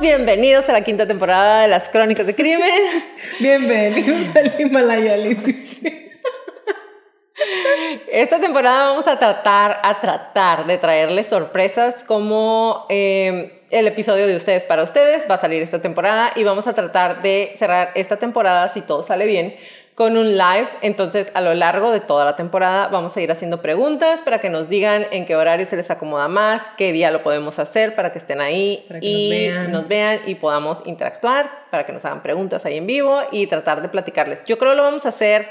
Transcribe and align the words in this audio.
Bienvenidos 0.00 0.66
a 0.68 0.72
la 0.72 0.80
quinta 0.80 1.06
temporada 1.06 1.62
de 1.62 1.68
las 1.68 1.90
Crónicas 1.90 2.26
de 2.26 2.34
Crimen. 2.34 2.70
bienvenidos 3.40 4.34
al 4.34 4.58
Himalaya 4.58 5.16
Esta 8.10 8.40
temporada 8.40 8.88
vamos 8.90 9.06
a 9.06 9.18
tratar, 9.18 9.78
a 9.82 10.00
tratar 10.00 10.66
de 10.66 10.78
traerles 10.78 11.26
sorpresas 11.26 12.02
como 12.04 12.86
eh, 12.88 13.66
el 13.70 13.86
episodio 13.86 14.26
de 14.26 14.36
Ustedes 14.36 14.64
para 14.64 14.84
Ustedes 14.84 15.30
va 15.30 15.34
a 15.34 15.40
salir 15.40 15.62
esta 15.62 15.82
temporada 15.82 16.32
y 16.34 16.44
vamos 16.44 16.66
a 16.66 16.72
tratar 16.72 17.20
de 17.20 17.54
cerrar 17.58 17.92
esta 17.94 18.16
temporada, 18.16 18.70
si 18.70 18.80
todo 18.80 19.02
sale 19.02 19.26
bien, 19.26 19.54
con 20.00 20.16
un 20.16 20.38
live. 20.38 20.66
Entonces, 20.80 21.30
a 21.34 21.42
lo 21.42 21.52
largo 21.52 21.90
de 21.90 22.00
toda 22.00 22.24
la 22.24 22.34
temporada 22.34 22.86
vamos 22.86 23.14
a 23.14 23.20
ir 23.20 23.30
haciendo 23.30 23.60
preguntas 23.60 24.22
para 24.22 24.40
que 24.40 24.48
nos 24.48 24.70
digan 24.70 25.06
en 25.10 25.26
qué 25.26 25.36
horario 25.36 25.66
se 25.66 25.76
les 25.76 25.90
acomoda 25.90 26.26
más, 26.26 26.62
qué 26.78 26.90
día 26.90 27.10
lo 27.10 27.22
podemos 27.22 27.58
hacer 27.58 27.94
para 27.94 28.10
que 28.10 28.18
estén 28.18 28.40
ahí 28.40 28.86
y 29.02 29.50
nos 29.68 29.88
vean. 29.88 30.22
y 30.24 30.36
podamos 30.36 30.80
interactuar, 30.86 31.66
para 31.70 31.84
que 31.84 31.92
nos 31.92 32.02
hagan 32.06 32.22
preguntas 32.22 32.64
ahí 32.64 32.78
en 32.78 32.86
vivo 32.86 33.20
y 33.30 33.46
tratar 33.46 33.82
de 33.82 33.90
platicarles. 33.90 34.38
Yo 34.46 34.56
creo 34.56 34.72
que 34.72 34.76
lo 34.78 34.84
vamos 34.84 35.04
a 35.04 35.10
hacer 35.10 35.46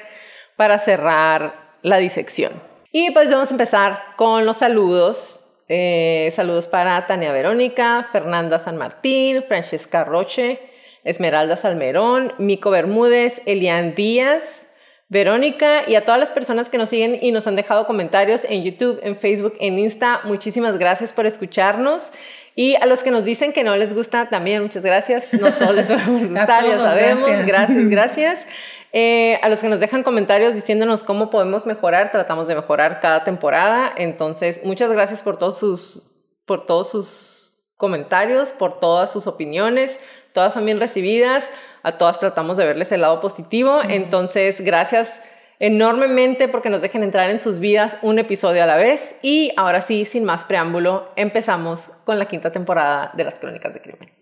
para 0.55 0.79
cerrar 0.79 1.53
la 1.83 1.97
disección. 1.97 2.51
Y 2.91 3.11
pues 3.11 3.29
vamos 3.29 3.49
a 3.49 3.53
empezar 3.53 4.01
con 4.15 4.47
los 4.47 4.57
saludos. 4.57 5.41
Eh, 5.67 6.33
saludos 6.35 6.67
para 6.67 7.05
Tania 7.05 7.31
Verónica, 7.31 8.09
Fernanda 8.11 8.59
San 8.59 8.77
Martín, 8.77 9.43
Francesca 9.47 10.05
Roche, 10.05 10.59
Esmeralda 11.03 11.57
Salmerón, 11.57 12.33
Mico 12.37 12.69
Bermúdez, 12.69 13.41
Elian 13.45 13.95
Díaz, 13.95 14.65
Verónica 15.09 15.81
y 15.87 15.95
a 15.95 16.05
todas 16.05 16.19
las 16.19 16.29
personas 16.29 16.69
que 16.69 16.77
nos 16.77 16.89
siguen 16.89 17.17
y 17.19 17.31
nos 17.31 17.47
han 17.47 17.55
dejado 17.55 17.87
comentarios 17.87 18.45
en 18.47 18.63
YouTube, 18.63 18.99
en 19.01 19.17
Facebook, 19.17 19.55
en 19.59 19.79
Insta. 19.79 20.21
Muchísimas 20.23 20.77
gracias 20.77 21.13
por 21.13 21.25
escucharnos. 21.25 22.11
Y 22.55 22.75
a 22.75 22.85
los 22.85 23.01
que 23.01 23.09
nos 23.09 23.23
dicen 23.23 23.51
que 23.51 23.63
no 23.63 23.75
les 23.75 23.95
gusta, 23.95 24.29
también 24.29 24.61
muchas 24.61 24.83
gracias. 24.83 25.33
No 25.33 25.51
todos 25.59 25.73
les 25.73 25.89
va 25.89 25.95
a 25.95 26.07
gustar, 26.07 26.63
ya 26.63 26.77
sabemos. 26.77 27.29
Gracias, 27.45 27.89
gracias. 27.89 28.45
Eh, 28.91 29.39
a 29.41 29.49
los 29.49 29.59
que 29.59 29.69
nos 29.69 29.79
dejan 29.79 30.03
comentarios 30.03 30.53
diciéndonos 30.53 31.03
cómo 31.03 31.29
podemos 31.29 31.65
mejorar, 31.65 32.11
tratamos 32.11 32.47
de 32.47 32.55
mejorar 32.55 32.99
cada 32.99 33.23
temporada. 33.23 33.91
Entonces, 33.97 34.61
muchas 34.63 34.91
gracias 34.91 35.23
por 35.23 35.37
todos 35.37 35.57
sus, 35.57 36.03
por 36.45 36.67
todos 36.67 36.89
sus 36.89 37.55
comentarios, 37.77 38.51
por 38.51 38.79
todas 38.79 39.11
sus 39.11 39.25
opiniones 39.25 39.99
todas 40.39 40.53
son 40.53 40.63
bien 40.63 40.79
recibidas, 40.79 41.49
a 41.83 41.97
todas 41.97 42.17
tratamos 42.17 42.55
de 42.55 42.65
verles 42.65 42.93
el 42.93 43.01
lado 43.01 43.19
positivo, 43.19 43.81
entonces 43.89 44.61
gracias 44.61 45.19
enormemente 45.59 46.47
porque 46.47 46.69
nos 46.69 46.81
dejen 46.81 47.03
entrar 47.03 47.29
en 47.29 47.41
sus 47.41 47.59
vidas 47.59 47.97
un 48.03 48.19
episodio 48.19 48.63
a 48.63 48.65
la 48.65 48.77
vez. 48.77 49.15
Y 49.21 49.51
ahora 49.57 49.81
sí, 49.81 50.05
sin 50.05 50.23
más 50.23 50.45
preámbulo, 50.45 51.09
empezamos 51.17 51.91
con 52.05 52.19
la 52.19 52.29
quinta 52.29 52.53
temporada 52.53 53.11
de 53.15 53.25
las 53.25 53.33
Crónicas 53.33 53.73
de 53.73 53.81
Crimen. 53.81 54.18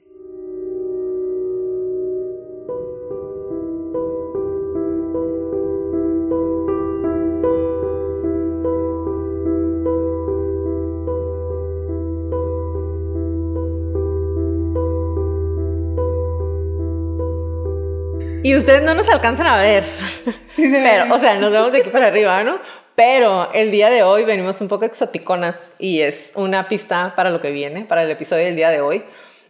Y 18.43 18.55
ustedes 18.55 18.83
no 18.83 18.93
nos 18.93 19.09
alcanzan 19.09 19.47
a 19.47 19.57
ver. 19.57 19.83
pero, 20.55 21.13
o 21.13 21.19
sea, 21.19 21.35
nos 21.35 21.51
vemos 21.51 21.71
de 21.71 21.79
aquí 21.79 21.89
para 21.89 22.07
arriba, 22.07 22.43
¿no? 22.43 22.59
Pero 22.95 23.51
el 23.53 23.71
día 23.71 23.89
de 23.89 24.03
hoy 24.03 24.25
venimos 24.25 24.59
un 24.61 24.67
poco 24.67 24.85
exoticonas 24.85 25.55
y 25.77 26.01
es 26.01 26.31
una 26.35 26.67
pista 26.67 27.13
para 27.15 27.29
lo 27.29 27.41
que 27.41 27.51
viene, 27.51 27.85
para 27.85 28.03
el 28.03 28.11
episodio 28.11 28.45
del 28.45 28.55
día 28.55 28.69
de 28.69 28.81
hoy. 28.81 29.03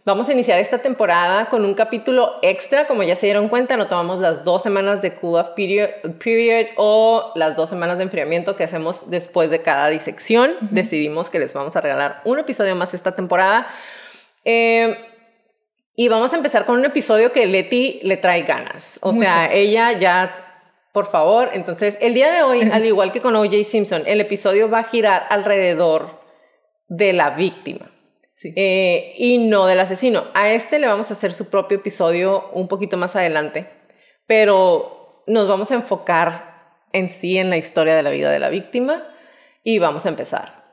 Vamos 0.04 0.28
a 0.28 0.32
iniciar 0.32 0.58
esta 0.58 0.78
temporada 0.78 1.50
con 1.50 1.64
un 1.64 1.74
capítulo 1.74 2.36
extra, 2.40 2.86
como 2.86 3.02
ya 3.02 3.14
se 3.14 3.26
dieron 3.26 3.48
cuenta, 3.48 3.76
no 3.76 3.88
tomamos 3.88 4.20
las 4.20 4.42
dos 4.42 4.62
semanas 4.62 5.02
de 5.02 5.12
cool 5.14 5.38
off 5.38 5.48
period, 5.54 5.90
period 6.22 6.68
o 6.76 7.32
las 7.34 7.56
dos 7.56 7.68
semanas 7.68 7.98
de 7.98 8.04
enfriamiento 8.04 8.56
que 8.56 8.64
hacemos 8.64 9.10
después 9.10 9.50
de 9.50 9.60
cada 9.60 9.88
disección. 9.88 10.54
Decidimos 10.60 11.28
que 11.28 11.38
les 11.38 11.52
vamos 11.52 11.76
a 11.76 11.82
regalar 11.82 12.22
un 12.24 12.38
episodio 12.38 12.74
más 12.74 12.94
esta 12.94 13.14
temporada. 13.14 13.66
Eh, 14.44 14.96
y 16.00 16.06
vamos 16.06 16.32
a 16.32 16.36
empezar 16.36 16.64
con 16.64 16.78
un 16.78 16.84
episodio 16.84 17.32
que 17.32 17.44
Leti 17.46 17.98
le 18.04 18.16
trae 18.16 18.44
ganas. 18.44 19.00
O 19.02 19.12
sea, 19.14 19.52
ella 19.52 19.90
ya, 19.98 20.62
por 20.92 21.10
favor. 21.10 21.50
Entonces, 21.54 21.98
el 22.00 22.14
día 22.14 22.32
de 22.32 22.44
hoy, 22.44 22.70
al 22.72 22.86
igual 22.86 23.10
que 23.10 23.20
con 23.20 23.34
OJ 23.34 23.64
Simpson, 23.64 24.04
el 24.06 24.20
episodio 24.20 24.70
va 24.70 24.78
a 24.78 24.84
girar 24.84 25.26
alrededor 25.28 26.20
de 26.86 27.12
la 27.12 27.30
víctima. 27.30 27.90
Eh, 28.44 29.14
y 29.18 29.38
no 29.38 29.66
del 29.66 29.80
asesino. 29.80 30.26
A 30.34 30.52
este 30.52 30.78
le 30.78 30.86
vamos 30.86 31.10
a 31.10 31.14
hacer 31.14 31.34
su 31.34 31.50
propio 31.50 31.78
episodio 31.78 32.48
un 32.52 32.68
poquito 32.68 32.96
más 32.96 33.16
adelante, 33.16 33.68
pero 34.28 35.24
nos 35.26 35.48
vamos 35.48 35.72
a 35.72 35.74
enfocar 35.74 36.76
en 36.92 37.10
sí 37.10 37.38
en 37.38 37.50
la 37.50 37.56
historia 37.56 37.96
de 37.96 38.04
la 38.04 38.10
vida 38.10 38.30
de 38.30 38.38
la 38.38 38.50
víctima 38.50 39.04
y 39.64 39.80
vamos 39.80 40.06
a 40.06 40.10
empezar. 40.10 40.67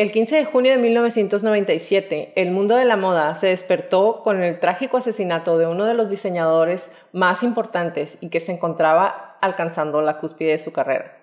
El 0.00 0.12
15 0.12 0.34
de 0.34 0.44
junio 0.46 0.72
de 0.72 0.78
1997, 0.78 2.32
el 2.34 2.52
mundo 2.52 2.74
de 2.74 2.86
la 2.86 2.96
moda 2.96 3.34
se 3.34 3.48
despertó 3.48 4.22
con 4.22 4.42
el 4.42 4.58
trágico 4.58 4.96
asesinato 4.96 5.58
de 5.58 5.66
uno 5.66 5.84
de 5.84 5.92
los 5.92 6.08
diseñadores 6.08 6.88
más 7.12 7.42
importantes 7.42 8.16
y 8.22 8.30
que 8.30 8.40
se 8.40 8.52
encontraba 8.52 9.36
alcanzando 9.42 10.00
la 10.00 10.16
cúspide 10.16 10.52
de 10.52 10.58
su 10.58 10.72
carrera. 10.72 11.18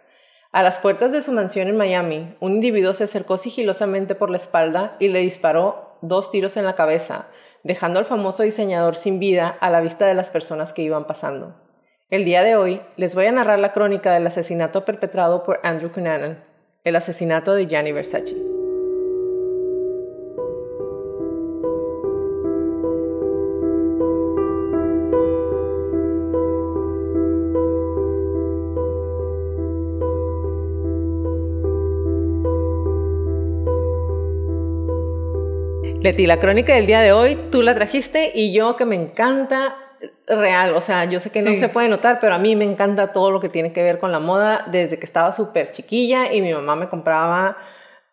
A 0.51 0.61
las 0.61 0.77
puertas 0.77 1.11
de 1.11 1.23
su 1.23 1.31
mansión 1.31 1.69
en 1.69 1.75
Miami, 1.75 2.35
un 2.39 2.51
individuo 2.51 2.93
se 2.93 3.05
acercó 3.05 3.39
sigilosamente 3.39 4.13
por 4.13 4.29
la 4.29 4.38
espalda 4.38 4.95
y 4.99 5.07
le 5.07 5.21
disparó 5.21 5.97
dos 6.03 6.29
tiros 6.29 6.55
en 6.55 6.65
la 6.65 6.75
cabeza, 6.75 7.29
dejando 7.63 7.97
al 7.97 8.05
famoso 8.05 8.44
diseñador 8.44 8.95
sin 8.95 9.17
vida 9.17 9.57
a 9.59 9.71
la 9.71 9.81
vista 9.81 10.05
de 10.05 10.13
las 10.13 10.29
personas 10.29 10.71
que 10.71 10.83
iban 10.83 11.07
pasando. 11.07 11.55
El 12.11 12.25
día 12.25 12.44
de 12.44 12.55
hoy 12.55 12.81
les 12.95 13.15
voy 13.15 13.25
a 13.25 13.31
narrar 13.31 13.57
la 13.57 13.73
crónica 13.73 14.13
del 14.13 14.27
asesinato 14.27 14.85
perpetrado 14.85 15.44
por 15.44 15.61
Andrew 15.63 15.91
Cunanan, 15.91 16.44
el 16.83 16.95
asesinato 16.95 17.56
de 17.56 17.65
Gianni 17.65 17.91
Versace. 17.91 18.56
Leti, 36.07 36.25
la 36.25 36.39
crónica 36.39 36.74
del 36.74 36.86
día 36.86 37.01
de 37.01 37.12
hoy, 37.12 37.38
tú 37.51 37.62
la 37.62 37.75
trajiste 37.75 38.31
y 38.33 38.54
yo 38.54 38.77
que 38.77 38.86
me 38.86 38.95
encanta 38.95 39.75
real, 40.25 40.74
o 40.74 40.80
sea, 40.80 41.04
yo 41.04 41.19
sé 41.19 41.31
que 41.31 41.42
no 41.42 41.54
se 41.54 41.68
puede 41.68 41.89
notar, 41.89 42.19
pero 42.21 42.33
a 42.33 42.38
mí 42.38 42.56
me 42.56 42.63
encanta 42.63 43.12
todo 43.12 43.30
lo 43.30 43.42
que 43.42 43.50
tiene 43.50 43.74
que 43.74 43.83
ver 43.83 44.00
con 44.00 44.13
la 44.13 44.21
moda. 44.21 44.65
Desde 44.71 45.00
que 45.00 45.06
estaba 45.06 45.33
súper 45.33 45.69
chiquilla 45.69 46.31
y 46.31 46.42
mi 46.42 46.54
mamá 46.54 46.77
me 46.77 46.88
compraba 46.88 47.57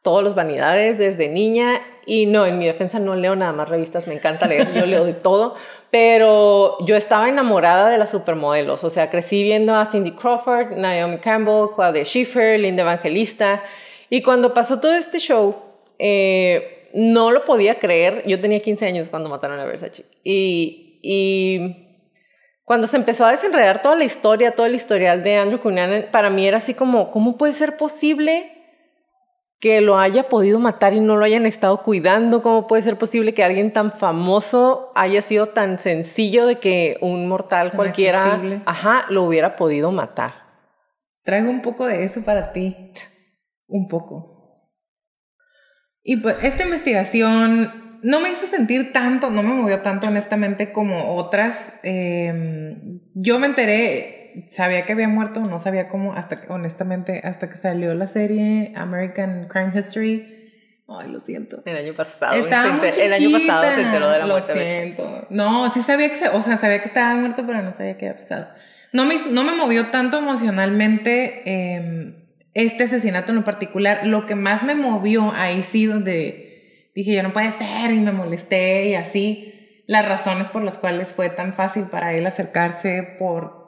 todos 0.03 0.25
los 0.25 0.35
vanidades 0.35 0.99
desde 0.99 1.29
niña. 1.29 1.83
Y 2.05 2.27
no, 2.27 2.47
en 2.47 2.59
mi 2.59 2.67
defensa 2.67 2.99
no 2.99 3.15
leo 3.15 3.37
nada 3.37 3.53
más 3.53 3.69
revistas, 3.69 4.09
me 4.09 4.15
encanta 4.15 4.49
leer, 4.49 4.75
yo 4.75 4.87
leo 4.87 5.05
de 5.05 5.13
todo, 5.13 5.55
pero 5.93 6.85
yo 6.85 6.97
estaba 6.97 7.29
enamorada 7.29 7.91
de 7.91 7.99
las 7.99 8.11
supermodelos, 8.11 8.83
o 8.83 8.91
sea, 8.91 9.09
crecí 9.09 9.45
viendo 9.45 9.77
a 9.77 9.87
Cindy 9.87 10.11
Crawford, 10.17 10.73
Naomi 10.73 11.19
Campbell, 11.19 11.69
Claudia 11.77 12.05
Schiffer, 12.05 12.59
Linda 12.59 12.83
Evangelista, 12.83 13.63
y 14.11 14.21
cuando 14.21 14.53
pasó 14.53 14.81
todo 14.81 14.95
este 14.95 15.21
show, 15.21 15.55
eh, 16.01 16.74
no 16.95 17.31
lo 17.31 17.45
podía 17.45 17.79
creer, 17.79 18.23
yo 18.27 18.41
tenía 18.41 18.61
15 18.61 18.87
años 18.87 19.09
cuando 19.09 19.29
mataron 19.29 19.61
a 19.61 19.65
Versace, 19.65 20.05
y, 20.23 21.01
y 21.03 22.05
cuando 22.65 22.87
se 22.87 22.97
empezó 22.97 23.27
a 23.27 23.33
desenredar 23.33 23.83
toda 23.83 23.97
la 23.97 24.05
historia, 24.05 24.53
todo 24.53 24.67
el 24.67 24.75
historial 24.75 25.23
de 25.23 25.37
Andrew 25.37 25.61
Cunanan, 25.61 26.07
para 26.11 26.31
mí 26.31 26.47
era 26.47 26.59
así 26.59 26.75
como, 26.75 27.11
¿cómo 27.11 27.37
puede 27.37 27.53
ser 27.53 27.77
posible? 27.77 28.55
que 29.65 29.81
lo 29.81 29.99
haya 29.99 30.29
podido 30.29 30.59
matar 30.59 30.93
y 30.93 31.01
no 31.01 31.17
lo 31.17 31.25
hayan 31.25 31.47
estado 31.47 31.83
cuidando. 31.83 32.43
¿Cómo 32.43 32.67
puede 32.67 32.83
ser 32.83 32.99
posible 32.99 33.33
que 33.33 33.43
alguien 33.43 33.73
tan 33.73 33.93
famoso 33.93 34.93
haya 34.95 35.23
sido 35.23 35.47
tan 35.47 35.79
sencillo 35.79 36.45
de 36.45 36.57
que 36.57 36.99
un 37.01 37.27
mortal 37.29 37.73
cualquiera, 37.73 38.39
ajá, 38.67 39.07
lo 39.09 39.23
hubiera 39.23 39.57
podido 39.57 39.91
matar? 39.91 40.35
Traigo 41.23 41.49
un 41.49 41.63
poco 41.63 41.87
de 41.87 42.05
eso 42.05 42.23
para 42.23 42.53
ti. 42.53 42.77
Un 43.67 43.89
poco. 43.89 44.34
Y 46.05 46.19
pues 46.19 46.37
esta 46.43 46.63
investigación 46.63 47.99
no 48.03 48.21
me 48.21 48.31
hizo 48.31 48.47
sentir 48.47 48.93
tanto, 48.93 49.31
no 49.31 49.43
me 49.43 49.55
movió 49.55 49.81
tanto 49.81 50.07
honestamente 50.07 50.71
como 50.71 51.17
otras. 51.17 51.73
Em, 51.83 53.01
yo 53.15 53.41
me 53.41 53.47
enteré 53.47 54.21
sabía 54.51 54.85
que 54.85 54.93
había 54.93 55.09
muerto, 55.09 55.41
no 55.41 55.59
sabía 55.59 55.89
cómo, 55.89 56.15
hasta 56.15 56.43
honestamente, 56.49 57.21
hasta 57.25 57.49
que 57.49 57.57
salió 57.57 57.95
la 57.95 58.07
serie 58.07 58.73
American 58.77 59.49
Crime 59.49 59.73
History. 59.75 60.31
Ay, 60.87 61.11
lo 61.11 61.21
siento. 61.21 61.63
El 61.65 61.77
año 61.77 61.95
pasado. 61.95 62.35
Estaba 62.35 62.87
el 62.87 63.13
año 63.13 63.31
pasado 63.31 63.75
se 63.75 63.83
enteró 63.83 64.11
de 64.11 64.19
la 64.19 64.27
muerte. 64.27 64.55
Lo 64.55 64.67
siento. 64.67 65.27
No, 65.31 65.71
sí 65.71 65.83
sabía 65.83 66.13
que, 66.13 66.29
o 66.29 66.43
sea, 66.43 66.57
sabía 66.57 66.81
que 66.81 66.89
estaba 66.89 67.15
muerto, 67.15 67.45
pero 67.47 67.63
no 67.63 67.73
sabía 67.73 67.97
qué 67.97 68.09
había 68.09 68.21
pasado. 68.21 68.49
No 68.93 69.07
me, 69.07 69.17
no 69.31 69.45
me 69.45 69.57
movió 69.57 69.91
tanto 69.91 70.19
emocionalmente 70.19 71.43
em, 71.47 72.24
este 72.55 72.85
asesinato 72.85 73.33
en 73.33 73.37
lo 73.37 73.45
particular. 73.45 74.07
Lo 74.07 74.27
que 74.27 74.35
más 74.35 74.63
me 74.63 74.75
movió 74.75 75.33
ahí 75.33 75.63
sí, 75.63 75.87
donde 75.87 76.91
dije, 76.95 77.15
yo 77.15 77.23
no 77.23 77.33
puede 77.33 77.51
ser, 77.53 77.93
y 77.93 78.01
me 78.01 78.13
molesté 78.13 78.89
y 78.89 78.95
así. 78.95 79.83
Las 79.87 80.07
razones 80.09 80.49
por 80.49 80.63
las 80.63 80.79
cuales 80.79 81.13
fue 81.13 81.29
tan 81.29 81.55
fácil 81.55 81.85
para 81.85 82.15
él 82.15 82.27
acercarse 82.27 83.17
por 83.19 83.65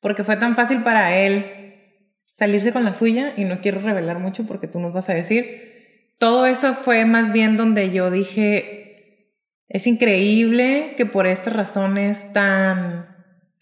porque 0.00 0.24
fue 0.24 0.36
tan 0.36 0.54
fácil 0.54 0.82
para 0.82 1.16
él 1.16 2.22
salirse 2.24 2.72
con 2.72 2.84
la 2.84 2.94
suya 2.94 3.32
y 3.36 3.44
no 3.44 3.60
quiero 3.60 3.80
revelar 3.80 4.18
mucho 4.18 4.46
porque 4.46 4.68
tú 4.68 4.78
nos 4.78 4.92
vas 4.92 5.08
a 5.08 5.14
decir. 5.14 6.14
Todo 6.18 6.46
eso 6.46 6.74
fue 6.74 7.04
más 7.04 7.32
bien 7.32 7.56
donde 7.56 7.90
yo 7.90 8.10
dije, 8.10 9.34
es 9.68 9.86
increíble 9.86 10.94
que 10.96 11.06
por 11.06 11.26
estas 11.26 11.54
razones 11.54 12.32
tan 12.32 13.08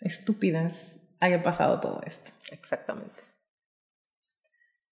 estúpidas 0.00 1.00
haya 1.20 1.42
pasado 1.42 1.80
todo 1.80 2.02
esto. 2.06 2.32
Exactamente. 2.50 3.15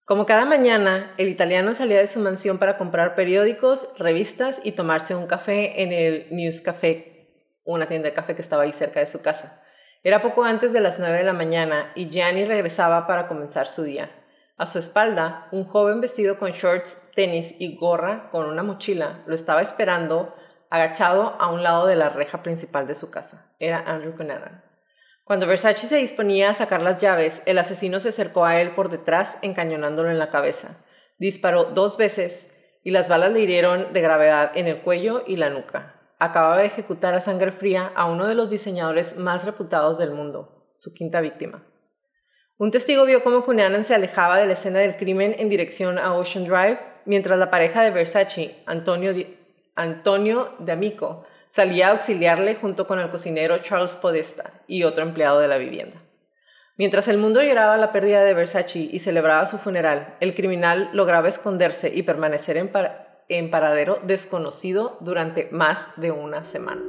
Como 0.05 0.27
cada 0.27 0.45
mañana, 0.45 1.15
el 1.17 1.29
italiano 1.29 1.73
salía 1.73 1.97
de 1.97 2.05
su 2.05 2.19
mansión 2.19 2.59
para 2.59 2.77
comprar 2.77 3.15
periódicos, 3.15 3.89
revistas 3.97 4.61
y 4.63 4.73
tomarse 4.73 5.15
un 5.15 5.25
café 5.25 5.81
en 5.81 5.91
el 5.91 6.27
News 6.29 6.61
Café, 6.61 7.49
una 7.63 7.87
tienda 7.87 8.09
de 8.09 8.13
café 8.13 8.35
que 8.35 8.43
estaba 8.43 8.63
ahí 8.63 8.71
cerca 8.71 8.99
de 8.99 9.07
su 9.07 9.23
casa. 9.23 9.63
Era 10.03 10.21
poco 10.21 10.43
antes 10.43 10.73
de 10.73 10.79
las 10.79 10.99
nueve 10.99 11.17
de 11.17 11.23
la 11.23 11.33
mañana 11.33 11.91
y 11.95 12.11
Gianni 12.11 12.45
regresaba 12.45 13.07
para 13.07 13.27
comenzar 13.27 13.67
su 13.67 13.81
día. 13.81 14.11
A 14.57 14.67
su 14.67 14.77
espalda, 14.77 15.47
un 15.51 15.65
joven 15.65 16.01
vestido 16.01 16.37
con 16.37 16.51
shorts, 16.51 17.01
tenis 17.15 17.55
y 17.57 17.75
gorra 17.75 18.29
con 18.29 18.45
una 18.45 18.61
mochila 18.61 19.23
lo 19.25 19.33
estaba 19.33 19.63
esperando 19.63 20.35
agachado 20.69 21.35
a 21.39 21.51
un 21.51 21.63
lado 21.63 21.87
de 21.87 21.95
la 21.95 22.09
reja 22.09 22.43
principal 22.43 22.85
de 22.85 22.93
su 22.93 23.09
casa. 23.09 23.55
Era 23.57 23.79
Andrew 23.79 24.15
Cunanan. 24.15 24.64
Cuando 25.25 25.47
Versace 25.47 25.87
se 25.87 25.97
disponía 25.97 26.51
a 26.51 26.53
sacar 26.53 26.81
las 26.81 27.01
llaves, 27.01 27.41
el 27.45 27.57
asesino 27.57 27.99
se 27.99 28.09
acercó 28.09 28.45
a 28.45 28.61
él 28.61 28.71
por 28.71 28.89
detrás, 28.89 29.37
encañonándolo 29.41 30.09
en 30.09 30.19
la 30.19 30.29
cabeza. 30.29 30.77
Disparó 31.17 31.65
dos 31.65 31.97
veces 31.97 32.49
y 32.83 32.91
las 32.91 33.09
balas 33.09 33.33
le 33.33 33.41
hirieron 33.41 33.91
de 33.91 34.01
gravedad 34.01 34.51
en 34.55 34.67
el 34.67 34.81
cuello 34.81 35.23
y 35.27 35.35
la 35.35 35.49
nuca 35.49 35.95
acababa 36.19 36.57
de 36.57 36.65
ejecutar 36.65 37.13
a 37.13 37.21
sangre 37.21 37.51
fría 37.51 37.91
a 37.95 38.05
uno 38.05 38.27
de 38.27 38.35
los 38.35 38.49
diseñadores 38.49 39.17
más 39.17 39.45
reputados 39.45 39.97
del 39.97 40.11
mundo, 40.11 40.73
su 40.77 40.93
quinta 40.93 41.21
víctima. 41.21 41.63
Un 42.57 42.71
testigo 42.71 43.05
vio 43.05 43.21
cómo 43.21 43.43
Cunanan 43.43 43.83
se 43.83 43.95
alejaba 43.95 44.37
de 44.37 44.45
la 44.45 44.53
escena 44.53 44.79
del 44.79 44.95
crimen 44.95 45.35
en 45.37 45.49
dirección 45.49 45.99
a 45.99 46.13
Ocean 46.13 46.45
Drive, 46.45 46.79
mientras 47.05 47.37
la 47.37 47.49
pareja 47.49 47.81
de 47.83 47.91
Versace, 47.91 48.63
Antonio, 48.65 49.13
Antonio 49.75 50.55
D'Amico, 50.59 51.25
salía 51.55 51.87
a 51.87 51.91
auxiliarle 51.91 52.55
junto 52.55 52.85
con 52.85 52.99
el 52.99 53.09
cocinero 53.09 53.59
Charles 53.59 53.95
Podesta 53.95 54.51
y 54.67 54.83
otro 54.83 55.03
empleado 55.03 55.39
de 55.39 55.47
la 55.47 55.55
vivienda. 55.55 56.01
Mientras 56.75 57.07
el 57.07 57.17
mundo 57.17 57.41
lloraba 57.41 57.77
la 57.77 57.93
pérdida 57.93 58.25
de 58.25 58.33
Versace 58.33 58.89
y 58.91 58.99
celebraba 58.99 59.45
su 59.45 59.57
funeral, 59.57 60.17
el 60.19 60.35
criminal 60.35 60.89
lograba 60.91 61.29
esconderse 61.29 61.89
y 61.95 62.03
permanecer 62.03 62.57
en, 62.57 63.49
paradero 63.49 64.01
desconocido 64.03 64.97
durante 64.99 65.47
más 65.53 65.87
de 65.95 66.11
una 66.11 66.43
semana. 66.43 66.81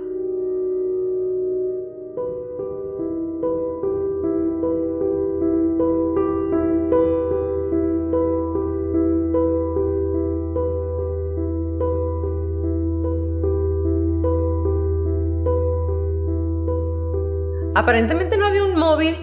Aparentemente 17.76 18.38
no 18.38 18.46
había 18.46 18.64
un 18.64 18.74
móvil 18.74 19.14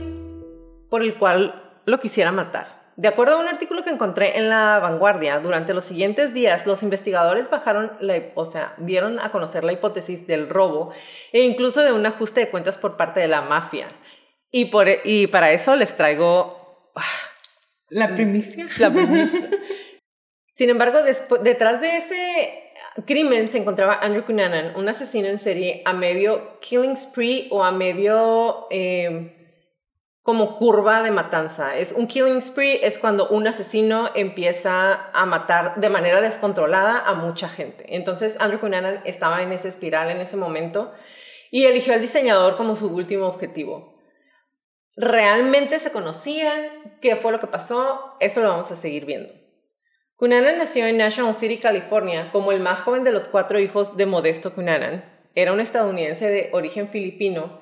por 0.87 1.01
el 1.01 1.17
cual 1.17 1.81
lo 1.85 1.99
quisiera 1.99 2.31
matar. 2.31 2.93
De 2.95 3.07
acuerdo 3.07 3.33
a 3.33 3.39
un 3.39 3.47
artículo 3.47 3.83
que 3.83 3.89
encontré 3.89 4.37
en 4.37 4.47
La 4.47 4.77
Vanguardia, 4.77 5.39
durante 5.39 5.73
los 5.73 5.85
siguientes 5.85 6.35
días 6.35 6.67
los 6.67 6.83
investigadores 6.83 7.49
bajaron, 7.49 7.93
la, 7.99 8.13
o 8.35 8.45
sea, 8.45 8.75
dieron 8.77 9.19
a 9.19 9.31
conocer 9.31 9.63
la 9.63 9.73
hipótesis 9.73 10.27
del 10.27 10.49
robo 10.49 10.93
e 11.31 11.41
incluso 11.41 11.81
de 11.81 11.93
un 11.93 12.05
ajuste 12.05 12.41
de 12.41 12.49
cuentas 12.51 12.77
por 12.77 12.95
parte 12.95 13.21
de 13.21 13.27
la 13.27 13.41
mafia. 13.41 13.87
Y, 14.51 14.65
por, 14.65 14.87
y 15.03 15.25
para 15.25 15.51
eso 15.51 15.75
les 15.75 15.95
traigo... 15.95 16.91
Ah, 16.95 17.01
la 17.89 18.13
primicia. 18.13 18.67
La 18.77 18.91
primicia. 18.91 19.49
Sin 20.53 20.69
embargo, 20.69 20.99
detrás 21.41 21.81
de 21.81 21.97
ese 21.97 22.62
crimen 23.05 23.49
se 23.49 23.57
encontraba 23.57 23.99
Andrew 24.01 24.25
Cunanan, 24.25 24.75
un 24.75 24.87
asesino 24.87 25.27
en 25.27 25.39
serie 25.39 25.81
a 25.85 25.93
medio 25.93 26.59
killing 26.59 26.95
spree 26.95 27.47
o 27.51 27.63
a 27.63 27.71
medio... 27.71 28.67
Eh, 28.69 29.39
como 30.23 30.55
curva 30.55 31.03
de 31.03 31.11
matanza. 31.11 31.75
Es 31.75 31.91
un 31.91 32.07
killing 32.07 32.41
spree 32.41 32.79
es 32.81 32.97
cuando 32.97 33.27
un 33.27 33.45
asesino 33.45 34.09
empieza 34.15 35.09
a 35.11 35.25
matar 35.25 35.75
de 35.75 35.89
manera 35.89 36.21
descontrolada 36.21 36.99
a 36.99 37.13
mucha 37.13 37.49
gente. 37.49 37.85
Entonces 37.89 38.37
Andrew 38.39 38.59
Cunanan 38.59 39.01
estaba 39.03 39.43
en 39.43 39.51
esa 39.51 39.67
espiral 39.67 40.09
en 40.09 40.21
ese 40.21 40.37
momento 40.37 40.93
y 41.51 41.65
eligió 41.65 41.93
al 41.93 42.01
diseñador 42.01 42.55
como 42.55 42.77
su 42.77 42.87
último 42.87 43.27
objetivo. 43.27 43.93
¿Realmente 44.95 45.79
se 45.79 45.91
conocían? 45.91 46.99
¿Qué 47.01 47.17
fue 47.17 47.33
lo 47.33 47.39
que 47.39 47.47
pasó? 47.47 48.15
Eso 48.21 48.41
lo 48.41 48.49
vamos 48.49 48.71
a 48.71 48.77
seguir 48.77 49.05
viendo. 49.05 49.42
Cunanan 50.23 50.57
nació 50.57 50.87
en 50.87 50.95
National 50.95 51.35
City, 51.35 51.57
California, 51.57 52.29
como 52.31 52.53
el 52.53 52.61
más 52.61 52.79
joven 52.79 53.03
de 53.03 53.11
los 53.11 53.23
cuatro 53.23 53.59
hijos 53.59 53.97
de 53.97 54.05
Modesto 54.05 54.55
Cunanan. 54.55 55.03
Era 55.35 55.51
un 55.51 55.59
estadounidense 55.59 56.29
de 56.29 56.47
origen 56.53 56.87
filipino 56.87 57.59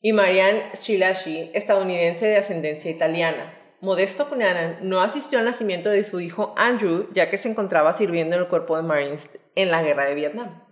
y 0.00 0.12
Marianne 0.12 0.62
Schillaci, 0.76 1.50
estadounidense 1.54 2.24
de 2.26 2.36
ascendencia 2.36 2.88
italiana. 2.88 3.52
Modesto 3.80 4.28
Cunanan 4.28 4.78
no 4.82 5.02
asistió 5.02 5.40
al 5.40 5.44
nacimiento 5.44 5.90
de 5.90 6.04
su 6.04 6.20
hijo 6.20 6.54
Andrew, 6.56 7.08
ya 7.12 7.30
que 7.30 7.36
se 7.36 7.48
encontraba 7.48 7.94
sirviendo 7.94 8.36
en 8.36 8.42
el 8.42 8.48
cuerpo 8.48 8.76
de 8.76 8.84
Marines 8.84 9.28
en 9.56 9.72
la 9.72 9.82
guerra 9.82 10.04
de 10.04 10.14
Vietnam. 10.14 10.62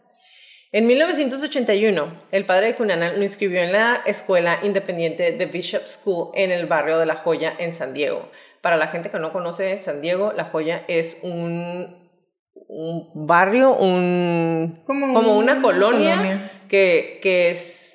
En 0.70 0.86
1981, 0.86 2.18
el 2.30 2.46
padre 2.46 2.68
de 2.68 2.76
Cunanan 2.76 3.18
lo 3.18 3.24
inscribió 3.24 3.60
en 3.62 3.72
la 3.72 4.00
escuela 4.06 4.60
independiente 4.62 5.32
de 5.32 5.46
Bishop 5.46 5.86
School 5.86 6.30
en 6.34 6.52
el 6.52 6.66
barrio 6.66 6.98
de 6.98 7.06
La 7.06 7.16
Joya 7.16 7.52
en 7.58 7.74
San 7.74 7.94
Diego. 7.94 8.30
Para 8.62 8.76
la 8.76 8.86
gente 8.86 9.10
que 9.10 9.18
no 9.18 9.32
conoce 9.32 9.78
San 9.80 10.00
Diego, 10.00 10.32
La 10.34 10.44
Joya 10.44 10.84
es 10.88 11.18
un, 11.22 12.10
un 12.54 13.26
barrio, 13.26 13.76
un, 13.76 14.82
como, 14.86 15.36
una 15.36 15.60
colonia, 15.60 16.50
Que, 16.68 17.18
que 17.22 17.50
es 17.50 17.92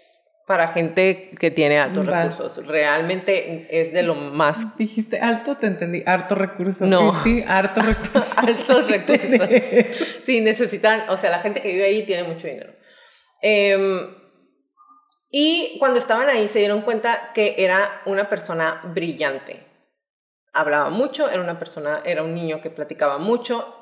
para 0.48 0.70
gente 0.70 1.32
que 1.38 1.52
tiene 1.52 1.78
altos 1.78 2.06
recursos. 2.06 2.66
Realmente 2.66 3.68
es 3.70 3.92
de 3.92 4.02
lo 4.02 4.16
más. 4.16 4.78
Dijiste 4.78 5.20
alto, 5.20 5.58
te 5.58 5.68
entendí. 5.68 6.04
Harto 6.06 6.36
recursos. 6.36 6.88
No. 6.88 7.12
Sí, 7.22 7.44
harto 7.46 7.82
recursos. 7.82 8.34
Altos 8.38 8.90
recursos. 8.90 9.40
sí, 10.24 10.40
necesitan. 10.42 11.10
O 11.10 11.18
sea, 11.18 11.32
la 11.32 11.40
gente 11.40 11.62
que 11.62 11.68
vive 11.68 11.84
ahí 11.84 12.06
tiene 12.06 12.24
mucho 12.24 12.48
dinero. 12.48 12.74
Em, 13.42 14.08
y 15.30 15.76
cuando 15.80 16.00
estaban 16.00 16.30
ahí 16.30 16.48
se 16.48 16.60
dieron 16.60 16.82
cuenta 16.82 17.32
que 17.34 17.56
era 17.58 18.02
una 18.06 18.30
persona 18.30 18.82
brillante. 18.86 19.67
Hablaba 20.54 20.90
mucho, 20.90 21.30
era 21.30 21.42
una 21.42 21.60
persona, 21.60 22.02
era 22.06 22.24
un 22.24 22.34
niño 22.34 22.62
que 22.62 22.70
platicaba 22.70 23.18
mucho, 23.18 23.78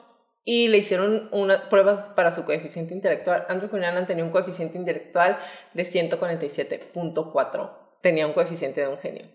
y 0.46 0.68
le 0.68 0.78
hicieron 0.78 1.28
unas 1.32 1.62
pruebas 1.62 2.10
para 2.10 2.32
su 2.32 2.46
coeficiente 2.46 2.94
intelectual. 2.94 3.46
Andrew 3.50 3.70
Cunanan 3.70 4.06
tenía 4.06 4.24
un 4.24 4.30
coeficiente 4.30 4.78
intelectual 4.78 5.40
de 5.74 5.84
147.4. 5.84 7.72
Tenía 8.02 8.28
un 8.28 8.34
coeficiente 8.34 8.82
de 8.82 8.88
un 8.88 9.00
genio. 9.00 9.26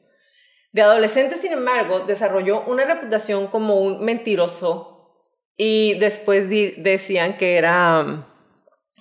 De 0.72 0.82
adolescente, 0.82 1.34
sin 1.34 1.50
embargo, 1.50 2.00
desarrolló 2.00 2.62
una 2.62 2.84
reputación 2.84 3.48
como 3.48 3.80
un 3.80 4.04
mentiroso 4.04 5.26
y 5.56 5.98
después 5.98 6.48
decían 6.48 7.36
que 7.36 7.56
era 7.56 8.00
um, 8.00 8.24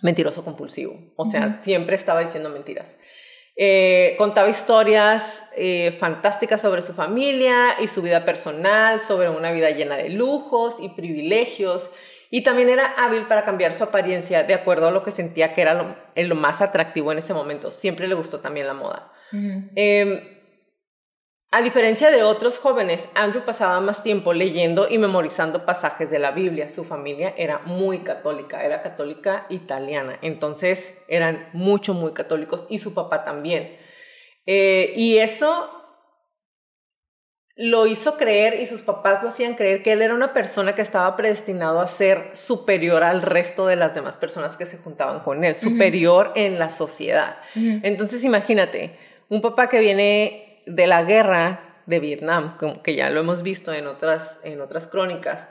mentiroso 0.01 0.43
compulsivo. 0.43 0.95
O 1.15 1.25
sea, 1.25 1.61
siempre 1.61 1.95
estaba 1.95 2.21
diciendo 2.21 2.49
mentiras. 2.49 2.97
Eh, 3.61 4.15
contaba 4.17 4.47
historias 4.47 5.43
eh, 5.57 5.97
fantásticas 5.99 6.61
sobre 6.61 6.81
su 6.81 6.93
familia 6.93 7.75
y 7.81 7.87
su 7.87 8.01
vida 8.01 8.23
personal, 8.23 9.01
sobre 9.01 9.27
una 9.27 9.51
vida 9.51 9.69
llena 9.71 9.97
de 9.97 10.07
lujos 10.07 10.77
y 10.79 10.87
privilegios. 10.87 11.91
Y 12.29 12.43
también 12.43 12.69
era 12.69 12.85
hábil 12.85 13.27
para 13.27 13.43
cambiar 13.43 13.73
su 13.73 13.83
apariencia 13.83 14.43
de 14.43 14.53
acuerdo 14.53 14.87
a 14.87 14.91
lo 14.91 15.03
que 15.03 15.11
sentía 15.11 15.53
que 15.53 15.61
era 15.61 15.73
lo, 15.73 15.93
lo 16.15 16.35
más 16.35 16.61
atractivo 16.61 17.11
en 17.11 17.17
ese 17.17 17.33
momento. 17.33 17.71
Siempre 17.71 18.07
le 18.07 18.15
gustó 18.15 18.39
también 18.39 18.65
la 18.65 18.75
moda. 18.75 19.11
A 21.51 21.63
diferencia 21.63 22.11
de 22.11 22.21
otros 22.21 22.59
jóvenes, 22.59 23.09
Andrew 23.15 23.43
pasaba 23.43 23.79
más 23.79 24.03
tiempo 24.03 24.33
leyendo 24.33 24.87
y 24.87 24.99
memorizando 24.99 25.65
pasajes 25.65 26.07
de 26.11 26.19
la 26.19 26.29
Biblia. 26.29 26.69
Su 26.69 26.83
familia 26.83 27.33
era 27.37 27.57
muy 27.65 27.99
católica, 27.99 28.63
era 28.63 28.83
católica 28.83 29.47
italiana, 29.49 30.19
entonces 30.21 30.95
eran 31.07 31.49
mucho, 31.53 31.95
muy 31.95 32.13
católicos 32.13 32.67
y 32.69 32.77
su 32.77 32.93
papá 32.93 33.23
también. 33.23 33.77
Eh, 34.45 34.93
y 34.95 35.17
eso 35.17 35.71
lo 37.55 37.87
hizo 37.87 38.15
creer 38.15 38.61
y 38.61 38.67
sus 38.67 38.83
papás 38.83 39.23
lo 39.23 39.29
hacían 39.29 39.55
creer 39.55 39.81
que 39.81 39.93
él 39.93 40.03
era 40.03 40.13
una 40.13 40.33
persona 40.33 40.75
que 40.75 40.83
estaba 40.83 41.15
predestinado 41.15 41.81
a 41.81 41.87
ser 41.87 42.29
superior 42.33 43.03
al 43.03 43.23
resto 43.23 43.65
de 43.65 43.75
las 43.75 43.95
demás 43.95 44.17
personas 44.17 44.55
que 44.55 44.67
se 44.67 44.77
juntaban 44.77 45.21
con 45.21 45.43
él, 45.43 45.55
superior 45.55 46.31
en 46.35 46.59
la 46.59 46.69
sociedad. 46.69 47.37
Entonces 47.55 48.23
imagínate, 48.23 48.97
un 49.29 49.41
papá 49.41 49.67
que 49.67 49.79
viene 49.79 50.48
de 50.69 50.87
la 50.87 51.03
guerra 51.03 51.81
de 51.85 51.99
Vietnam, 51.99 52.57
que 52.83 52.95
ya 52.95 53.09
lo 53.09 53.19
hemos 53.19 53.41
visto 53.41 53.73
en 53.73 53.87
otras, 53.87 54.39
en 54.43 54.61
otras 54.61 54.87
crónicas, 54.87 55.49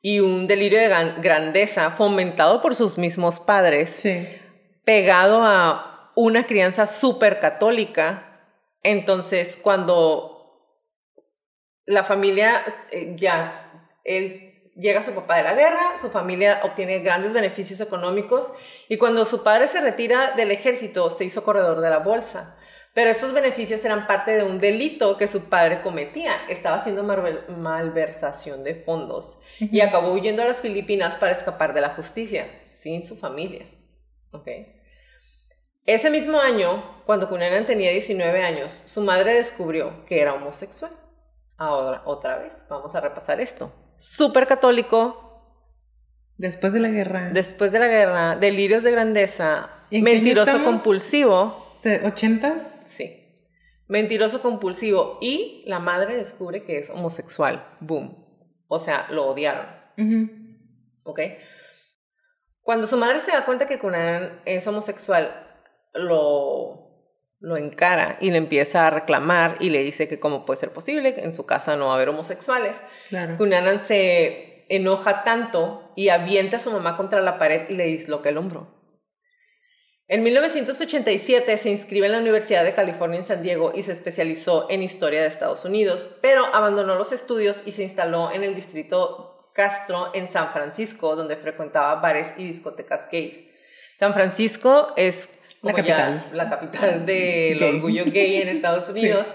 y 0.00 0.20
un 0.20 0.46
delirio 0.46 0.78
de 0.78 0.88
grandeza 1.20 1.90
fomentado 1.90 2.62
por 2.62 2.74
sus 2.74 2.98
mismos 2.98 3.40
padres, 3.40 4.02
pegado 4.84 5.42
a 5.42 6.12
una 6.14 6.46
crianza 6.46 6.86
súper 6.86 7.40
católica. 7.40 8.40
Entonces, 8.82 9.58
cuando 9.60 10.32
la 11.86 12.04
familia 12.04 12.64
eh, 12.90 13.14
ya, 13.16 13.54
él 14.04 14.70
llega 14.76 15.00
a 15.00 15.04
su 15.04 15.14
papá 15.14 15.36
de 15.36 15.44
la 15.44 15.54
guerra, 15.54 15.98
su 16.00 16.10
familia 16.10 16.60
obtiene 16.64 17.00
grandes 17.00 17.32
beneficios 17.32 17.80
económicos 17.80 18.52
y 18.88 18.98
cuando 18.98 19.24
su 19.24 19.42
padre 19.42 19.68
se 19.68 19.80
retira 19.80 20.32
del 20.32 20.50
ejército, 20.50 21.10
se 21.10 21.24
hizo 21.24 21.44
corredor 21.44 21.80
de 21.80 21.90
la 21.90 21.98
bolsa. 21.98 22.56
Pero 22.94 23.10
estos 23.10 23.32
beneficios 23.32 23.82
eran 23.84 24.06
parte 24.06 24.32
de 24.32 24.42
un 24.42 24.58
delito 24.58 25.16
que 25.16 25.26
su 25.26 25.48
padre 25.48 25.80
cometía. 25.82 26.44
Estaba 26.48 26.76
haciendo 26.76 27.02
malversación 27.02 28.64
de 28.64 28.74
fondos 28.74 29.38
y 29.58 29.80
acabó 29.80 30.12
huyendo 30.12 30.42
a 30.42 30.46
las 30.46 30.60
Filipinas 30.60 31.16
para 31.16 31.32
escapar 31.32 31.72
de 31.72 31.80
la 31.80 31.94
justicia, 31.94 32.46
sin 32.68 33.06
su 33.06 33.16
familia. 33.16 33.66
¿Okay? 34.30 34.82
Ese 35.86 36.10
mismo 36.10 36.38
año, 36.38 37.02
cuando 37.06 37.28
Cunanan 37.28 37.66
tenía 37.66 37.90
19 37.90 38.42
años, 38.42 38.82
su 38.84 39.00
madre 39.00 39.34
descubrió 39.34 40.04
que 40.06 40.20
era 40.20 40.34
homosexual. 40.34 40.92
Ahora, 41.56 42.02
otra 42.04 42.38
vez, 42.38 42.66
vamos 42.68 42.94
a 42.94 43.00
repasar 43.00 43.40
esto. 43.40 43.72
Súper 43.98 44.46
católico. 44.46 45.56
Después 46.36 46.72
de 46.72 46.80
la 46.80 46.88
guerra. 46.88 47.30
Después 47.32 47.72
de 47.72 47.78
la 47.78 47.88
guerra, 47.88 48.36
delirios 48.36 48.82
de 48.82 48.90
grandeza, 48.90 49.70
mentiroso 49.90 50.62
compulsivo. 50.62 51.52
¿80s? 51.82 52.81
Mentiroso 53.88 54.40
compulsivo. 54.40 55.18
Y 55.20 55.64
la 55.66 55.78
madre 55.78 56.16
descubre 56.16 56.64
que 56.64 56.78
es 56.78 56.90
homosexual. 56.90 57.64
Boom. 57.80 58.24
O 58.68 58.78
sea, 58.78 59.06
lo 59.10 59.26
odiaron. 59.26 59.66
¿Ok? 61.04 61.20
Cuando 62.62 62.86
su 62.86 62.96
madre 62.96 63.20
se 63.20 63.32
da 63.32 63.44
cuenta 63.44 63.66
que 63.66 63.78
Cunanan 63.78 64.40
es 64.44 64.66
homosexual, 64.66 65.30
lo, 65.92 66.82
lo 67.40 67.56
encara 67.56 68.18
y 68.20 68.30
le 68.30 68.38
empieza 68.38 68.86
a 68.86 68.90
reclamar 68.90 69.56
y 69.60 69.70
le 69.70 69.80
dice 69.80 70.08
que 70.08 70.20
cómo 70.20 70.46
puede 70.46 70.60
ser 70.60 70.72
posible, 70.72 71.14
que 71.14 71.24
en 71.24 71.34
su 71.34 71.44
casa 71.44 71.76
no 71.76 71.86
va 71.86 71.92
a 71.92 71.96
haber 71.96 72.10
homosexuales. 72.10 72.76
Claro. 73.08 73.36
Cunanan 73.36 73.80
se 73.80 74.64
enoja 74.68 75.24
tanto 75.24 75.92
y 75.96 76.08
avienta 76.08 76.58
a 76.58 76.60
su 76.60 76.70
mamá 76.70 76.96
contra 76.96 77.20
la 77.20 77.38
pared 77.38 77.68
y 77.68 77.74
le 77.74 77.84
disloca 77.84 78.30
el 78.30 78.38
hombro. 78.38 78.81
En 80.12 80.22
1987 80.24 81.56
se 81.56 81.70
inscribe 81.70 82.04
en 82.04 82.12
la 82.12 82.18
Universidad 82.18 82.64
de 82.64 82.74
California 82.74 83.20
en 83.20 83.24
San 83.24 83.42
Diego 83.42 83.72
y 83.74 83.82
se 83.82 83.92
especializó 83.92 84.66
en 84.68 84.82
historia 84.82 85.22
de 85.22 85.26
Estados 85.26 85.64
Unidos, 85.64 86.10
pero 86.20 86.54
abandonó 86.54 86.96
los 86.96 87.12
estudios 87.12 87.62
y 87.64 87.72
se 87.72 87.84
instaló 87.84 88.30
en 88.30 88.44
el 88.44 88.54
distrito 88.54 89.48
Castro 89.54 90.10
en 90.12 90.28
San 90.28 90.52
Francisco, 90.52 91.16
donde 91.16 91.38
frecuentaba 91.38 91.94
bares 91.94 92.34
y 92.36 92.44
discotecas 92.46 93.08
gays. 93.10 93.38
San 93.98 94.12
Francisco 94.12 94.92
es 94.96 95.30
la 95.62 95.72
capital, 95.72 96.26
la 96.34 96.50
capital 96.50 97.06
del 97.06 97.62
orgullo 97.62 98.04
gay 98.04 98.42
en 98.42 98.48
Estados 98.48 98.86
Unidos. 98.90 99.26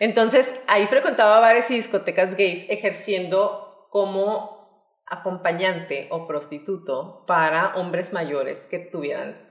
Entonces, 0.00 0.52
ahí 0.66 0.88
frecuentaba 0.88 1.38
bares 1.38 1.70
y 1.70 1.76
discotecas 1.76 2.34
gays 2.34 2.66
ejerciendo 2.68 3.86
como 3.88 4.98
acompañante 5.06 6.08
o 6.10 6.26
prostituto 6.26 7.22
para 7.24 7.76
hombres 7.76 8.12
mayores 8.12 8.66
que 8.66 8.80
tuvieran 8.80 9.43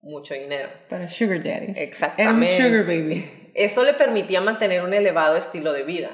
mucho 0.00 0.34
dinero. 0.34 0.68
Para 0.88 1.08
Sugar 1.08 1.42
Daddy. 1.42 1.74
Exactamente. 1.76 2.56
Sugar 2.56 2.84
Baby. 2.84 3.50
Eso 3.54 3.82
le 3.82 3.94
permitía 3.94 4.40
mantener 4.40 4.82
un 4.82 4.94
elevado 4.94 5.36
estilo 5.36 5.72
de 5.72 5.82
vida. 5.82 6.10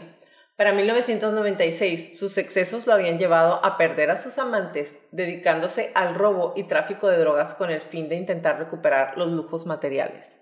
Para 0.56 0.72
1996, 0.72 2.18
sus 2.18 2.38
excesos 2.38 2.86
lo 2.86 2.92
habían 2.92 3.18
llevado 3.18 3.64
a 3.64 3.76
perder 3.76 4.10
a 4.10 4.18
sus 4.18 4.38
amantes, 4.38 4.96
dedicándose 5.10 5.90
al 5.94 6.14
robo 6.14 6.52
y 6.56 6.64
tráfico 6.64 7.08
de 7.08 7.18
drogas 7.18 7.54
con 7.54 7.70
el 7.70 7.80
fin 7.80 8.08
de 8.08 8.14
intentar 8.14 8.58
recuperar 8.58 9.18
los 9.18 9.32
lujos 9.32 9.66
materiales. 9.66 10.32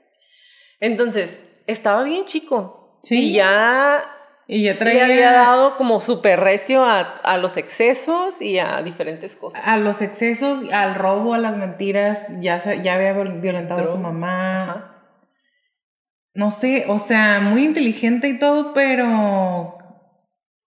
Entonces, 0.81 1.43
estaba 1.67 2.03
bien 2.03 2.27
chico. 2.27 3.01
Sí. 3.03 3.31
Y 3.31 3.33
ya 3.35 4.05
y 4.53 4.65
ya 4.65 4.77
traía... 4.77 5.07
Le 5.07 5.15
había 5.15 5.33
dado 5.33 5.77
como 5.77 5.99
súper 6.01 6.39
recio 6.39 6.85
a, 6.85 7.01
a, 7.01 7.39
los 7.39 7.57
excesos 7.57 8.43
y 8.43 8.59
a 8.59 8.83
diferentes 8.83 9.35
cosas. 9.35 9.63
A 9.65 9.79
los 9.79 10.03
excesos, 10.03 10.61
al 10.71 10.95
robo, 10.95 11.33
a 11.33 11.39
las 11.39 11.57
mentiras, 11.57 12.21
ya, 12.39 12.59
ya 12.75 12.95
había 12.95 13.15
violentado 13.15 13.83
a 13.83 13.87
su 13.87 13.97
mamá. 13.97 15.09
No 16.35 16.51
sé, 16.51 16.85
o 16.89 16.99
sea, 16.99 17.41
muy 17.41 17.65
inteligente 17.65 18.29
y 18.29 18.39
todo, 18.39 18.75
pero 18.75 19.79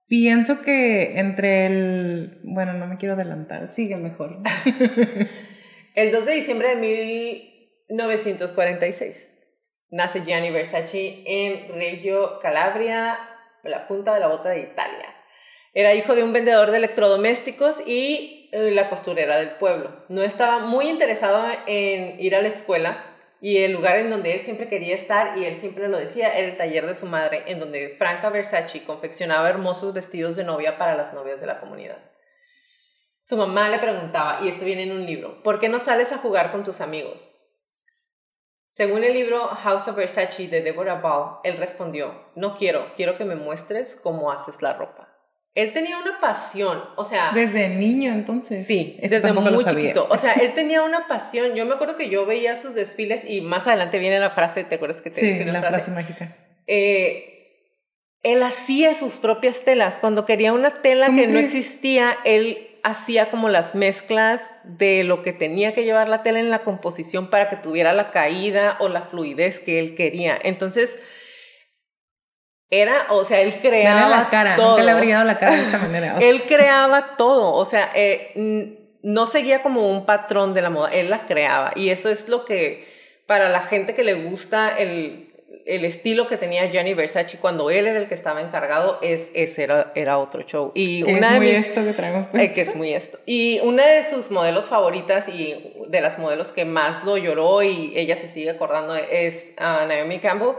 pienso 0.08 0.62
que 0.62 1.20
entre 1.20 1.68
el... 1.68 2.42
Bueno, 2.44 2.74
no 2.74 2.88
me 2.88 2.98
quiero 2.98 3.13
adelantar, 3.13 3.72
sigue 3.74 3.98
mejor. 3.98 4.39
el 5.96 6.12
2 6.12 6.25
de 6.25 6.34
diciembre 6.34 6.70
de 6.70 6.75
1946 7.89 9.39
nace 9.92 10.24
Gianni 10.25 10.50
Versace 10.50 11.24
en 11.25 11.74
Reggio 11.74 12.39
Calabria, 12.39 13.18
la 13.69 13.88
punta 13.88 14.13
de 14.13 14.19
la 14.19 14.27
bota 14.27 14.50
de 14.50 14.60
Italia. 14.60 15.15
Era 15.74 15.93
hijo 15.93 16.15
de 16.15 16.24
un 16.24 16.31
vendedor 16.31 16.72
de 16.72 16.77
electrodomésticos 16.77 17.86
y 17.86 18.50
eh, 18.51 18.72
la 18.72 18.89
costurera 18.89 19.38
del 19.38 19.51
pueblo. 19.57 20.05
No 20.07 20.24
estaba 20.24 20.60
muy 20.60 20.89
interesado 20.89 21.45
en 21.67 22.19
ir 22.19 22.36
a 22.36 22.41
la 22.41 22.48
escuela 22.48 23.12
y 23.41 23.57
el 23.57 23.74
lugar 23.74 23.98
en 23.98 24.10
donde 24.10 24.34
él 24.34 24.41
siempre 24.41 24.69
quería 24.69 24.95
estar, 24.95 25.38
y 25.38 25.45
él 25.45 25.57
siempre 25.57 25.88
lo 25.88 26.00
decía, 26.00 26.34
era 26.34 26.48
el 26.48 26.57
taller 26.57 26.88
de 26.88 26.95
su 26.95 27.05
madre, 27.05 27.43
en 27.48 27.60
donde 27.60 27.89
Franca 27.89 28.29
Versace 28.29 28.84
confeccionaba 28.86 29.50
hermosos 29.50 29.93
vestidos 29.93 30.36
de 30.36 30.43
novia 30.43 30.77
para 30.77 30.95
las 30.95 31.13
novias 31.13 31.41
de 31.41 31.48
la 31.48 31.60
comunidad. 31.60 31.98
Su 33.22 33.38
mamá 33.38 33.69
le 33.69 33.77
preguntaba, 33.77 34.39
y 34.41 34.48
esto 34.48 34.65
viene 34.65 34.84
en 34.84 34.93
un 34.93 35.05
libro, 35.05 35.43
¿por 35.43 35.60
qué 35.60 35.69
no 35.69 35.79
sales 35.79 36.12
a 36.12 36.17
jugar 36.17 36.51
con 36.51 36.63
tus 36.63 36.81
amigos? 36.81 37.45
Según 38.75 39.05
el 39.05 39.13
libro 39.13 39.48
House 39.48 39.88
of 39.88 39.96
Versace 39.96 40.50
de 40.50 40.60
Deborah 40.60 41.00
Ball, 41.00 41.39
él 41.46 41.55
respondió, 41.55 42.25
no 42.36 42.58
quiero, 42.58 42.91
quiero 42.98 43.17
que 43.17 43.24
me 43.24 43.38
muestres 43.38 43.96
cómo 43.96 44.34
haces 44.34 44.62
la 44.62 44.74
ropa. 44.74 45.08
Él 45.53 45.72
tenía 45.72 45.98
una 45.98 46.20
pasión, 46.20 46.84
o 46.98 47.05
sea... 47.05 47.32
Desde 47.34 47.70
niño 47.70 48.12
entonces. 48.12 48.67
Sí, 48.67 49.00
desde 49.01 49.32
muy 49.32 49.63
chiquito. 49.63 50.08
O 50.10 50.17
sea, 50.17 50.34
él 50.41 50.53
tenía 50.55 50.84
una 50.84 51.08
pasión. 51.08 51.55
Yo 51.55 51.65
me 51.65 51.75
acuerdo 51.75 51.96
que 51.96 52.10
yo 52.10 52.25
veía 52.25 52.58
sus 52.58 52.74
desfiles 52.74 53.22
y 53.25 53.39
más 53.39 53.65
adelante 53.65 53.98
viene 53.98 54.20
la 54.20 54.32
frase, 54.32 54.65
¿te 54.65 54.75
acuerdas 54.75 55.00
que 55.00 55.10
te 55.10 55.22
sí, 55.22 55.46
la, 55.46 55.62
frase? 55.62 55.91
mágica? 55.91 56.36
Eh, 56.67 57.72
él 58.24 58.44
hacía 58.44 58.94
sus 58.94 59.15
propias 59.15 59.62
telas. 59.62 60.00
Cuando 60.00 60.25
quería 60.25 60.51
una 60.51 60.82
tela 60.82 61.15
que 61.15 61.27
no 61.27 61.39
existía, 61.39 62.17
él 62.25 62.75
hacía 62.86 63.32
como 63.32 63.50
las 63.50 63.74
mezclas 63.74 64.54
de 64.63 65.04
lo 65.04 65.24
que 65.24 65.34
tenía 65.34 65.74
que 65.74 65.84
llevar 65.84 66.08
la 66.08 66.22
tela 66.22 66.39
en 66.39 66.51
la 66.51 66.60
composición 66.60 67.32
para 67.32 67.50
que 67.50 67.56
tuviera 67.56 67.94
la 67.94 68.12
caída 68.12 68.77
o 68.80 68.89
la 68.89 69.01
fluidez 69.01 69.60
que 69.60 69.80
él 69.80 69.96
quería. 69.96 70.39
Entonces, 70.44 71.00
era, 72.70 73.08
o 73.10 73.25
sea, 73.25 73.42
él 73.42 73.56
creaba 73.60 74.08
la 74.08 74.30
cara, 74.30 74.56
todo. 74.56 74.72
nunca 74.72 74.84
le 74.84 74.92
ha 74.92 74.96
brillado 74.98 75.24
la 75.24 75.39
cara 75.39 75.56
de 75.56 75.63
esta 75.63 75.80
manera. 75.80 76.15
o 76.15 76.20
sea. 76.20 76.30
Él 76.30 76.44
creaba 76.44 77.15
todo, 77.18 77.54
o 77.54 77.65
sea, 77.65 77.89
eh, 77.96 79.00
no 79.01 79.25
seguía 79.25 79.63
como 79.63 79.89
un 79.89 80.06
patrón 80.06 80.54
de 80.54 80.62
la 80.62 80.70
moda, 80.70 80.92
él 80.94 81.10
la 81.10 81.25
creaba. 81.25 81.72
Y 81.75 81.89
eso 81.89 82.10
es 82.10 82.30
lo 82.30 82.46
que, 82.46 82.88
para 83.25 83.50
la 83.50 83.63
gente 83.63 83.96
que 83.96 84.04
le 84.04 84.13
gusta 84.13 84.77
el, 84.77 85.35
el 85.65 85.85
estilo 85.85 86.27
que 86.27 86.38
tenía 86.38 86.65
Gianni 86.65 86.93
Versace 86.93 87.38
cuando 87.38 87.69
él 87.69 87.88
era 87.88 88.00
el 88.00 88.07
que 88.07 88.15
estaba 88.15 88.41
encargado, 88.41 89.00
es, 89.01 89.31
ese 89.33 89.63
era, 89.63 89.91
era 89.95 90.17
otro 90.17 90.43
show. 90.43 90.71
Y 90.75 91.03
Que 91.03 91.13
una 91.13 91.27
es 91.27 91.33
de 91.33 91.39
muy 91.39 91.47
mis... 91.47 91.67
esto 91.67 91.83
que 91.83 91.93
traemos. 91.93 92.27
Eh, 92.33 92.53
que 92.53 92.62
es 92.62 92.75
muy 92.75 92.93
esto. 92.93 93.19
Y 93.25 93.59
una 93.62 93.85
de 93.85 94.03
sus 94.03 94.31
modelos 94.31 94.65
favoritas 94.65 95.27
y 95.29 95.74
de 95.88 96.01
las 96.01 96.19
modelos 96.19 96.51
que 96.51 96.65
más 96.65 97.03
lo 97.03 97.17
lloró 97.17 97.63
y 97.63 97.93
ella 97.95 98.15
se 98.17 98.27
sigue 98.27 98.51
acordando 98.51 98.95
es 98.95 99.53
ah, 99.57 99.85
Naomi 99.88 100.19
Campbell. 100.19 100.55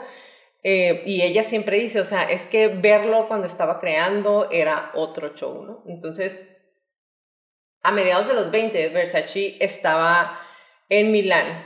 Eh, 0.62 1.02
y 1.06 1.22
ella 1.22 1.44
siempre 1.44 1.78
dice, 1.78 2.00
o 2.00 2.04
sea, 2.04 2.24
es 2.24 2.46
que 2.46 2.68
verlo 2.68 3.28
cuando 3.28 3.46
estaba 3.46 3.78
creando 3.78 4.48
era 4.50 4.90
otro 4.94 5.34
show, 5.36 5.64
¿no? 5.64 5.84
Entonces, 5.86 6.42
a 7.82 7.92
mediados 7.92 8.26
de 8.26 8.34
los 8.34 8.50
20, 8.50 8.88
Versace 8.88 9.56
estaba 9.60 10.40
en 10.88 11.12
Milán, 11.12 11.64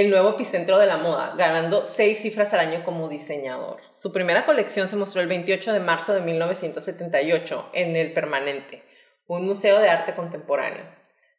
el 0.00 0.10
nuevo 0.10 0.30
epicentro 0.30 0.78
de 0.78 0.86
la 0.86 0.96
moda, 0.96 1.34
ganando 1.36 1.84
seis 1.84 2.20
cifras 2.20 2.52
al 2.54 2.60
año 2.60 2.84
como 2.84 3.08
diseñador. 3.08 3.80
Su 3.92 4.12
primera 4.12 4.46
colección 4.46 4.88
se 4.88 4.96
mostró 4.96 5.20
el 5.20 5.28
28 5.28 5.72
de 5.72 5.80
marzo 5.80 6.14
de 6.14 6.20
1978 6.20 7.70
en 7.72 7.96
el 7.96 8.12
Permanente, 8.12 8.82
un 9.26 9.46
museo 9.46 9.80
de 9.80 9.90
arte 9.90 10.14
contemporáneo. 10.14 10.84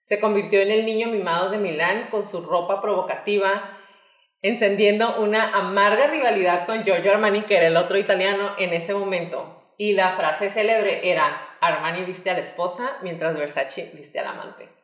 Se 0.02 0.20
convirtió 0.20 0.60
en 0.60 0.72
el 0.72 0.86
niño 0.86 1.08
mimado 1.08 1.50
de 1.50 1.58
Milán 1.58 2.08
con 2.12 2.26
su 2.26 2.42
ropa 2.42 2.82
provocativa, 2.82 3.80
encendiendo 4.42 5.22
una 5.22 5.52
amarga 5.58 6.08
rivalidad 6.08 6.66
con 6.66 6.84
Giorgio 6.84 7.14
Armani, 7.14 7.44
que 7.44 7.58
era 7.58 7.68
el 7.68 7.78
otro 7.78 7.98
italiano 7.98 8.56
en 8.60 8.74
ese 8.74 8.94
momento. 8.94 9.74
Y 9.78 9.94
la 9.94 10.12
frase 10.12 10.50
célebre 10.50 11.10
era, 11.10 11.58
Armani 11.62 12.04
viste 12.04 12.30
a 12.30 12.34
la 12.34 12.40
esposa 12.40 12.98
mientras 13.02 13.36
Versace 13.38 13.92
viste 13.96 14.20
al 14.20 14.28
amante. 14.28 14.83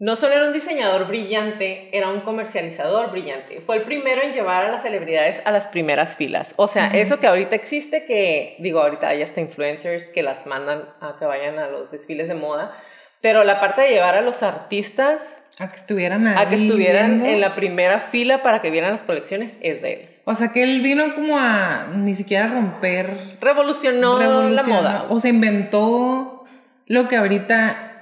No 0.00 0.16
solo 0.16 0.34
era 0.34 0.46
un 0.46 0.52
diseñador 0.52 1.06
brillante, 1.06 1.96
era 1.96 2.08
un 2.08 2.20
comercializador 2.20 3.12
brillante. 3.12 3.62
Fue 3.64 3.76
el 3.76 3.82
primero 3.82 4.22
en 4.22 4.32
llevar 4.32 4.64
a 4.64 4.70
las 4.70 4.82
celebridades 4.82 5.40
a 5.44 5.52
las 5.52 5.68
primeras 5.68 6.16
filas. 6.16 6.52
O 6.56 6.66
sea, 6.66 6.88
eso 6.88 7.20
que 7.20 7.28
ahorita 7.28 7.54
existe, 7.54 8.04
que 8.04 8.56
digo, 8.58 8.80
ahorita 8.80 9.08
hay 9.08 9.22
hasta 9.22 9.40
influencers 9.40 10.06
que 10.06 10.24
las 10.24 10.46
mandan 10.46 10.88
a 11.00 11.16
que 11.16 11.24
vayan 11.24 11.60
a 11.60 11.68
los 11.68 11.92
desfiles 11.92 12.26
de 12.26 12.34
moda, 12.34 12.76
pero 13.20 13.44
la 13.44 13.60
parte 13.60 13.82
de 13.82 13.90
llevar 13.90 14.16
a 14.16 14.20
los 14.20 14.42
artistas 14.42 15.38
A 15.58 15.70
que 15.70 15.76
estuvieran 15.76 16.26
ahí 16.26 16.34
a 16.36 16.48
que 16.48 16.56
estuvieran 16.56 17.10
viendo. 17.20 17.28
en 17.28 17.40
la 17.40 17.54
primera 17.54 18.00
fila 18.00 18.42
para 18.42 18.60
que 18.60 18.70
vieran 18.70 18.90
las 18.90 19.04
colecciones 19.04 19.56
es 19.60 19.80
de 19.80 19.92
él. 19.92 20.08
O 20.24 20.34
sea, 20.34 20.48
que 20.48 20.64
él 20.64 20.80
vino 20.80 21.14
como 21.14 21.38
a 21.38 21.86
ni 21.94 22.14
siquiera 22.14 22.48
romper. 22.48 23.38
Revolucionó, 23.40 24.18
la 24.18 24.26
revolucionó, 24.26 24.68
moda. 24.68 25.06
O 25.08 25.20
sea, 25.20 25.30
inventó 25.30 26.44
lo 26.86 27.08
que 27.08 27.16
ahorita 27.16 27.93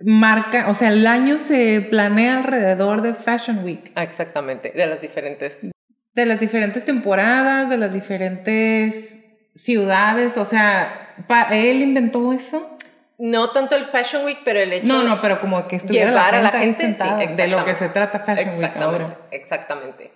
marca. 0.00 0.68
O 0.68 0.74
sea, 0.74 0.88
el 0.88 1.06
año 1.06 1.38
se 1.38 1.80
planea 1.80 2.38
alrededor 2.38 3.02
de 3.02 3.14
Fashion 3.14 3.64
Week. 3.64 3.92
Ah, 3.94 4.02
Exactamente, 4.02 4.72
de 4.74 4.86
las 4.86 5.00
diferentes. 5.00 5.68
De 6.14 6.26
las 6.26 6.40
diferentes 6.40 6.84
temporadas, 6.84 7.68
de 7.70 7.76
las 7.76 7.92
diferentes 7.92 9.16
ciudades. 9.54 10.36
O 10.36 10.44
sea, 10.44 11.14
él 11.52 11.82
inventó 11.82 12.32
eso. 12.32 12.76
No 13.18 13.50
tanto 13.50 13.76
el 13.76 13.84
Fashion 13.84 14.24
Week, 14.24 14.38
pero 14.44 14.60
el 14.60 14.72
hecho 14.72 14.86
No, 14.86 15.04
no, 15.04 15.20
pero 15.20 15.40
como 15.40 15.68
que 15.68 15.76
estuviera 15.76 16.10
llevar 16.10 16.34
a 16.34 16.42
la 16.42 16.52
gente, 16.52 16.80
sí, 16.80 16.86
sentada, 16.86 17.18
de 17.18 17.48
lo 17.48 17.64
que 17.66 17.74
se 17.74 17.90
trata 17.90 18.20
Fashion 18.20 18.58
Week 18.58 18.76
ahora. 18.76 19.18
exactamente. 19.30 20.12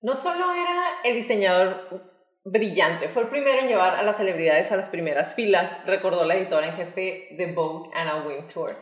No 0.00 0.14
solo 0.14 0.52
era 0.52 0.82
el 1.04 1.14
diseñador 1.16 2.17
brillante, 2.44 3.08
fue 3.08 3.22
el 3.22 3.28
primero 3.28 3.60
en 3.60 3.68
llevar 3.68 3.96
a 3.96 4.02
las 4.02 4.16
celebridades 4.16 4.72
a 4.72 4.76
las 4.76 4.88
primeras 4.88 5.34
filas, 5.34 5.80
recordó 5.86 6.24
la 6.24 6.36
editora 6.36 6.68
en 6.68 6.76
jefe 6.76 7.28
de 7.32 7.52
Vogue, 7.52 7.90
Anna 7.94 8.24
Wintour, 8.26 8.74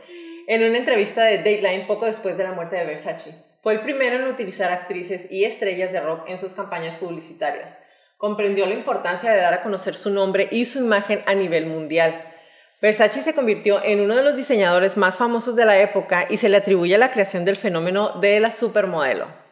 en 0.47 0.63
una 0.63 0.79
entrevista 0.79 1.25
de 1.25 1.39
Dateline 1.39 1.85
poco 1.87 2.07
después 2.07 2.37
de 2.37 2.45
la 2.45 2.53
muerte 2.53 2.77
de 2.77 2.87
Versace. 2.87 3.35
Fue 3.59 3.75
el 3.75 3.81
primero 3.81 4.17
en 4.17 4.29
utilizar 4.29 4.71
actrices 4.71 5.27
y 5.31 5.45
estrellas 5.45 5.93
de 5.93 6.01
rock 6.01 6.29
en 6.29 6.39
sus 6.39 6.55
campañas 6.55 6.99
publicitarias. 6.99 7.79
Comprendió 8.17 8.65
la 8.67 8.75
importancia 8.75 9.31
de 9.31 9.41
dar 9.41 9.55
a 9.55 9.63
conocer 9.63 9.97
su 9.97 10.11
nombre 10.11 10.49
y 10.51 10.65
su 10.65 10.79
imagen 10.79 11.23
a 11.27 11.35
nivel 11.35 11.67
mundial. 11.67 12.33
Versace 12.81 13.23
se 13.23 13.35
convirtió 13.35 13.83
en 13.83 14.01
uno 14.01 14.15
de 14.15 14.23
los 14.23 14.37
diseñadores 14.37 14.97
más 14.97 15.19
famosos 15.19 15.57
de 15.57 15.65
la 15.65 15.81
época 15.81 16.27
y 16.29 16.37
se 16.37 16.49
le 16.49 16.59
atribuye 16.59 16.97
la 16.99 17.11
creación 17.11 17.45
del 17.45 17.57
fenómeno 17.57 18.21
de 18.21 18.39
la 18.39 18.53
supermodelo. 18.53 19.46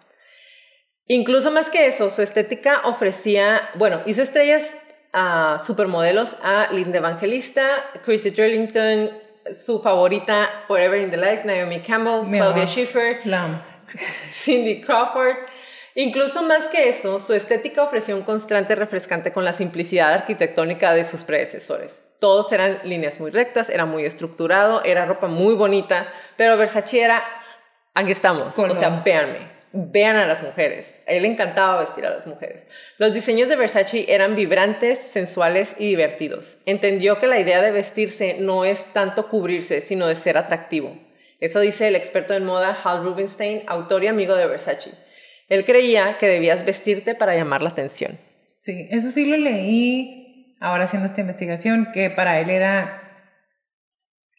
Incluso 1.07 1.51
más 1.51 1.71
que 1.71 1.87
eso, 1.87 2.11
su 2.11 2.23
estética 2.23 2.81
ofrecía, 2.85 3.71
bueno, 3.75 4.01
hizo 4.07 4.23
estrellas 4.23 4.73
a 5.13 5.59
supermodelos 5.65 6.37
a 6.43 6.73
Linda 6.73 6.99
Evangelista, 6.99 7.85
Chrissy 8.05 8.31
Turlington, 8.31 9.11
su 9.53 9.81
favorita 9.83 10.65
Forever 10.67 11.01
in 11.01 11.11
the 11.11 11.17
Life, 11.17 11.43
Naomi 11.45 11.81
Campbell, 11.81 12.27
Mi 12.27 12.39
Claudia. 12.39 12.67
Schiffer, 12.67 13.21
Cindy 14.33 14.81
Crawford. 14.81 15.37
Incluso 15.97 16.43
más 16.43 16.67
que 16.69 16.89
eso, 16.89 17.21
su 17.21 17.35
estética 17.35 17.85
ofrecía 17.85 18.17
un 18.17 18.23
constante 18.23 18.75
refrescante 18.75 19.33
con 19.33 19.45
la 19.45 19.53
simplicidad 19.53 20.13
arquitectónica 20.13 20.93
de 20.93 21.05
sus 21.05 21.23
predecesores. 21.23 22.13
Todos 22.19 22.51
eran 22.51 22.81
líneas 22.83 23.21
muy 23.21 23.31
rectas, 23.31 23.71
era 23.71 23.85
muy 23.85 24.05
estructurado, 24.05 24.83
era 24.85 25.05
ropa 25.05 25.29
muy 25.29 25.55
bonita, 25.55 26.13
pero 26.37 26.57
Versace 26.57 27.03
era, 27.03 27.23
aquí 27.95 28.11
estamos, 28.11 28.59
o 28.59 28.75
sea, 28.75 29.03
véanme, 29.05 29.54
vean 29.75 30.17
a 30.17 30.27
las 30.27 30.43
mujeres. 30.43 31.03
A 31.07 31.13
él 31.13 31.23
le 31.23 31.29
encantaba 31.29 31.81
vestir 31.81 32.07
a 32.07 32.11
las 32.11 32.27
mujeres. 32.27 32.67
Los 32.99 33.13
diseños 33.13 33.49
de 33.49 33.57
Versace 33.57 34.07
eran 34.09 34.37
vibrantes, 34.37 34.99
sensuales 34.99 35.75
y 35.79 35.89
divertidos. 35.89 36.59
Entendió 36.65 37.19
que 37.19 37.27
la 37.27 37.41
idea 37.41 37.61
de 37.61 37.73
vestirse 37.73 38.37
no 38.41 38.65
es 38.65 38.85
tanto 38.93 39.29
cubrirse, 39.29 39.81
sino 39.81 40.07
de 40.07 40.17
ser 40.17 40.39
atractivo. 40.39 40.97
Eso 41.41 41.61
dice 41.61 41.89
el 41.89 41.97
experto 41.97 42.35
en 42.35 42.45
moda 42.45 42.79
Hal 42.85 43.03
Rubinstein, 43.03 43.65
autor 43.67 44.05
y 44.05 44.07
amigo 44.07 44.37
de 44.37 44.47
Versace. 44.47 44.93
Él 45.49 45.65
creía 45.65 46.17
que 46.19 46.29
debías 46.29 46.65
vestirte 46.65 47.15
para 47.15 47.35
llamar 47.35 47.63
la 47.63 47.71
atención. 47.71 48.19
Sí, 48.55 48.89
eso 48.91 49.11
sí 49.11 49.27
lo 49.27 49.37
leí 49.37 50.57
ahora 50.61 50.85
haciendo 50.85 51.07
esta 51.07 51.21
investigación, 51.21 51.89
que 51.93 52.11
para 52.11 52.41
él 52.41 52.49
era 52.49 53.01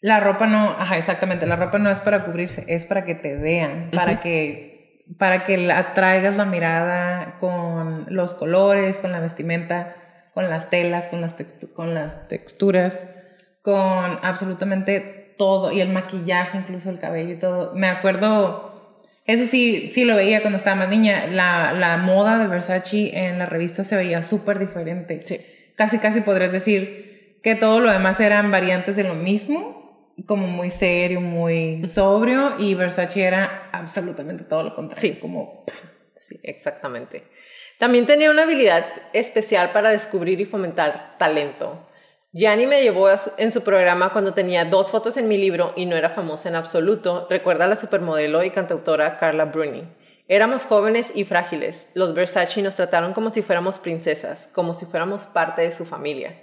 la 0.00 0.20
ropa 0.20 0.46
no, 0.46 0.70
ajá, 0.70 0.98
exactamente, 0.98 1.46
la 1.46 1.56
ropa 1.56 1.78
no 1.78 1.90
es 1.90 2.00
para 2.00 2.24
cubrirse, 2.24 2.64
es 2.68 2.84
para 2.84 3.04
que 3.04 3.14
te 3.14 3.36
vean, 3.36 3.90
para 3.92 4.20
que 4.20 4.75
para 5.18 5.44
que 5.44 5.56
la- 5.58 5.78
atraigas 5.78 6.36
la 6.36 6.44
mirada 6.44 7.36
con 7.38 8.06
los 8.08 8.34
colores, 8.34 8.98
con 8.98 9.12
la 9.12 9.20
vestimenta, 9.20 9.96
con 10.34 10.48
las 10.50 10.68
telas, 10.70 11.06
con 11.08 11.20
las 11.20 11.36
con 11.74 11.94
las 11.94 12.28
texturas, 12.28 13.06
con 13.62 14.18
absolutamente 14.22 15.34
todo 15.38 15.72
y 15.72 15.80
el 15.80 15.90
maquillaje, 15.90 16.58
incluso 16.58 16.90
el 16.90 16.98
cabello 16.98 17.32
y 17.34 17.38
todo. 17.38 17.74
Me 17.74 17.88
acuerdo 17.88 18.66
eso 19.26 19.44
sí, 19.44 19.90
sí 19.92 20.04
lo 20.04 20.14
veía 20.14 20.40
cuando 20.40 20.56
estaba 20.56 20.76
más 20.76 20.88
niña. 20.88 21.26
La, 21.26 21.72
la 21.72 21.96
moda 21.96 22.38
de 22.38 22.46
Versace 22.46 23.26
en 23.26 23.38
la 23.38 23.46
revista 23.46 23.82
se 23.82 23.96
veía 23.96 24.22
súper 24.22 24.58
diferente. 24.58 25.22
Sí. 25.24 25.40
Casi, 25.74 25.98
casi 25.98 26.20
podrías 26.20 26.52
decir 26.52 27.40
que 27.42 27.54
todo 27.56 27.80
lo 27.80 27.90
demás 27.90 28.20
eran 28.20 28.50
variantes 28.50 28.96
de 28.96 29.02
lo 29.04 29.14
mismo, 29.14 29.85
como 30.24 30.46
muy 30.46 30.70
serio, 30.70 31.20
muy 31.20 31.84
sobrio, 31.86 32.54
y 32.58 32.74
Versace 32.74 33.22
era 33.24 33.68
absolutamente 33.72 34.44
todo 34.44 34.62
lo 34.62 34.74
contrario. 34.74 35.00
Sí. 35.14 35.18
Como, 35.20 35.64
Sí, 36.14 36.36
exactamente. 36.42 37.24
También 37.78 38.06
tenía 38.06 38.30
una 38.30 38.44
habilidad 38.44 38.86
especial 39.12 39.70
para 39.72 39.90
descubrir 39.90 40.40
y 40.40 40.46
fomentar 40.46 41.16
talento. 41.18 41.86
Gianni 42.32 42.66
me 42.66 42.82
llevó 42.82 43.14
su- 43.18 43.30
en 43.36 43.52
su 43.52 43.62
programa 43.62 44.10
cuando 44.12 44.32
tenía 44.34 44.64
dos 44.64 44.90
fotos 44.90 45.16
en 45.18 45.28
mi 45.28 45.36
libro 45.36 45.72
y 45.76 45.84
no 45.86 45.94
era 45.94 46.10
famosa 46.10 46.48
en 46.48 46.54
absoluto, 46.56 47.26
recuerda 47.30 47.66
a 47.66 47.68
la 47.68 47.76
supermodelo 47.76 48.42
y 48.44 48.50
cantautora 48.50 49.18
Carla 49.18 49.44
Bruni. 49.44 49.84
Éramos 50.26 50.64
jóvenes 50.64 51.12
y 51.14 51.24
frágiles. 51.24 51.90
Los 51.94 52.14
Versace 52.14 52.60
nos 52.62 52.76
trataron 52.76 53.12
como 53.12 53.30
si 53.30 53.42
fuéramos 53.42 53.78
princesas, 53.78 54.48
como 54.52 54.74
si 54.74 54.86
fuéramos 54.86 55.26
parte 55.26 55.62
de 55.62 55.70
su 55.70 55.84
familia. 55.84 56.42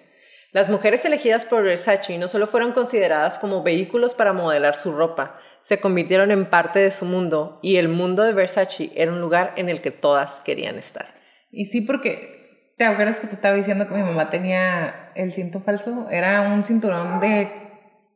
Las 0.54 0.70
mujeres 0.70 1.04
elegidas 1.04 1.46
por 1.46 1.64
Versace 1.64 2.18
no 2.18 2.28
solo 2.28 2.48
fueron 2.48 2.72
consideradas 2.72 3.40
como 3.40 3.64
vehículos 3.64 4.16
para 4.16 4.34
modelar 4.34 4.76
su 4.76 4.94
ropa, 4.94 5.38
se 5.64 5.80
convirtieron 5.80 6.32
en 6.32 6.46
parte 6.46 6.80
de 6.80 6.92
su 6.92 7.06
mundo 7.06 7.60
y 7.62 7.78
el 7.78 7.90
mundo 7.90 8.24
de 8.24 8.34
Versace 8.34 8.92
era 8.96 9.12
un 9.12 9.20
lugar 9.20 9.54
en 9.56 9.68
el 9.68 9.82
que 9.82 9.92
todas 9.92 10.32
querían 10.46 10.78
estar. 10.78 11.08
y 11.52 11.66
sí, 11.66 11.82
porque 11.82 12.44
te 12.78 12.86
acuerdas 12.86 13.20
que 13.20 13.28
te 13.28 13.36
estaba 13.36 13.56
diciendo 13.56 13.88
que 13.88 13.94
mi 13.94 14.02
mamá 14.02 14.30
tenía 14.30 15.12
el 15.16 15.32
cinto 15.32 15.60
falso. 15.60 16.08
Era 16.10 16.42
un 16.42 16.64
cinturón 16.64 17.20
de, 17.20 17.52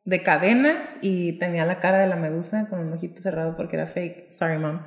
de 0.03 0.23
cadenas 0.23 0.89
y 1.01 1.33
tenía 1.33 1.65
la 1.65 1.79
cara 1.79 1.99
de 1.99 2.07
la 2.07 2.15
medusa 2.15 2.67
con 2.69 2.79
un 2.79 2.93
ojito 2.93 3.21
cerrado 3.21 3.55
porque 3.55 3.75
era 3.75 3.87
fake. 3.87 4.33
Sorry, 4.33 4.57
mom. 4.57 4.81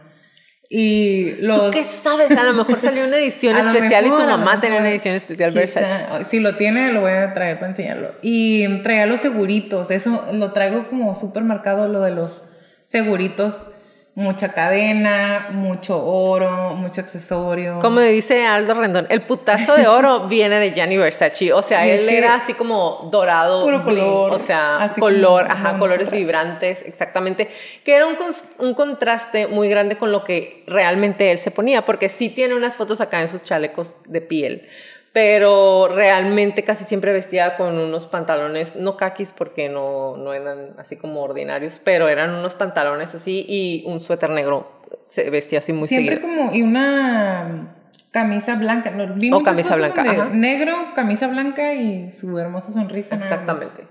Y 0.72 1.32
los. 1.40 1.62
¿Tú 1.62 1.70
qué 1.72 1.82
sabes? 1.82 2.30
A 2.30 2.44
lo 2.44 2.54
mejor 2.54 2.78
salió 2.80 3.04
una 3.04 3.18
edición 3.18 3.56
especial 3.56 4.06
y 4.06 4.10
tu 4.10 4.22
mamá 4.22 4.60
tenía 4.60 4.78
una 4.78 4.90
edición 4.90 5.16
especial 5.16 5.50
Quizá, 5.50 5.80
Versace. 5.80 6.24
Si 6.30 6.38
lo 6.38 6.56
tiene, 6.56 6.92
lo 6.92 7.00
voy 7.00 7.10
a 7.10 7.32
traer 7.32 7.58
para 7.58 7.72
enseñarlo. 7.72 8.14
Y 8.22 8.80
traía 8.82 9.06
los 9.06 9.20
seguritos. 9.20 9.90
Eso 9.90 10.24
lo 10.32 10.52
traigo 10.52 10.88
como 10.88 11.16
súper 11.16 11.42
marcado, 11.42 11.88
lo 11.88 12.00
de 12.02 12.12
los 12.12 12.44
seguritos 12.86 13.66
mucha 14.14 14.52
cadena, 14.52 15.48
mucho 15.50 16.04
oro, 16.04 16.74
mucho 16.74 17.00
accesorio. 17.00 17.78
Como 17.80 18.00
dice 18.00 18.46
Aldo 18.46 18.74
Rendón, 18.74 19.06
el 19.08 19.22
putazo 19.22 19.74
de 19.74 19.86
oro 19.86 20.26
viene 20.28 20.58
de 20.58 20.72
Gianni 20.72 20.96
Versace. 20.96 21.52
O 21.52 21.62
sea, 21.62 21.86
él 21.86 22.08
era 22.08 22.34
así 22.34 22.54
como 22.54 23.08
dorado, 23.10 23.62
Puro 23.62 23.80
bling, 23.80 23.98
color, 23.98 24.32
o 24.32 24.38
sea, 24.38 24.92
color, 24.98 25.46
como 25.46 25.54
ajá, 25.54 25.78
colores 25.78 26.10
vibrantes, 26.10 26.82
exactamente. 26.84 27.50
Que 27.84 27.94
era 27.94 28.06
un, 28.06 28.16
un 28.58 28.74
contraste 28.74 29.46
muy 29.46 29.68
grande 29.68 29.96
con 29.96 30.12
lo 30.12 30.24
que 30.24 30.64
realmente 30.66 31.30
él 31.30 31.38
se 31.38 31.50
ponía, 31.50 31.84
porque 31.84 32.08
sí 32.08 32.28
tiene 32.28 32.54
unas 32.54 32.76
fotos 32.76 33.00
acá 33.00 33.20
en 33.20 33.28
sus 33.28 33.42
chalecos 33.42 33.96
de 34.06 34.20
piel. 34.20 34.68
Pero 35.12 35.88
realmente 35.88 36.62
casi 36.62 36.84
siempre 36.84 37.12
vestía 37.12 37.56
con 37.56 37.78
unos 37.78 38.06
pantalones, 38.06 38.76
no 38.76 38.96
kakis 38.96 39.32
porque 39.32 39.68
no, 39.68 40.16
no 40.16 40.32
eran 40.34 40.74
así 40.78 40.96
como 40.96 41.22
ordinarios, 41.22 41.80
pero 41.82 42.08
eran 42.08 42.30
unos 42.30 42.54
pantalones 42.54 43.14
así 43.14 43.44
y 43.48 43.82
un 43.86 44.00
suéter 44.00 44.30
negro. 44.30 44.80
Se 45.08 45.28
vestía 45.30 45.58
así 45.58 45.72
muy 45.72 45.88
Siempre 45.88 46.16
seguido. 46.16 46.36
como, 46.36 46.52
y 46.54 46.62
una 46.62 47.74
camisa 48.12 48.54
blanca. 48.54 48.90
No, 48.90 49.08
vi 49.14 49.32
O 49.32 49.42
camisa 49.42 49.74
blanca, 49.74 50.02
ajá. 50.02 50.28
Negro, 50.32 50.76
camisa 50.94 51.26
blanca 51.26 51.74
y 51.74 52.12
su 52.12 52.38
hermosa 52.38 52.70
sonrisa. 52.72 53.16
Exactamente. 53.16 53.88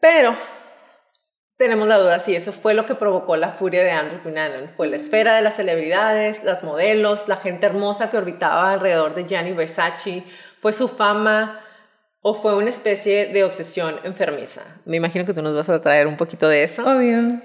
Pero 0.00 0.36
tenemos 1.56 1.88
la 1.88 1.98
duda 1.98 2.20
si 2.20 2.34
eso 2.34 2.52
fue 2.52 2.74
lo 2.74 2.84
que 2.84 2.94
provocó 2.94 3.36
la 3.36 3.52
furia 3.52 3.82
de 3.82 3.90
Andrew 3.90 4.22
Cunanan. 4.22 4.70
Fue 4.76 4.88
la 4.88 4.96
esfera 4.96 5.36
de 5.36 5.42
las 5.42 5.56
celebridades, 5.56 6.44
las 6.44 6.62
modelos, 6.62 7.28
la 7.28 7.36
gente 7.36 7.66
hermosa 7.66 8.10
que 8.10 8.18
orbitaba 8.18 8.72
alrededor 8.72 9.14
de 9.14 9.26
Gianni 9.26 9.52
Versace. 9.52 10.24
Fue 10.58 10.72
su 10.72 10.88
fama 10.88 11.60
o 12.20 12.34
fue 12.34 12.56
una 12.56 12.70
especie 12.70 13.26
de 13.26 13.44
obsesión 13.44 13.96
enfermiza. 14.04 14.62
Me 14.84 14.96
imagino 14.96 15.24
que 15.24 15.32
tú 15.32 15.42
nos 15.42 15.54
vas 15.54 15.68
a 15.68 15.80
traer 15.80 16.06
un 16.06 16.16
poquito 16.16 16.48
de 16.48 16.64
eso. 16.64 16.82
Obvio. 16.84 17.40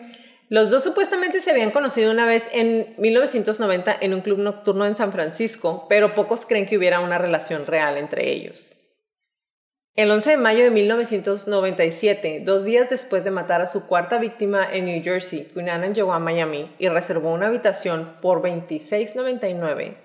Los 0.50 0.69
dos 0.69 0.84
supuestamente 0.84 1.39
se 1.39 1.52
habían 1.52 1.71
conocido 1.71 2.12
una 2.12 2.26
vez 2.26 2.45
en 2.52 2.95
1990 2.97 3.95
en 4.02 4.13
un 4.13 4.19
club 4.19 4.39
nocturno 4.39 4.86
en 4.86 4.95
San 4.95 5.13
Francisco, 5.13 5.86
pero 5.88 6.13
pocos 6.13 6.45
creen 6.45 6.65
que 6.65 6.78
hubiera 6.78 7.00
una 7.00 7.17
relación 7.17 7.65
real 7.65 7.97
entre 7.97 8.30
ellos. 8.30 8.81
El 10.02 10.10
11 10.10 10.32
de 10.32 10.38
mayo 10.38 10.64
de 10.64 10.72
1997, 10.72 12.42
dos 12.44 12.64
días 12.64 12.90
después 12.90 13.24
de 13.24 13.30
matar 13.30 13.62
a 13.62 13.68
su 13.68 13.86
cuarta 13.86 14.18
víctima 14.18 14.68
en 14.74 14.86
New 14.86 15.04
Jersey, 15.04 15.44
Cunanan 15.54 15.94
llegó 15.94 16.14
a 16.14 16.18
Miami 16.18 16.76
y 16.80 16.90
reservó 16.90 17.32
una 17.32 17.46
habitación 17.46 18.18
por 18.20 18.42
$26.99 18.42 19.98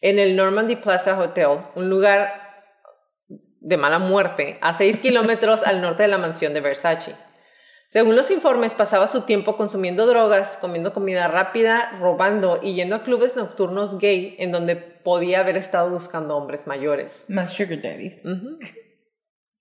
en 0.00 0.18
el 0.18 0.34
Normandy 0.34 0.74
Plaza 0.74 1.16
Hotel, 1.16 1.60
un 1.76 1.88
lugar 1.88 2.40
de 3.60 3.76
mala 3.76 4.00
muerte, 4.00 4.58
a 4.62 4.76
6 4.76 4.98
kilómetros 5.00 5.62
al 5.62 5.80
norte 5.80 6.02
de 6.02 6.08
la 6.08 6.18
mansión 6.18 6.52
de 6.52 6.60
Versace. 6.60 7.14
Según 7.88 8.16
los 8.16 8.32
informes, 8.32 8.74
pasaba 8.74 9.06
su 9.06 9.26
tiempo 9.26 9.56
consumiendo 9.56 10.06
drogas, 10.06 10.58
comiendo 10.60 10.92
comida 10.92 11.28
rápida, 11.28 11.96
robando 12.00 12.58
y 12.64 12.74
yendo 12.74 12.96
a 12.96 13.04
clubes 13.04 13.36
nocturnos 13.36 14.00
gay 14.00 14.34
en 14.40 14.50
donde 14.50 14.74
podía 14.74 15.38
haber 15.38 15.56
estado 15.56 15.88
buscando 15.88 16.36
hombres 16.36 16.66
mayores. 16.66 17.26
Más 17.28 17.52
sugar 17.52 17.80
daddies. 17.80 18.24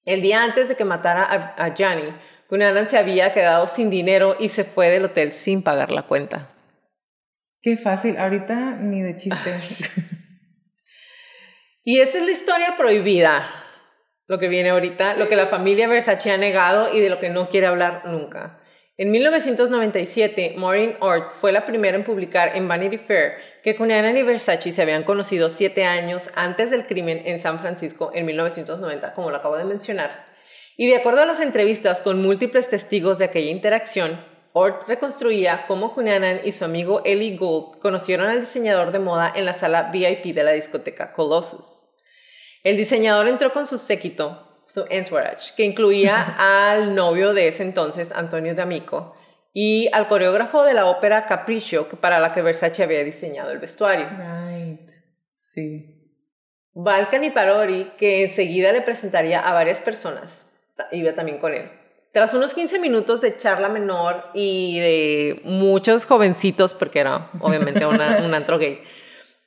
El 0.05 0.21
día 0.21 0.43
antes 0.43 0.69
de 0.69 0.75
que 0.75 0.85
matara 0.85 1.23
a, 1.23 1.65
a 1.65 1.73
Gianni, 1.73 2.13
Cunanan 2.47 2.87
se 2.87 2.97
había 2.97 3.33
quedado 3.33 3.67
sin 3.67 3.89
dinero 3.89 4.37
y 4.39 4.49
se 4.49 4.63
fue 4.63 4.89
del 4.89 5.05
hotel 5.05 5.31
sin 5.31 5.63
pagar 5.63 5.91
la 5.91 6.03
cuenta. 6.03 6.51
Qué 7.61 7.75
fácil. 7.75 8.17
Ahorita 8.17 8.77
ni 8.79 9.01
de 9.01 9.17
chiste. 9.17 9.59
Y 11.87 11.99
esta 11.99 12.17
es 12.17 12.25
la 12.25 12.31
historia 12.31 12.75
prohibida, 12.77 13.47
lo 14.25 14.39
que 14.39 14.47
viene 14.47 14.71
ahorita, 14.71 15.13
lo 15.13 15.29
que 15.29 15.35
la 15.35 15.45
familia 15.45 15.87
Versace 15.87 16.31
ha 16.31 16.37
negado 16.37 16.91
y 16.91 16.99
de 16.99 17.11
lo 17.11 17.19
que 17.19 17.29
no 17.29 17.47
quiere 17.47 17.67
hablar 17.67 18.01
nunca. 18.05 18.59
En 18.97 19.11
1997, 19.11 20.53
Maureen 20.55 20.95
Ort 21.01 21.33
fue 21.33 21.51
la 21.51 21.65
primera 21.65 21.97
en 21.97 22.05
publicar 22.05 22.55
en 22.55 22.69
Vanity 22.69 22.97
Fair 22.97 23.33
que 23.61 23.75
Cunanan 23.75 24.15
y 24.15 24.23
Versace 24.23 24.71
se 24.71 24.81
habían 24.81 25.03
conocido 25.03 25.49
siete 25.49 25.83
años 25.83 26.29
antes 26.33 26.71
del 26.71 26.87
crimen 26.87 27.21
en 27.25 27.41
San 27.41 27.59
Francisco 27.59 28.11
en 28.13 28.25
1990, 28.25 29.11
como 29.11 29.31
lo 29.31 29.35
acabo 29.35 29.57
de 29.57 29.65
mencionar. 29.65 30.25
Y 30.77 30.87
de 30.87 30.95
acuerdo 30.95 31.23
a 31.23 31.25
las 31.25 31.41
entrevistas 31.41 31.99
con 31.99 32.21
múltiples 32.21 32.69
testigos 32.69 33.17
de 33.17 33.25
aquella 33.25 33.51
interacción, 33.51 34.17
Ort 34.53 34.87
reconstruía 34.87 35.65
cómo 35.67 35.93
Cunanan 35.93 36.39
y 36.45 36.53
su 36.53 36.63
amigo 36.63 37.01
Ellie 37.03 37.35
Gould 37.35 37.79
conocieron 37.79 38.29
al 38.29 38.39
diseñador 38.39 38.93
de 38.93 38.99
moda 38.99 39.29
en 39.35 39.43
la 39.43 39.55
sala 39.55 39.91
VIP 39.91 40.33
de 40.33 40.43
la 40.43 40.51
discoteca 40.53 41.11
Colossus. 41.11 41.87
El 42.63 42.77
diseñador 42.77 43.27
entró 43.27 43.51
con 43.51 43.67
su 43.67 43.77
séquito, 43.77 44.44
su 44.67 44.85
entourage, 44.89 45.53
que 45.55 45.63
incluía 45.63 46.35
al 46.73 46.95
novio 46.95 47.33
de 47.33 47.47
ese 47.47 47.63
entonces, 47.63 48.11
Antonio 48.11 48.55
D'Amico, 48.55 49.15
y 49.53 49.89
al 49.93 50.07
coreógrafo 50.07 50.63
de 50.63 50.73
la 50.73 50.85
ópera 50.85 51.25
Capriccio, 51.27 51.87
que 51.87 51.95
para 51.95 52.19
la 52.19 52.33
que 52.33 52.41
Versace 52.41 52.83
había 52.83 53.03
diseñado 53.03 53.51
el 53.51 53.59
vestuario. 53.59 54.07
Right. 54.09 54.89
Sí. 55.53 55.91
Balkan 56.73 57.23
y 57.23 57.29
Parori, 57.31 57.91
que 57.97 58.23
enseguida 58.23 58.73
le 58.73 58.81
presentaría 58.81 59.39
a 59.39 59.53
varias 59.53 59.79
personas, 59.79 60.45
iba 60.91 61.13
también 61.13 61.37
con 61.37 61.53
él. 61.53 61.71
Tras 62.11 62.33
unos 62.33 62.53
15 62.53 62.79
minutos 62.79 63.21
de 63.21 63.37
charla 63.37 63.69
menor 63.69 64.25
y 64.33 64.79
de 64.79 65.41
muchos 65.45 66.05
jovencitos, 66.05 66.73
porque 66.73 66.99
era 66.99 67.29
obviamente 67.39 67.85
una- 67.85 68.21
un 68.25 68.33
antro 68.33 68.57
gay, 68.57 68.81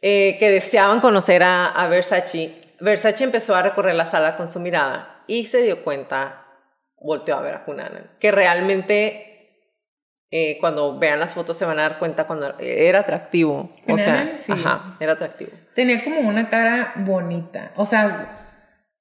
eh, 0.01 0.37
que 0.39 0.51
deseaban 0.51 1.01
conocer 1.01 1.43
a, 1.43 1.67
a 1.67 1.87
Versace, 1.89 2.55
Versace 2.81 3.25
empezó 3.25 3.55
a 3.55 3.63
recorrer 3.63 3.95
la 3.95 4.07
sala 4.07 4.37
con 4.37 4.51
su 4.51 4.61
mirada 4.61 5.23
y 5.27 5.45
se 5.45 5.63
dio 5.63 5.83
cuenta, 5.85 6.47
volteó 7.01 7.37
a 7.37 7.41
ver 7.43 7.55
a 7.55 7.65
Cunanan, 7.65 8.11
que 8.21 8.31
realmente 8.31 9.25
eh, 10.31 10.59
cuando 10.61 10.99
vean 10.99 11.19
las 11.21 11.35
fotos 11.35 11.57
se 11.57 11.65
van 11.65 11.79
a 11.79 11.83
dar 11.83 11.99
cuenta 11.99 12.27
cuando 12.27 12.55
era 12.61 13.01
atractivo. 13.01 13.71
O 13.89 13.99
sea, 13.99 14.37
sí. 14.39 14.53
ajá, 14.53 14.97
era 15.01 15.13
atractivo. 15.13 15.51
Tenía 15.75 16.05
como 16.05 16.21
una 16.21 16.49
cara 16.51 16.93
bonita. 16.97 17.73
O 17.77 17.87
sea, 17.87 18.35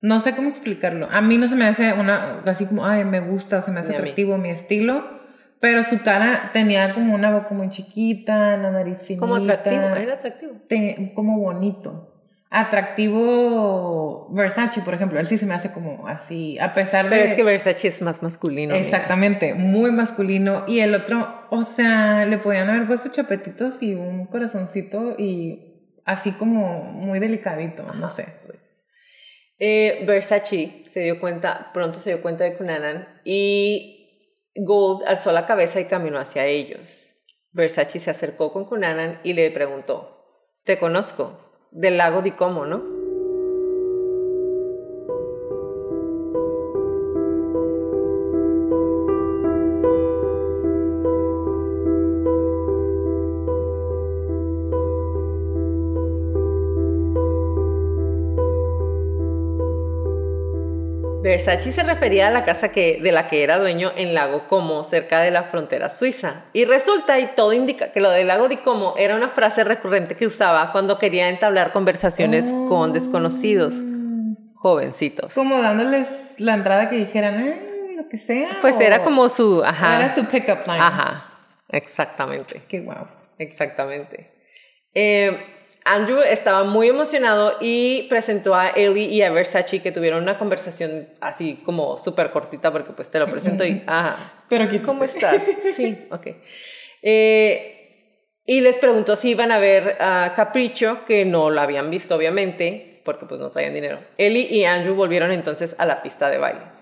no 0.02 0.20
sé 0.20 0.36
cómo 0.36 0.50
explicarlo. 0.50 1.08
A 1.12 1.22
mí 1.22 1.38
no 1.38 1.48
se 1.48 1.56
me 1.56 1.66
hace 1.66 1.94
una, 1.94 2.42
así 2.46 2.66
como, 2.66 2.86
ay, 2.86 3.04
me 3.04 3.20
gusta, 3.20 3.58
o 3.58 3.62
se 3.62 3.72
me 3.72 3.80
hace 3.82 3.90
Ni 3.92 3.96
atractivo 3.98 4.38
mi 4.38 4.50
estilo. 4.50 5.18
Pero 5.60 5.84
su 5.84 6.02
cara 6.04 6.52
tenía 6.54 6.94
como 6.94 7.16
una 7.16 7.32
boca 7.32 7.54
muy 7.56 7.70
chiquita, 7.70 8.56
la 8.58 8.70
nariz 8.72 9.02
finita. 9.02 9.22
Como 9.26 9.36
atractivo, 9.38 9.82
era 9.96 10.14
atractivo. 10.14 10.54
te- 10.70 11.12
como 11.16 11.40
bonito. 11.40 12.17
Atractivo 12.50 14.30
Versace, 14.32 14.82
por 14.82 14.94
ejemplo, 14.94 15.20
él 15.20 15.28
sí 15.28 15.38
se 15.38 15.46
me 15.46 15.54
hace 15.54 15.74
como 15.74 16.08
así, 16.08 16.58
a 16.60 16.72
pesar 16.72 17.06
de... 17.06 17.12
Pero 17.12 17.30
es 17.30 17.36
que 17.36 17.44
Versace 17.44 17.90
es 17.90 18.02
más 18.02 18.24
masculino. 18.24 18.74
Exactamente, 18.74 19.54
muy 19.54 19.92
masculino. 19.92 20.64
Y 20.66 20.80
el 20.80 20.96
otro, 20.96 21.46
o 21.50 21.64
sea, 21.64 22.26
le 22.26 22.38
podían 22.38 22.70
haber 22.70 22.88
puesto 22.88 23.10
chapetitos 23.12 23.84
y 23.84 23.96
un 23.96 24.28
corazoncito 24.28 25.16
y 25.18 26.00
así 26.06 26.32
como 26.32 26.84
muy 26.84 27.20
delicadito, 27.20 27.84
no 27.94 28.10
sé. 28.10 28.28
Eh, 29.60 30.04
Versace 30.08 30.84
se 30.88 31.02
dio 31.02 31.20
cuenta, 31.20 31.72
pronto 31.74 32.00
se 32.00 32.12
dio 32.12 32.22
cuenta 32.22 32.46
de 32.46 32.56
Cunanan 32.56 33.22
y 33.26 33.98
Gold 34.56 35.04
alzó 35.06 35.32
la 35.32 35.46
cabeza 35.46 35.82
y 35.82 35.86
caminó 35.86 36.20
hacia 36.20 36.46
ellos. 36.46 37.12
Versace 37.52 38.00
se 38.00 38.10
acercó 38.10 38.54
con 38.54 38.66
Cunanan 38.66 39.20
y 39.24 39.34
le 39.34 39.52
preguntó, 39.52 40.24
te 40.64 40.78
conozco, 40.78 41.47
del 41.72 41.98
lago 41.98 42.22
Di 42.22 42.32
Como, 42.32 42.66
¿no? 42.66 42.97
Versace 61.28 61.72
se 61.72 61.84
refería 61.84 62.28
a 62.28 62.32
la 62.32 62.44
casa 62.46 62.70
que, 62.70 63.00
de 63.02 63.12
la 63.12 63.28
que 63.30 63.44
era 63.44 63.58
dueño 63.60 63.92
en 63.96 64.14
Lago 64.14 64.48
Como, 64.48 64.84
cerca 64.84 65.22
de 65.22 65.32
la 65.32 65.44
frontera 65.44 65.90
suiza. 65.90 66.46
Y 66.54 66.66
resulta, 66.66 67.20
y 67.20 67.28
todo 67.36 67.54
indica 67.54 67.92
que 67.92 68.00
lo 68.02 68.10
del 68.10 68.28
Lago 68.28 68.48
Di 68.50 68.58
Como 68.58 68.96
era 68.98 69.16
una 69.16 69.30
frase 69.30 69.64
recurrente 69.64 70.16
que 70.16 70.26
usaba 70.28 70.72
cuando 70.72 70.98
quería 71.00 71.30
entablar 71.30 71.72
conversaciones 71.72 72.54
con 72.68 72.94
desconocidos, 72.94 73.76
jovencitos. 74.56 75.34
Como 75.34 75.62
dándoles 75.62 76.36
la 76.40 76.54
entrada 76.56 76.90
que 76.90 76.96
dijeran, 76.98 77.38
"Ay, 77.38 77.96
lo 77.96 78.08
que 78.10 78.18
sea. 78.18 78.58
Pues 78.62 78.78
o- 78.78 78.82
era 78.82 79.02
como 79.04 79.30
su... 79.30 79.64
Ajá. 79.66 79.98
Era 80.04 80.16
su 80.16 80.26
pick-up 80.26 80.60
line. 80.66 80.80
Ajá. 80.80 81.26
Exactamente. 81.70 82.62
Qué 82.68 82.80
guau. 82.82 83.08
Exactamente. 83.38 84.32
Eh, 84.94 85.38
Andrew 85.88 86.22
estaba 86.22 86.64
muy 86.64 86.90
emocionado 86.90 87.56
y 87.62 88.04
presentó 88.10 88.56
a 88.56 88.70
Ellie 88.70 89.06
y 89.06 89.22
a 89.22 89.32
Versace 89.32 89.82
que 89.82 89.92
tuvieron 89.92 90.24
una 90.24 90.38
conversación 90.38 91.08
así 91.22 91.62
como 91.64 91.98
súper 91.98 92.32
cortita 92.32 92.72
porque 92.72 92.92
pues 92.92 93.10
te 93.10 93.20
lo 93.20 93.28
presento 93.28 93.66
y... 93.66 93.84
Ajá. 93.88 94.34
Pero 94.50 94.66
aquí 94.66 94.80
¿Cómo 94.80 95.04
estás? 95.04 95.44
Sí, 95.76 96.08
ok. 96.12 96.28
Eh, 97.02 97.78
y 98.46 98.62
les 98.62 98.78
preguntó 98.80 99.16
si 99.16 99.30
iban 99.30 99.52
a 99.52 99.60
ver 99.60 100.02
a 100.02 100.34
Capricho, 100.36 101.06
que 101.06 101.26
no 101.26 101.50
lo 101.50 101.62
habían 101.62 101.90
visto 101.90 102.16
obviamente, 102.16 103.02
porque 103.06 103.26
pues 103.26 103.40
no 103.40 103.50
traían 103.50 103.74
dinero. 103.74 104.00
Ellie 104.18 104.48
y 104.50 104.66
Andrew 104.66 104.96
volvieron 104.96 105.32
entonces 105.32 105.76
a 105.80 105.86
la 105.86 106.02
pista 106.02 106.30
de 106.30 106.38
baile. 106.38 106.77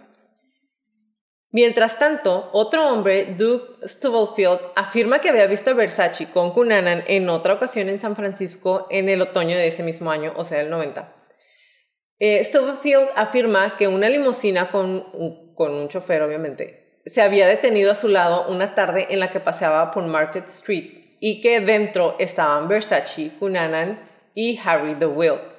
Mientras 1.56 1.98
tanto, 1.98 2.50
otro 2.52 2.86
hombre, 2.86 3.28
Duke 3.38 3.88
Stubblefield, 3.88 4.60
afirma 4.76 5.20
que 5.20 5.30
había 5.30 5.48
visto 5.48 5.70
a 5.70 5.74
Versace 5.74 6.30
con 6.30 6.52
Cunanan 6.52 7.06
en 7.08 7.30
otra 7.30 7.54
ocasión 7.54 7.88
en 7.88 7.98
San 7.98 8.18
Francisco 8.18 8.88
en 8.90 9.08
el 9.08 9.22
otoño 9.22 9.56
de 9.56 9.68
ese 9.68 9.82
mismo 9.82 10.12
año, 10.12 10.34
o 10.36 10.44
sea, 10.44 10.60
el 10.60 10.70
90. 10.70 11.16
Eh, 12.20 12.44
Stubblefield 12.44 13.08
afirma 13.16 13.78
que 13.78 13.88
una 13.88 14.10
limusina 14.10 14.70
con, 14.70 15.54
con 15.56 15.72
un 15.72 15.88
chofer, 15.88 16.24
obviamente, 16.24 17.00
se 17.06 17.22
había 17.22 17.48
detenido 17.48 17.94
a 17.94 17.96
su 17.96 18.10
lado 18.10 18.50
una 18.50 18.76
tarde 18.76 19.08
en 19.12 19.22
la 19.22 19.32
que 19.32 19.40
paseaba 19.40 19.92
por 19.92 20.04
Market 20.04 20.50
Street 20.50 21.16
y 21.22 21.42
que 21.42 21.62
dentro 21.62 22.18
estaban 22.20 22.68
Versace, 22.68 23.32
Cunanan 23.40 24.10
y 24.34 24.60
Harry 24.62 24.96
the 24.96 25.06
Will. 25.06 25.55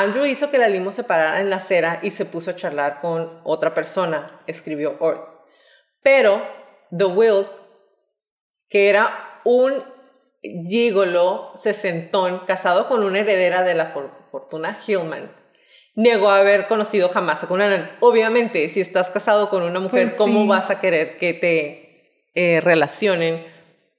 Andrew 0.00 0.26
hizo 0.26 0.50
que 0.50 0.58
la 0.58 0.68
limo 0.68 0.92
se 0.92 1.04
parara 1.04 1.40
en 1.40 1.48
la 1.48 1.56
acera 1.56 2.00
y 2.02 2.10
se 2.10 2.26
puso 2.26 2.50
a 2.50 2.56
charlar 2.56 3.00
con 3.00 3.40
otra 3.44 3.72
persona, 3.72 4.42
escribió 4.46 4.96
Ort. 5.00 5.26
Pero 6.02 6.42
The 6.96 7.04
Will, 7.04 7.46
que 8.68 8.90
era 8.90 9.40
un 9.44 9.82
gigolo 10.42 11.52
sesentón 11.56 12.40
casado 12.46 12.88
con 12.88 13.04
una 13.04 13.20
heredera 13.20 13.62
de 13.62 13.74
la 13.74 13.94
fortuna 14.30 14.78
Hillman, 14.86 15.32
negó 15.94 16.30
haber 16.30 16.66
conocido 16.66 17.08
jamás 17.08 17.42
a 17.42 17.46
Cunanan. 17.46 17.90
Obviamente, 18.00 18.68
si 18.68 18.82
estás 18.82 19.08
casado 19.08 19.48
con 19.48 19.62
una 19.62 19.80
mujer, 19.80 20.08
Pues 20.08 20.14
¿cómo 20.16 20.42
sí. 20.42 20.48
vas 20.48 20.68
a 20.68 20.78
querer 20.78 21.16
que 21.16 21.32
te 21.32 22.22
eh, 22.34 22.60
relacionen 22.60 23.46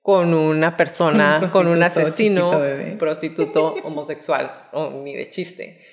con 0.03 0.33
una 0.33 0.77
persona, 0.77 1.37
Con 1.39 1.43
un 1.43 1.49
con 1.49 1.67
un, 1.67 1.83
asesino, 1.83 2.61
prostituto 2.99 3.73
homosexual? 3.83 4.69
Oh, 4.73 4.91
ni 5.03 5.15
de 5.15 5.29
chiste. 5.29 5.86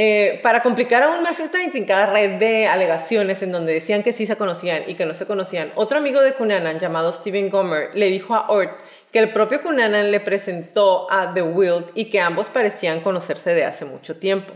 Eh, 0.00 0.38
para 0.44 0.62
complicar 0.62 1.02
aún 1.02 1.24
más 1.24 1.40
esta 1.40 1.60
intrincada 1.60 2.06
red 2.06 2.38
de 2.38 2.68
alegaciones 2.68 3.42
en 3.42 3.50
donde 3.50 3.74
decían 3.74 4.04
que 4.04 4.12
sí 4.12 4.28
se 4.28 4.36
conocían 4.36 4.84
y 4.86 4.94
que 4.94 5.06
no 5.06 5.12
se 5.12 5.26
conocían, 5.26 5.72
otro 5.74 5.98
amigo 5.98 6.20
de 6.20 6.34
Cunanan 6.34 6.78
llamado 6.78 7.12
Steven 7.12 7.50
Gomer 7.50 7.90
le 7.94 8.06
dijo 8.06 8.36
a 8.36 8.48
Ort 8.48 8.78
que 9.10 9.18
el 9.18 9.32
propio 9.32 9.60
Cunanan 9.60 10.12
le 10.12 10.20
presentó 10.20 11.10
a 11.10 11.34
The 11.34 11.42
Wild 11.42 11.86
y 11.94 12.10
que 12.10 12.20
ambos 12.20 12.48
parecían 12.48 13.00
conocerse 13.00 13.54
de 13.54 13.64
hace 13.64 13.86
mucho 13.86 14.16
tiempo. 14.20 14.52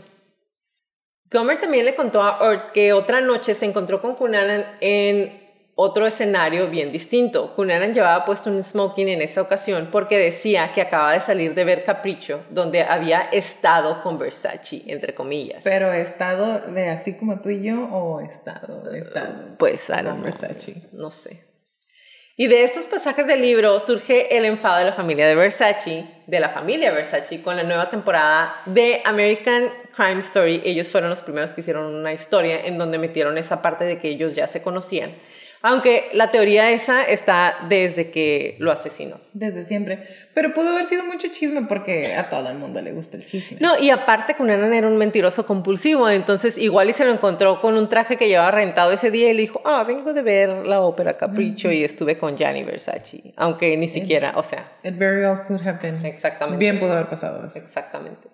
Gomer 1.28 1.58
también 1.58 1.86
le 1.86 1.96
contó 1.96 2.22
a 2.22 2.40
Ort 2.40 2.70
que 2.70 2.92
otra 2.92 3.20
noche 3.20 3.56
se 3.56 3.64
encontró 3.66 4.00
con 4.00 4.14
Cunanan 4.14 4.64
en 4.78 5.41
otro 5.74 6.06
escenario 6.06 6.68
bien 6.68 6.92
distinto. 6.92 7.52
Cunanan 7.54 7.94
llevaba 7.94 8.24
puesto 8.24 8.50
un 8.50 8.62
smoking 8.62 9.08
en 9.08 9.22
esa 9.22 9.40
ocasión 9.40 9.88
porque 9.90 10.18
decía 10.18 10.72
que 10.74 10.82
acaba 10.82 11.12
de 11.12 11.20
salir 11.20 11.54
de 11.54 11.64
ver 11.64 11.84
Capricho, 11.84 12.44
donde 12.50 12.82
había 12.82 13.20
estado 13.20 14.02
con 14.02 14.18
Versace, 14.18 14.82
entre 14.86 15.14
comillas. 15.14 15.62
Pero 15.64 15.92
estado 15.92 16.60
de 16.72 16.90
así 16.90 17.16
como 17.16 17.40
tú 17.40 17.50
y 17.50 17.62
yo 17.62 17.84
o 17.84 18.20
estado 18.20 18.82
de 18.82 19.00
estado. 19.00 19.56
Pues, 19.58 19.88
I 19.88 20.02
don't 20.02 20.04
con 20.04 20.14
know. 20.16 20.24
Versace. 20.24 20.88
No 20.92 21.10
sé. 21.10 21.52
Y 22.34 22.48
de 22.48 22.64
estos 22.64 22.86
pasajes 22.86 23.26
del 23.26 23.42
libro 23.42 23.78
surge 23.78 24.36
el 24.36 24.46
enfado 24.46 24.78
de 24.78 24.86
la 24.86 24.94
familia 24.94 25.26
de 25.26 25.34
Versace, 25.34 26.06
de 26.26 26.40
la 26.40 26.48
familia 26.48 26.90
Versace, 26.90 27.42
con 27.42 27.56
la 27.56 27.62
nueva 27.62 27.90
temporada 27.90 28.56
de 28.64 29.02
American 29.04 29.70
Crime 29.94 30.20
Story. 30.20 30.62
Ellos 30.64 30.88
fueron 30.90 31.10
los 31.10 31.20
primeros 31.20 31.52
que 31.52 31.60
hicieron 31.60 31.94
una 31.94 32.14
historia 32.14 32.64
en 32.64 32.78
donde 32.78 32.98
metieron 32.98 33.36
esa 33.36 33.60
parte 33.60 33.84
de 33.84 33.98
que 33.98 34.08
ellos 34.08 34.34
ya 34.34 34.48
se 34.48 34.62
conocían. 34.62 35.12
Aunque 35.64 36.10
la 36.12 36.32
teoría 36.32 36.70
esa 36.70 37.04
está 37.04 37.56
desde 37.68 38.10
que 38.10 38.56
lo 38.58 38.72
asesinó. 38.72 39.20
Desde 39.32 39.64
siempre. 39.64 40.02
Pero 40.34 40.52
pudo 40.52 40.70
haber 40.70 40.84
sido 40.86 41.04
mucho 41.04 41.28
chisme 41.28 41.62
porque 41.68 42.14
a 42.16 42.28
todo 42.28 42.50
el 42.50 42.58
mundo 42.58 42.82
le 42.82 42.92
gusta 42.92 43.16
el 43.16 43.24
chisme. 43.24 43.58
No, 43.60 43.78
y 43.78 43.90
aparte 43.90 44.34
Cunanan 44.34 44.74
era 44.74 44.88
un 44.88 44.96
mentiroso 44.96 45.46
compulsivo, 45.46 46.10
entonces 46.10 46.58
igual 46.58 46.90
y 46.90 46.92
se 46.92 47.04
lo 47.04 47.12
encontró 47.12 47.60
con 47.60 47.76
un 47.76 47.88
traje 47.88 48.16
que 48.16 48.26
llevaba 48.28 48.50
rentado 48.50 48.90
ese 48.92 49.10
día 49.12 49.30
y 49.30 49.34
le 49.34 49.42
dijo, 49.42 49.62
ah, 49.64 49.84
vengo 49.86 50.12
de 50.12 50.22
ver 50.22 50.48
la 50.66 50.80
ópera 50.80 51.16
Capricho 51.16 51.70
y 51.70 51.84
estuve 51.84 52.18
con 52.18 52.36
Gianni 52.36 52.64
Versace, 52.64 53.32
aunque 53.36 53.76
ni 53.76 53.86
siquiera, 53.88 54.32
o 54.36 54.42
sea, 54.42 54.72
It 54.82 54.98
very 54.98 55.24
well 55.24 55.38
could 55.46 55.60
have 55.66 55.78
been. 55.80 56.04
Exactamente. 56.04 56.58
Bien 56.58 56.80
pudo 56.80 56.92
haber 56.92 57.06
pasado 57.06 57.46
eso. 57.46 57.58
exactamente. 57.58 58.28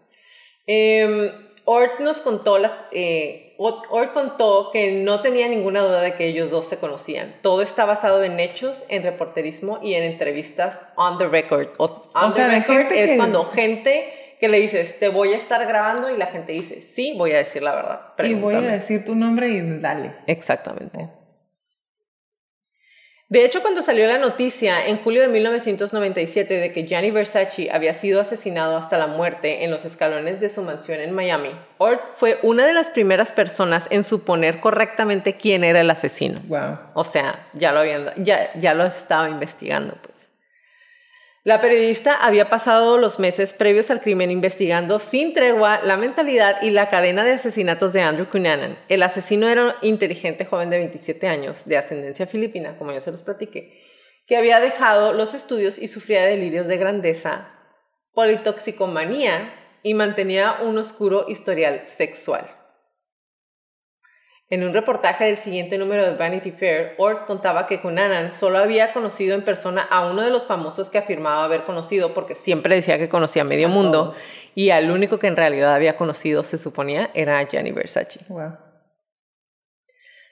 Eh, 0.67 1.31
Ort 1.65 2.01
nos 2.01 2.19
contó 2.23 2.59
las, 2.59 2.73
eh, 2.93 3.48
Ort 3.61 4.13
contó 4.13 4.71
que 4.73 5.03
no 5.05 5.21
tenía 5.21 5.49
ninguna 5.49 5.81
duda 5.83 6.01
de 6.01 6.15
que 6.15 6.27
ellos 6.29 6.51
dos 6.51 6.67
se 6.69 6.79
conocían. 6.79 7.35
Todo 7.43 7.61
está 7.63 7.85
basado 7.85 8.23
en 8.23 8.39
hechos, 8.39 8.85
en 8.89 9.03
reporterismo 9.03 9.81
y 9.83 9.95
en 9.95 10.05
entrevistas 10.05 10.89
on 10.95 11.19
the 11.19 11.27
record. 11.27 11.69
O, 11.79 11.85
on 12.15 12.29
O 12.29 12.31
sea, 12.31 12.49
the 12.49 12.59
record 12.61 12.93
es 12.93 13.11
que- 13.11 13.17
cuando 13.17 13.45
gente 13.45 14.13
que 14.41 14.49
le 14.49 14.61
dices, 14.61 15.01
te 15.01 15.09
voy 15.09 15.33
a 15.35 15.37
estar 15.37 15.67
grabando 15.67 16.09
y 16.11 16.17
la 16.17 16.27
gente 16.27 16.53
dice, 16.53 16.83
sí, 16.83 17.15
voy 17.19 17.33
a 17.33 17.39
decir 17.39 17.61
la 17.63 17.75
verdad. 17.75 18.01
Y 18.19 18.35
voy 18.35 18.55
a 18.55 18.59
Pregúntame". 18.59 18.67
decir 18.71 19.05
tu 19.05 19.17
nombre 19.17 19.49
y 19.49 19.61
dale. 19.81 20.13
Exactamente. 20.29 21.09
De 23.29 23.45
hecho, 23.45 23.61
cuando 23.61 23.83
salió 23.83 24.07
la 24.07 24.17
noticia 24.17 24.87
en 24.87 24.97
julio 24.97 25.21
de 25.21 25.29
1997 25.29 26.55
de 26.55 26.73
que 26.73 26.87
Gianni 26.87 27.11
Versace 27.11 27.71
había 27.71 27.93
sido 27.93 28.23
asesinado 28.23 28.79
hasta 28.79 28.97
la 28.97 29.07
muerte 29.07 29.65
en 29.65 29.71
los 29.71 29.85
escalones 29.85 30.41
de 30.41 30.49
su 30.49 30.63
mansión 30.63 31.01
en 31.01 31.13
Miami, 31.13 31.51
Ort 31.77 32.01
fue 32.17 32.39
una 32.43 32.65
de 32.65 32.73
las 32.73 32.89
primeras 32.89 33.31
personas 33.33 33.87
en 33.91 34.05
suponer 34.05 34.61
correctamente 34.61 35.37
quién 35.37 35.63
era 35.63 35.83
el 35.83 35.91
asesino. 35.91 36.41
Wow. 36.49 36.79
O 36.95 37.05
sea, 37.05 37.47
ya 37.53 37.73
lo 37.73 37.81
habían, 37.81 38.13
ya, 38.17 38.51
ya 38.55 38.73
lo 38.73 38.85
estaba 38.85 39.29
investigando, 39.29 39.95
pues. 40.03 40.28
La 41.45 41.61
periodista 41.61 42.15
había 42.15 42.51
pasado 42.51 42.99
los 42.99 43.21
meses 43.21 43.53
previos 43.53 43.91
al 43.91 44.01
crimen 44.01 44.33
investigando 44.33 44.99
sin 44.99 45.35
tregua 45.35 45.81
la 45.83 45.97
mentalidad 45.97 46.61
y 46.63 46.71
la 46.71 46.89
cadena 46.89 47.25
de 47.25 47.33
asesinatos 47.33 47.93
de 47.93 48.03
Andrew 48.03 48.29
Cunanan. 48.29 48.77
El 48.89 49.05
asesino 49.05 49.49
era 49.49 49.67
un 49.67 49.73
inteligente 49.83 50.45
joven 50.45 50.69
de 50.69 50.79
27 50.79 51.29
años, 51.29 51.65
de 51.65 51.77
ascendencia 51.77 52.27
filipina, 52.27 52.77
como 52.77 52.93
ya 52.93 53.01
se 53.01 53.13
los 53.13 53.23
platiqué, 53.23 53.85
que 54.27 54.37
había 54.37 54.59
dejado 54.59 55.13
los 55.13 55.33
estudios 55.33 55.79
y 55.79 55.87
sufría 55.87 56.23
de 56.23 56.31
delirios 56.31 56.67
de 56.67 56.77
grandeza, 56.77 57.55
politoxicomanía 58.15 59.55
y 59.85 59.95
mantenía 59.95 60.59
un 60.63 60.77
oscuro 60.77 61.27
historial 61.29 61.85
sexual. 61.87 62.58
En 64.51 64.65
un 64.65 64.73
reportaje 64.73 65.27
del 65.27 65.37
siguiente 65.37 65.77
número 65.77 66.05
de 66.05 66.17
Vanity 66.17 66.53
Fair, 66.53 66.95
Ort 66.97 67.27
contaba 67.27 67.67
que 67.67 67.83
Cunanan 67.83 68.33
solo 68.33 68.59
había 68.59 68.95
conocido 68.95 69.35
en 69.35 69.45
persona 69.45 69.83
a 69.83 70.11
uno 70.11 70.23
de 70.23 70.31
los 70.31 70.47
famosos 70.47 70.89
que 70.89 70.97
afirmaba 70.97 71.45
haber 71.45 71.65
conocido, 71.65 72.15
porque 72.15 72.35
siempre 72.35 72.75
decía 72.75 72.97
que 72.97 73.11
conocía 73.11 73.43
a 73.43 73.45
medio 73.45 73.67
A 73.67 73.71
mundo, 73.71 74.05
todos. 74.05 74.19
y 74.55 74.71
al 74.71 74.91
único 74.91 75.19
que 75.19 75.27
en 75.27 75.37
realidad 75.37 75.75
había 75.75 75.97
conocido, 75.97 76.45
se 76.45 76.57
suponía, 76.57 77.11
era 77.13 77.39
a 77.39 77.47
Gianni 77.47 77.73
Versace. 77.73 78.21
Wow. 78.31 78.57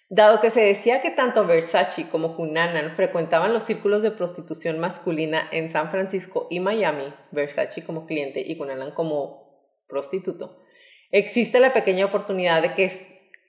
Dado 0.08 0.40
que 0.40 0.48
se 0.48 0.60
decía 0.62 1.02
que 1.02 1.10
tanto 1.10 1.46
Versace 1.46 2.08
como 2.08 2.36
Cunanan 2.36 2.96
frecuentaban 2.96 3.52
los 3.52 3.64
círculos 3.64 4.00
de 4.00 4.12
prostitución 4.12 4.78
masculina 4.78 5.46
en 5.52 5.68
San 5.68 5.90
Francisco 5.90 6.46
y 6.48 6.60
Miami, 6.60 7.12
Versace 7.32 7.84
como 7.84 8.06
cliente 8.06 8.40
y 8.40 8.56
Cunanan 8.56 8.92
como 8.92 9.76
prostituto, 9.88 10.62
existe 11.10 11.60
la 11.60 11.74
pequeña 11.74 12.06
oportunidad 12.06 12.62
de 12.62 12.74
que 12.74 12.84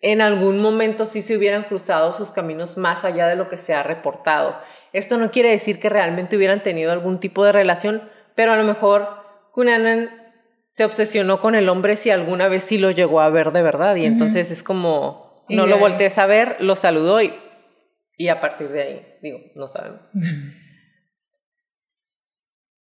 en 0.01 0.21
algún 0.21 0.59
momento 0.59 1.05
sí 1.05 1.21
se 1.21 1.35
hubieran 1.35 1.63
cruzado 1.63 2.13
sus 2.13 2.31
caminos 2.31 2.77
más 2.77 3.03
allá 3.03 3.27
de 3.27 3.35
lo 3.35 3.49
que 3.49 3.57
se 3.57 3.73
ha 3.73 3.83
reportado. 3.83 4.55
Esto 4.93 5.17
no 5.17 5.31
quiere 5.31 5.49
decir 5.49 5.79
que 5.79 5.89
realmente 5.89 6.37
hubieran 6.37 6.63
tenido 6.63 6.91
algún 6.91 7.19
tipo 7.19 7.43
de 7.43 7.51
relación, 7.51 8.09
pero 8.35 8.53
a 8.53 8.57
lo 8.57 8.63
mejor 8.63 9.07
Cunanan 9.51 10.09
se 10.67 10.85
obsesionó 10.85 11.39
con 11.39 11.55
el 11.55 11.69
hombre 11.69 11.95
si 11.95 12.11
alguna 12.11 12.47
vez 12.47 12.63
sí 12.63 12.77
lo 12.77 12.91
llegó 12.91 13.21
a 13.21 13.29
ver 13.29 13.51
de 13.51 13.63
verdad 13.63 13.95
y 13.95 14.05
entonces 14.05 14.51
es 14.51 14.61
como 14.61 15.45
no 15.49 15.65
lo 15.65 15.79
voltees 15.79 16.17
a 16.17 16.25
ver, 16.25 16.57
lo 16.59 16.75
saludó 16.75 17.21
y, 17.21 17.33
y 18.17 18.27
a 18.27 18.39
partir 18.39 18.69
de 18.69 18.81
ahí, 18.81 19.05
digo, 19.21 19.39
no 19.55 19.67
sabemos. 19.67 20.11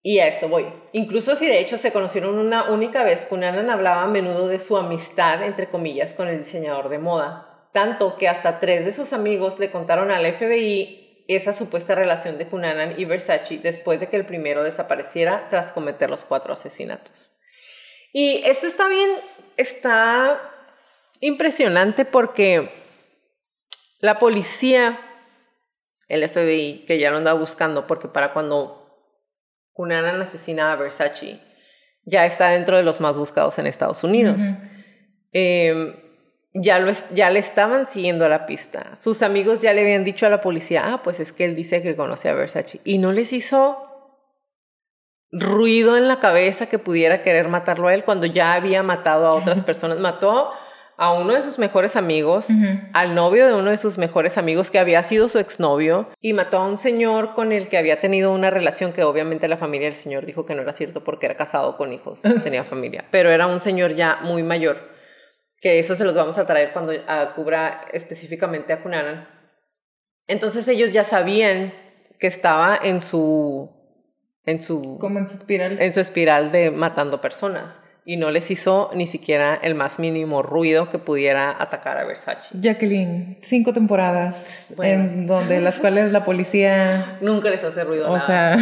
Y 0.09 0.21
a 0.21 0.29
esto 0.29 0.49
voy. 0.49 0.67
Incluso 0.93 1.35
si 1.35 1.47
de 1.47 1.59
hecho 1.59 1.79
se 1.79 1.91
conocieron 1.91 2.39
una 2.39 2.71
única 2.71 3.03
vez, 3.03 3.27
Cunanan 3.27 3.71
hablaba 3.71 4.05
a 4.05 4.07
menudo 4.07 4.47
de 4.47 4.61
su 4.61 4.77
amistad, 4.77 5.43
entre 5.43 5.69
comillas, 5.69 6.15
con 6.15 6.29
el 6.29 6.39
diseñador 6.39 6.91
de 6.91 7.01
moda. 7.01 7.69
Tanto 7.73 8.17
que 8.17 8.29
hasta 8.29 8.61
tres 8.61 8.85
de 8.85 8.93
sus 8.93 9.13
amigos 9.13 9.59
le 9.59 9.73
contaron 9.73 10.13
al 10.13 10.25
FBI 10.25 11.25
esa 11.27 11.53
supuesta 11.53 11.97
relación 11.97 12.39
de 12.39 12.47
Cunanan 12.47 12.95
y 13.01 13.05
Versace 13.05 13.59
después 13.59 13.99
de 13.99 14.09
que 14.09 14.15
el 14.15 14.27
primero 14.27 14.63
desapareciera 14.63 15.49
tras 15.51 15.73
cometer 15.73 16.09
los 16.09 16.25
cuatro 16.25 16.53
asesinatos. 16.53 17.37
Y 18.13 18.43
esto 18.45 18.69
está 18.69 18.87
bien, 18.87 19.11
está 19.57 20.41
impresionante 21.19 22.05
porque 22.05 22.71
la 23.99 24.21
policía, 24.21 25.01
el 26.07 26.29
FBI, 26.29 26.85
que 26.87 27.01
ya 27.01 27.11
lo 27.11 27.17
andaba 27.17 27.41
buscando, 27.41 27.89
porque 27.89 28.07
para 28.07 28.33
cuando 28.33 28.86
Cunanan 29.77 30.23
asesina 30.23 30.73
a 30.73 30.77
Versace, 30.77 31.39
ya 32.07 32.25
está 32.25 32.49
dentro 32.49 32.79
de 32.79 32.83
los 32.83 33.03
más 33.03 33.19
buscados 33.19 33.59
en 33.59 33.67
Estados 33.67 34.03
Unidos. 34.05 34.41
Eh, 35.35 36.03
ya, 36.55 36.79
lo 36.79 36.91
ya 37.13 37.29
le 37.29 37.41
estaban 37.41 37.87
siguiendo 37.87 38.25
a 38.25 38.31
la 38.31 38.47
pista. 38.47 38.97
Sus 38.97 39.21
amigos 39.21 39.61
ya 39.61 39.75
le 39.75 39.83
habían 39.83 40.03
dicho 40.03 40.25
a 40.25 40.31
la 40.31 40.41
policía, 40.41 40.85
ah, 40.87 41.03
pues 41.03 41.21
es 41.21 41.31
que 41.31 41.45
él 41.45 41.55
dice 41.55 41.83
que 41.83 41.95
conoce 41.95 42.31
a 42.31 42.33
Versace. 42.33 42.81
Y 42.85 42.97
no 42.97 43.13
les 43.13 43.35
hizo 43.35 43.83
ruido 45.31 45.99
en 45.99 46.09
la 46.09 46.21
cabeza 46.21 46.71
que 46.71 46.79
pudiera 46.79 47.21
querer 47.21 47.49
matarlo 47.49 47.89
a 47.89 47.95
él 47.95 48.03
cuando 48.03 48.25
ya 48.25 48.55
había 48.55 48.83
matado 48.83 49.27
a 49.27 49.35
otras 49.35 49.63
personas. 49.63 49.99
Mató 49.99 50.53
a 50.99 51.13
uno 51.13 51.35
de 51.35 51.43
sus 51.43 51.59
mejores 51.59 51.95
amigos, 51.95 52.49
al 52.93 53.15
novio 53.15 53.47
de 53.47 53.55
uno 53.55 53.71
de 53.71 53.79
sus 53.79 53.99
mejores 53.99 54.39
amigos 54.39 54.71
que 54.71 54.79
había 54.79 55.03
sido 55.03 55.29
su 55.29 55.39
exnovio 55.39 56.09
y 56.21 56.33
mató 56.33 56.59
a 56.59 56.67
un 56.67 56.79
señor 56.79 57.35
con 57.35 57.53
el 57.53 57.69
que 57.69 57.77
había 57.77 58.01
tenido 58.01 58.33
una 58.33 58.51
relación 58.51 58.93
que 58.93 59.05
obviamente 59.05 59.47
la 59.49 59.59
familia 59.59 59.89
del 59.89 59.97
señor 59.97 60.25
dijo 60.25 60.47
que 60.47 60.55
no 60.55 60.63
era 60.63 60.73
cierto 60.73 61.05
porque 61.05 61.27
era 61.27 61.37
casado 61.37 61.77
con 61.77 61.93
hijos, 61.93 62.23
tenía 62.43 62.65
familia, 62.65 63.05
pero 63.11 63.31
era 63.31 63.47
un 63.47 63.61
señor 63.61 63.95
ya 63.95 64.21
muy 64.23 64.43
mayor, 64.43 64.89
que 65.61 65.79
eso 65.79 65.95
se 65.95 66.05
los 66.05 66.15
vamos 66.15 66.39
a 66.39 66.47
traer 66.47 66.73
cuando 66.73 66.95
cubra 67.35 67.83
específicamente 67.93 68.73
a 68.73 68.83
Cunanan. 68.83 69.29
Entonces 70.29 70.67
ellos 70.69 70.93
ya 70.93 71.05
sabían 71.05 71.75
que 72.19 72.27
estaba 72.27 72.79
en 72.83 73.03
su 73.03 73.71
en 74.47 74.63
su 74.63 74.99
como 74.99 75.19
en 75.19 75.27
su 75.27 75.35
espiral. 75.35 75.81
en 75.81 75.93
su 75.93 76.01
espiral 76.01 76.53
de 76.53 76.71
matando 76.71 77.21
personas 77.21 77.83
y 78.09 78.17
no 78.17 78.31
les 78.31 78.53
hizo 78.53 78.89
ni 78.95 79.09
siquiera 79.09 79.59
el 79.61 79.75
más 79.75 79.99
mínimo 79.99 80.41
ruido 80.41 80.89
que 80.89 80.99
pudiera 80.99 81.51
atacar 81.61 81.99
a 81.99 82.05
Versace. 82.05 82.57
Jacqueline, 82.59 83.37
cinco 83.43 83.73
temporadas 83.73 84.73
en 84.81 85.27
donde 85.27 85.61
las 85.61 85.81
cuales 85.81 86.13
la 86.13 86.25
policía 86.25 87.19
nunca 87.21 87.51
les 87.51 87.65
hace 87.65 87.83
ruido. 87.83 88.09
O 88.11 88.21
sea, 88.21 88.57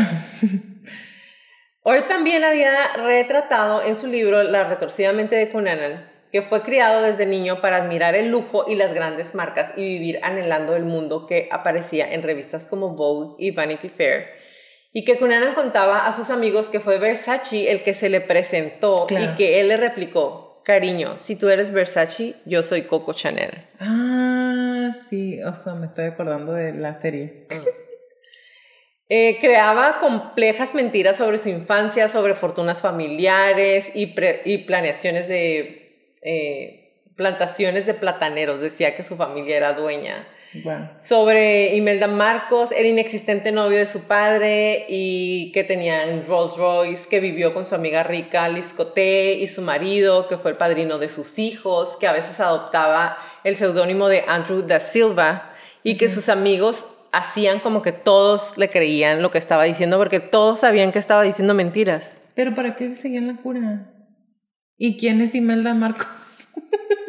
Hoy 1.82 2.00
también 2.08 2.42
había 2.42 2.72
retratado 2.96 3.84
en 3.84 3.96
su 3.96 4.06
libro 4.06 4.42
La 4.42 4.64
retorcidamente 4.64 5.36
de 5.36 5.50
Conan, 5.50 6.08
que 6.32 6.40
fue 6.40 6.62
criado 6.62 7.02
desde 7.02 7.26
niño 7.26 7.60
para 7.60 7.76
admirar 7.76 8.14
el 8.14 8.30
lujo 8.30 8.64
y 8.66 8.76
las 8.76 8.94
grandes 8.94 9.34
marcas 9.34 9.74
y 9.76 9.82
vivir 9.82 10.20
anhelando 10.22 10.74
el 10.74 10.86
mundo 10.86 11.26
que 11.26 11.50
aparecía 11.52 12.10
en 12.10 12.22
revistas 12.22 12.64
como 12.64 12.96
Vogue 12.96 13.34
y 13.38 13.50
Vanity 13.50 13.90
Fair 13.90 14.43
y 14.96 15.04
que 15.04 15.18
Cunanan 15.18 15.54
contaba 15.54 16.06
a 16.06 16.12
sus 16.12 16.30
amigos 16.30 16.68
que 16.68 16.78
fue 16.78 16.98
Versace 16.98 17.72
el 17.72 17.82
que 17.82 17.94
se 17.94 18.08
le 18.08 18.20
presentó 18.20 19.06
y 19.10 19.34
que 19.34 19.60
él 19.60 19.68
le 19.68 19.76
replicó, 19.76 20.62
cariño, 20.64 21.18
si 21.18 21.34
tú 21.34 21.48
eres 21.48 21.72
Versace, 21.72 22.36
yo 22.46 22.62
soy 22.62 22.82
Coco 22.82 23.12
Chanel. 23.12 23.66
Ah, 23.80 24.92
sí, 25.10 25.42
o 25.42 25.52
sea, 25.56 25.74
me 25.74 25.86
estoy 25.86 26.04
acordando 26.04 26.52
de 26.52 26.72
la 26.72 27.00
serie. 27.00 27.48
Ah. 27.50 27.60
Eh, 29.08 29.38
creaba 29.40 29.98
complejas 29.98 30.76
mentiras 30.76 31.16
sobre 31.16 31.38
su 31.38 31.48
infancia, 31.48 32.08
sobre 32.08 32.34
fortunas 32.34 32.80
familiares 32.80 33.90
y, 33.96 34.14
y 34.44 34.58
planeaciones 34.58 35.26
de 35.26 36.12
eh, 36.22 36.92
plantaciones 37.16 37.84
de 37.84 37.94
plataneros. 37.94 38.60
Decía 38.60 38.94
que 38.94 39.02
su 39.02 39.16
familia 39.16 39.56
era 39.56 39.72
dueña 39.72 40.28
sobre 41.00 41.76
Imelda 41.76 42.06
Marcos, 42.06 42.70
el 42.72 42.86
inexistente 42.86 43.52
novio 43.52 43.78
de 43.78 43.86
su 43.86 44.02
padre 44.02 44.86
y 44.88 45.52
que 45.52 45.64
tenía 45.64 46.04
en 46.04 46.26
Rolls 46.26 46.56
Royce, 46.56 47.08
que 47.08 47.20
vivió 47.20 47.54
con 47.54 47.66
su 47.66 47.74
amiga 47.74 48.02
rica 48.02 48.48
Liz 48.48 48.72
Coté 48.72 49.34
y 49.34 49.48
su 49.48 49.62
marido, 49.62 50.28
que 50.28 50.38
fue 50.38 50.52
el 50.52 50.56
padrino 50.56 50.98
de 50.98 51.08
sus 51.08 51.38
hijos, 51.38 51.96
que 51.98 52.06
a 52.06 52.12
veces 52.12 52.40
adoptaba 52.40 53.18
el 53.44 53.56
seudónimo 53.56 54.08
de 54.08 54.24
Andrew 54.26 54.62
da 54.62 54.80
Silva 54.80 55.52
y 55.82 55.96
que 55.96 56.08
sus 56.08 56.28
amigos 56.28 56.84
hacían 57.12 57.60
como 57.60 57.82
que 57.82 57.92
todos 57.92 58.56
le 58.56 58.70
creían 58.70 59.22
lo 59.22 59.30
que 59.30 59.38
estaba 59.38 59.64
diciendo 59.64 59.98
porque 59.98 60.20
todos 60.20 60.60
sabían 60.60 60.92
que 60.92 60.98
estaba 60.98 61.22
diciendo 61.22 61.54
mentiras. 61.54 62.16
Pero 62.34 62.54
¿para 62.54 62.74
qué 62.74 62.96
seguían 62.96 63.28
la 63.28 63.36
cura? 63.36 63.90
¿Y 64.76 64.96
quién 64.96 65.20
es 65.20 65.34
Imelda 65.34 65.74
Marcos? 65.74 66.08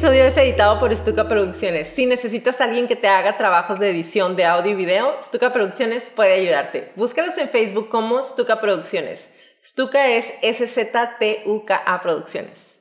episodio 0.00 0.24
es 0.24 0.36
editado 0.38 0.78
por 0.78 0.96
Stuka 0.96 1.28
Producciones. 1.28 1.88
Si 1.88 2.06
necesitas 2.06 2.58
a 2.62 2.64
alguien 2.64 2.88
que 2.88 2.96
te 2.96 3.06
haga 3.06 3.36
trabajos 3.36 3.78
de 3.78 3.90
edición 3.90 4.34
de 4.34 4.46
audio 4.46 4.72
y 4.72 4.74
video, 4.74 5.20
Stuka 5.22 5.52
Producciones 5.52 6.10
puede 6.16 6.32
ayudarte. 6.32 6.90
Búscalos 6.96 7.36
en 7.36 7.50
Facebook 7.50 7.90
como 7.90 8.22
Stuka 8.22 8.62
Producciones. 8.62 9.28
Stuka 9.62 10.08
es 10.08 10.32
S-Z-T-U-K-A 10.40 12.00
Producciones. 12.00 12.80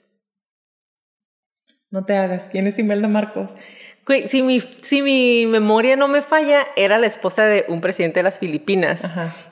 No 1.90 2.06
te 2.06 2.16
hagas. 2.16 2.44
¿Quién 2.50 2.68
es 2.68 2.80
Imelda 2.80 3.10
Marcos? 3.10 3.50
Si 4.28 4.42
mi, 4.42 4.62
si 4.62 5.02
mi 5.02 5.46
memoria 5.46 5.98
no 5.98 6.08
me 6.08 6.22
falla, 6.22 6.68
era 6.78 6.98
la 6.98 7.08
esposa 7.08 7.46
de 7.46 7.66
un 7.68 7.82
presidente 7.82 8.22
de 8.22 8.24
las 8.24 8.40
Filipinas. 8.40 9.04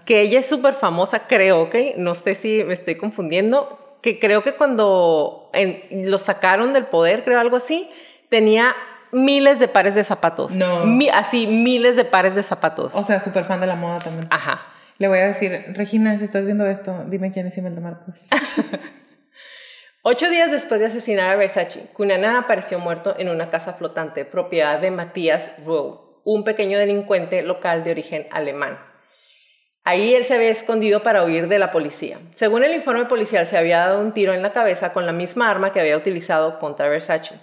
Que 0.05 0.21
ella 0.21 0.39
es 0.39 0.47
súper 0.47 0.73
famosa, 0.73 1.27
creo, 1.27 1.63
¿ok? 1.63 1.75
No 1.97 2.15
sé 2.15 2.35
si 2.35 2.63
me 2.63 2.73
estoy 2.73 2.95
confundiendo 2.95 3.86
que 4.01 4.19
creo 4.19 4.43
que 4.43 4.55
cuando 4.55 5.51
lo 5.91 6.17
sacaron 6.17 6.73
del 6.73 6.85
poder, 6.85 7.23
creo 7.23 7.39
algo 7.39 7.57
así, 7.57 7.89
tenía 8.29 8.75
miles 9.11 9.59
de 9.59 9.67
pares 9.67 9.95
de 9.95 10.03
zapatos. 10.03 10.51
No. 10.51 10.83
así, 11.13 11.47
miles 11.47 11.95
de 11.95 12.05
pares 12.05 12.35
de 12.35 12.43
zapatos. 12.43 12.95
O 12.95 13.03
sea, 13.03 13.19
súper 13.19 13.43
fan 13.43 13.59
de 13.59 13.67
la 13.67 13.75
moda 13.75 13.99
también. 13.99 14.27
Ajá. 14.29 14.65
Le 14.97 15.07
voy 15.07 15.19
a 15.19 15.27
decir, 15.27 15.65
Regina, 15.75 16.17
si 16.17 16.23
estás 16.23 16.43
viendo 16.45 16.65
esto, 16.65 17.05
dime 17.07 17.31
quién 17.31 17.47
es 17.47 17.57
Imelda 17.57 17.81
Marcos. 17.81 18.27
Ocho 20.01 20.29
días 20.29 20.51
después 20.51 20.79
de 20.79 20.87
asesinar 20.87 21.29
a 21.29 21.35
Versace, 21.35 21.89
Cunanan 21.93 22.35
apareció 22.37 22.79
muerto 22.79 23.15
en 23.19 23.29
una 23.29 23.49
casa 23.49 23.73
flotante 23.73 24.25
propiedad 24.25 24.79
de 24.79 24.89
Matías 24.89 25.51
Rowe, 25.65 26.21
un 26.23 26.43
pequeño 26.43 26.79
delincuente 26.79 27.41
local 27.41 27.83
de 27.83 27.91
origen 27.91 28.27
alemán. 28.31 28.79
Ahí 29.89 30.13
él 30.13 30.25
se 30.25 30.33
había 30.33 30.49
escondido 30.49 31.01
para 31.01 31.23
huir 31.23 31.47
de 31.47 31.59
la 31.59 31.71
policía. 31.71 32.19
Según 32.33 32.61
el 32.65 32.75
informe 32.75 33.05
policial, 33.05 33.47
se 33.47 33.57
había 33.57 33.77
dado 33.77 34.01
un 34.01 34.11
tiro 34.11 34.33
en 34.33 34.41
la 34.41 34.51
cabeza 34.51 34.91
con 34.91 35.05
la 35.05 35.13
misma 35.13 35.49
arma 35.49 35.71
que 35.71 35.79
había 35.79 35.95
utilizado 35.95 36.59
contra 36.59 36.89
Versace. 36.89 37.35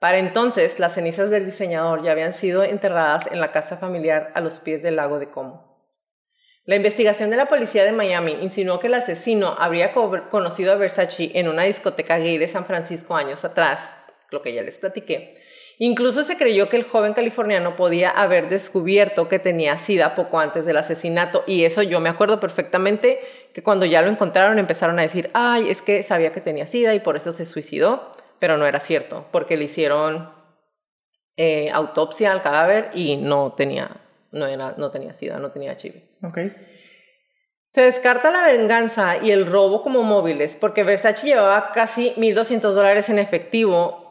Para 0.00 0.18
entonces, 0.18 0.80
las 0.80 0.94
cenizas 0.94 1.30
del 1.30 1.44
diseñador 1.46 2.02
ya 2.02 2.10
habían 2.10 2.34
sido 2.34 2.64
enterradas 2.64 3.28
en 3.30 3.38
la 3.38 3.52
casa 3.52 3.76
familiar 3.76 4.32
a 4.34 4.40
los 4.40 4.58
pies 4.58 4.82
del 4.82 4.96
lago 4.96 5.20
de 5.20 5.30
Como. 5.30 5.80
La 6.64 6.74
investigación 6.74 7.30
de 7.30 7.36
la 7.36 7.46
policía 7.46 7.84
de 7.84 7.92
Miami 7.92 8.36
insinuó 8.42 8.80
que 8.80 8.88
el 8.88 8.94
asesino 8.94 9.54
habría 9.56 9.92
conocido 9.92 10.72
a 10.72 10.74
Versace 10.74 11.30
en 11.34 11.46
una 11.46 11.62
discoteca 11.62 12.18
gay 12.18 12.36
de 12.36 12.48
San 12.48 12.66
Francisco 12.66 13.14
años 13.14 13.44
atrás, 13.44 13.96
lo 14.32 14.42
que 14.42 14.52
ya 14.52 14.62
les 14.62 14.78
platiqué, 14.78 15.40
Incluso 15.78 16.22
se 16.22 16.38
creyó 16.38 16.70
que 16.70 16.76
el 16.76 16.84
joven 16.84 17.12
californiano 17.12 17.76
podía 17.76 18.08
haber 18.08 18.48
descubierto 18.48 19.28
que 19.28 19.38
tenía 19.38 19.78
SIDA 19.78 20.14
poco 20.14 20.38
antes 20.38 20.64
del 20.64 20.78
asesinato 20.78 21.44
y 21.46 21.64
eso 21.64 21.82
yo 21.82 22.00
me 22.00 22.08
acuerdo 22.08 22.40
perfectamente 22.40 23.20
que 23.52 23.62
cuando 23.62 23.84
ya 23.84 24.00
lo 24.00 24.10
encontraron 24.10 24.58
empezaron 24.58 24.98
a 24.98 25.02
decir, 25.02 25.30
ay, 25.34 25.68
es 25.68 25.82
que 25.82 26.02
sabía 26.02 26.32
que 26.32 26.40
tenía 26.40 26.66
SIDA 26.66 26.94
y 26.94 27.00
por 27.00 27.16
eso 27.16 27.32
se 27.32 27.44
suicidó, 27.44 28.16
pero 28.38 28.56
no 28.56 28.66
era 28.66 28.80
cierto, 28.80 29.26
porque 29.32 29.58
le 29.58 29.64
hicieron 29.64 30.30
eh, 31.36 31.70
autopsia 31.70 32.32
al 32.32 32.40
cadáver 32.40 32.90
y 32.94 33.18
no 33.18 33.52
tenía, 33.52 34.00
no, 34.32 34.46
era, 34.46 34.74
no 34.78 34.90
tenía 34.90 35.12
SIDA, 35.12 35.38
no 35.38 35.50
tenía 35.50 35.76
HIV. 35.78 36.02
Okay. 36.22 36.54
Se 37.74 37.82
descarta 37.82 38.30
la 38.30 38.50
venganza 38.50 39.18
y 39.18 39.30
el 39.30 39.44
robo 39.44 39.82
como 39.82 40.02
móviles 40.02 40.56
porque 40.56 40.84
Versace 40.84 41.26
llevaba 41.26 41.72
casi 41.72 42.14
1.200 42.16 42.60
dólares 42.72 43.10
en 43.10 43.18
efectivo 43.18 44.05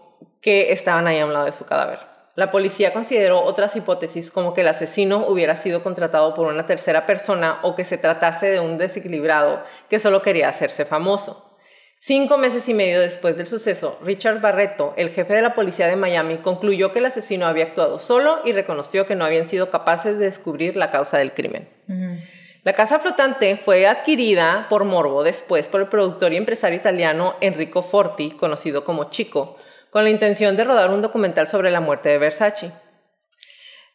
que 0.46 0.72
estaban 0.72 1.08
ahí 1.08 1.20
a 1.20 1.26
un 1.26 1.34
lado 1.34 1.48
de 1.48 1.52
su 1.54 1.66
cadáver. 1.66 1.98
La 2.36 2.52
policía 2.52 2.94
consideró 2.94 3.42
otras 3.42 3.76
hipótesis 3.76 4.30
como 4.30 4.54
que 4.54 4.62
el 4.62 4.68
asesino 4.68 5.26
hubiera 5.28 5.56
sido 5.56 5.82
contratado 5.82 6.36
por 6.36 6.46
una 6.46 6.68
tercera 6.68 7.08
persona 7.08 7.58
o 7.64 7.76
que 7.76 7.84
se 7.84 7.98
tratase 7.98 8.52
de 8.52 8.60
un 8.60 8.78
desequilibrado 8.78 9.64
que 9.90 10.00
solo 10.00 10.22
quería 10.22 10.48
hacerse 10.48 10.86
famoso. 10.86 11.58
Cinco 11.98 12.38
meses 12.38 12.70
y 12.70 12.76
medio 12.76 13.00
después 13.00 13.38
del 13.38 13.48
suceso, 13.48 13.98
Richard 14.04 14.40
Barreto, 14.40 14.94
el 14.98 15.10
jefe 15.10 15.34
de 15.34 15.42
la 15.42 15.56
policía 15.56 15.88
de 15.88 15.96
Miami, 15.96 16.38
concluyó 16.38 16.92
que 16.92 17.00
el 17.00 17.08
asesino 17.08 17.48
había 17.48 17.64
actuado 17.64 17.98
solo 17.98 18.42
y 18.46 18.52
reconoció 18.52 19.08
que 19.08 19.16
no 19.16 19.26
habían 19.26 19.48
sido 19.48 19.72
capaces 19.72 20.20
de 20.20 20.26
descubrir 20.26 20.78
la 20.78 20.92
causa 20.92 21.18
del 21.18 21.34
crimen. 21.34 21.68
La 22.64 22.74
casa 22.74 23.00
flotante 23.00 23.58
fue 23.58 23.88
adquirida 23.88 24.68
por 24.70 24.84
Morbo 24.84 25.24
después 25.24 25.70
por 25.70 25.82
el 25.82 25.88
productor 25.88 26.34
y 26.34 26.38
empresario 26.38 26.78
italiano 26.78 27.36
Enrico 27.42 27.82
Forti, 27.82 28.32
conocido 28.32 28.84
como 28.84 29.10
Chico, 29.10 29.58
con 29.96 30.04
la 30.04 30.10
intención 30.10 30.58
de 30.58 30.66
rodar 30.66 30.92
un 30.92 31.02
documental 31.02 31.48
sobre 31.48 31.72
la 31.72 31.80
muerte 31.80 32.10
de 32.10 32.18
Versace. 32.18 32.74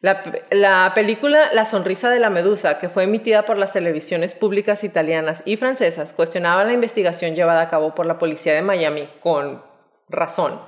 La, 0.00 0.92
película 0.94 1.52
La 1.52 1.66
sonrisa 1.66 2.08
de 2.08 2.18
la 2.18 2.30
medusa, 2.30 2.78
que 2.78 2.88
fue 2.88 3.04
emitida 3.04 3.44
por 3.44 3.58
las 3.58 3.74
televisiones 3.74 4.34
públicas 4.34 4.82
italianas 4.82 5.42
y 5.44 5.58
francesas, 5.58 6.14
cuestionaba 6.14 6.64
la 6.64 6.72
investigación 6.72 7.34
llevada 7.34 7.60
a 7.60 7.68
cabo 7.68 7.94
por 7.94 8.06
la 8.06 8.18
policía 8.18 8.54
de 8.54 8.62
Miami 8.62 9.10
con 9.20 9.62
razón. 10.08 10.62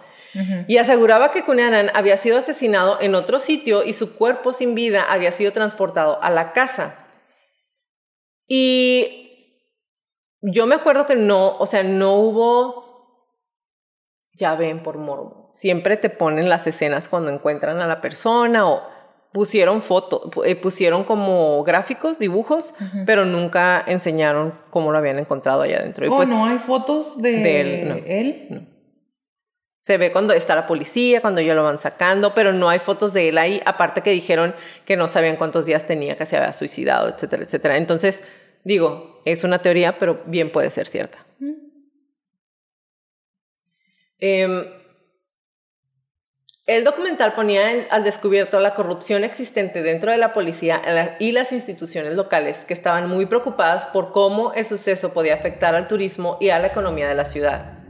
Y 0.69 0.77
aseguraba 0.77 1.33
que 1.33 1.47
Cunanan 1.47 1.91
había 1.95 2.19
sido 2.19 2.37
asesinado 2.37 2.99
en 3.01 3.15
otro 3.15 3.41
sitio 3.41 3.85
y 3.85 3.95
su 3.95 4.17
cuerpo 4.17 4.53
sin 4.53 4.75
vida 4.75 5.03
había 5.11 5.33
sido 5.33 5.51
transportado 5.53 6.23
a 6.23 6.29
la 6.29 6.53
casa. 6.53 7.07
Y 8.47 9.71
yo 10.43 10.67
me 10.67 10.75
acuerdo 10.75 11.07
que 11.07 11.17
no, 11.17 11.57
o 11.57 11.65
sea, 11.65 11.83
no 11.85 12.17
hubo 12.17 12.92
ya 14.35 14.55
ven 14.55 14.83
por 14.83 14.99
morbo. 14.99 15.49
Siempre 15.53 15.97
te 15.97 16.11
ponen 16.11 16.49
las 16.49 16.67
escenas 16.67 17.09
cuando 17.09 17.31
encuentran 17.31 17.81
a 17.81 17.87
la 17.87 18.01
persona 18.01 18.67
o 18.67 18.83
pusieron 19.33 19.81
fotos, 19.81 20.31
pusieron 20.61 21.05
como 21.05 21.65
gráficos, 21.65 22.19
dibujos, 22.19 22.75
pero 23.07 23.25
nunca 23.25 23.83
enseñaron 23.87 24.59
cómo 24.71 24.93
lo 24.93 24.99
habían 24.99 25.19
encontrado 25.19 25.63
allá 25.63 25.79
adentro. 25.79 26.07
Y 26.07 26.11
oh, 26.11 26.17
pues, 26.17 26.29
no 26.29 26.45
hay 26.45 26.59
fotos 26.59 27.21
de, 27.21 27.61
él, 27.61 27.89
no. 27.89 27.95
él. 28.07 28.47
no. 28.51 28.73
Se 29.81 29.97
ve 29.97 30.13
cuando 30.13 30.33
está 30.33 30.55
la 30.55 30.67
policía, 30.69 31.21
cuando 31.21 31.41
ya 31.41 31.55
lo 31.55 31.65
van 31.65 31.81
sacando, 31.81 32.35
pero 32.35 32.53
no 32.53 32.69
hay 32.69 32.79
fotos 32.79 33.13
de 33.15 33.31
él 33.31 33.39
ahí, 33.39 33.61
aparte 33.65 34.03
que 34.03 34.11
dijeron 34.11 34.55
que 34.85 34.97
no 34.97 35.09
sabían 35.09 35.37
cuántos 35.37 35.67
días 35.67 35.87
tenía, 35.87 36.17
que 36.17 36.25
se 36.25 36.37
había 36.37 36.53
suicidado, 36.53 37.09
etcétera, 37.09 37.43
etcétera. 37.43 37.77
Entonces, 37.79 38.23
digo, 38.65 39.23
es 39.25 39.43
una 39.43 39.61
teoría, 39.61 39.99
pero 39.99 40.23
bien 40.27 40.53
puede 40.53 40.71
ser 40.71 40.87
cierta. 40.87 41.27
Em, 44.25 44.65
el 46.67 46.85
documental 46.85 47.35
ponía 47.35 47.89
al 47.91 48.05
descubierto 48.05 48.61
la 48.61 48.77
corrupción 48.77 49.25
existente 49.25 49.83
dentro 49.83 50.13
de 50.13 50.17
la 50.17 50.33
policía 50.33 50.81
y 51.19 51.33
las 51.33 51.51
instituciones 51.51 52.15
locales 52.15 52.65
que 52.65 52.73
estaban 52.73 53.09
muy 53.09 53.27
preocupadas 53.27 53.87
por 53.87 54.13
cómo 54.13 54.53
el 54.53 54.65
suceso 54.65 55.13
podía 55.13 55.35
afectar 55.35 55.75
al 55.75 55.89
turismo 55.89 56.39
y 56.41 56.51
a 56.51 56.61
la 56.61 56.69
economía 56.69 57.09
de 57.09 57.17
la 57.17 57.25
ciudad. 57.25 57.81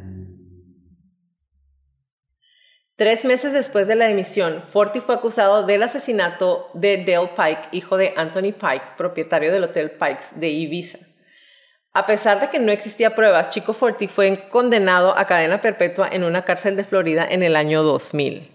Tres 2.96 3.26
meses 3.26 3.52
después 3.52 3.86
de 3.86 3.96
la 3.96 4.08
emisión, 4.08 4.62
Forti 4.62 5.00
fue 5.00 5.16
acusado 5.16 5.66
del 5.66 5.82
asesinato 5.82 6.70
de 6.72 7.04
Dale 7.04 7.32
Pike, 7.36 7.68
hijo 7.72 7.98
de 7.98 8.14
Anthony 8.16 8.54
Pike, 8.58 8.96
propietario 8.96 9.52
del 9.52 9.64
Hotel 9.64 9.90
Pikes 9.90 10.28
de 10.36 10.48
Ibiza. 10.48 11.11
A 11.94 12.06
pesar 12.06 12.40
de 12.40 12.48
que 12.48 12.58
no 12.58 12.72
existía 12.72 13.14
pruebas, 13.14 13.50
Chico 13.50 13.74
Forti 13.74 14.08
fue 14.08 14.48
condenado 14.48 15.16
a 15.16 15.26
cadena 15.26 15.60
perpetua 15.60 16.08
en 16.10 16.24
una 16.24 16.42
cárcel 16.44 16.74
de 16.74 16.84
Florida 16.84 17.26
en 17.28 17.42
el 17.42 17.54
año 17.54 17.82
2000. 17.82 18.50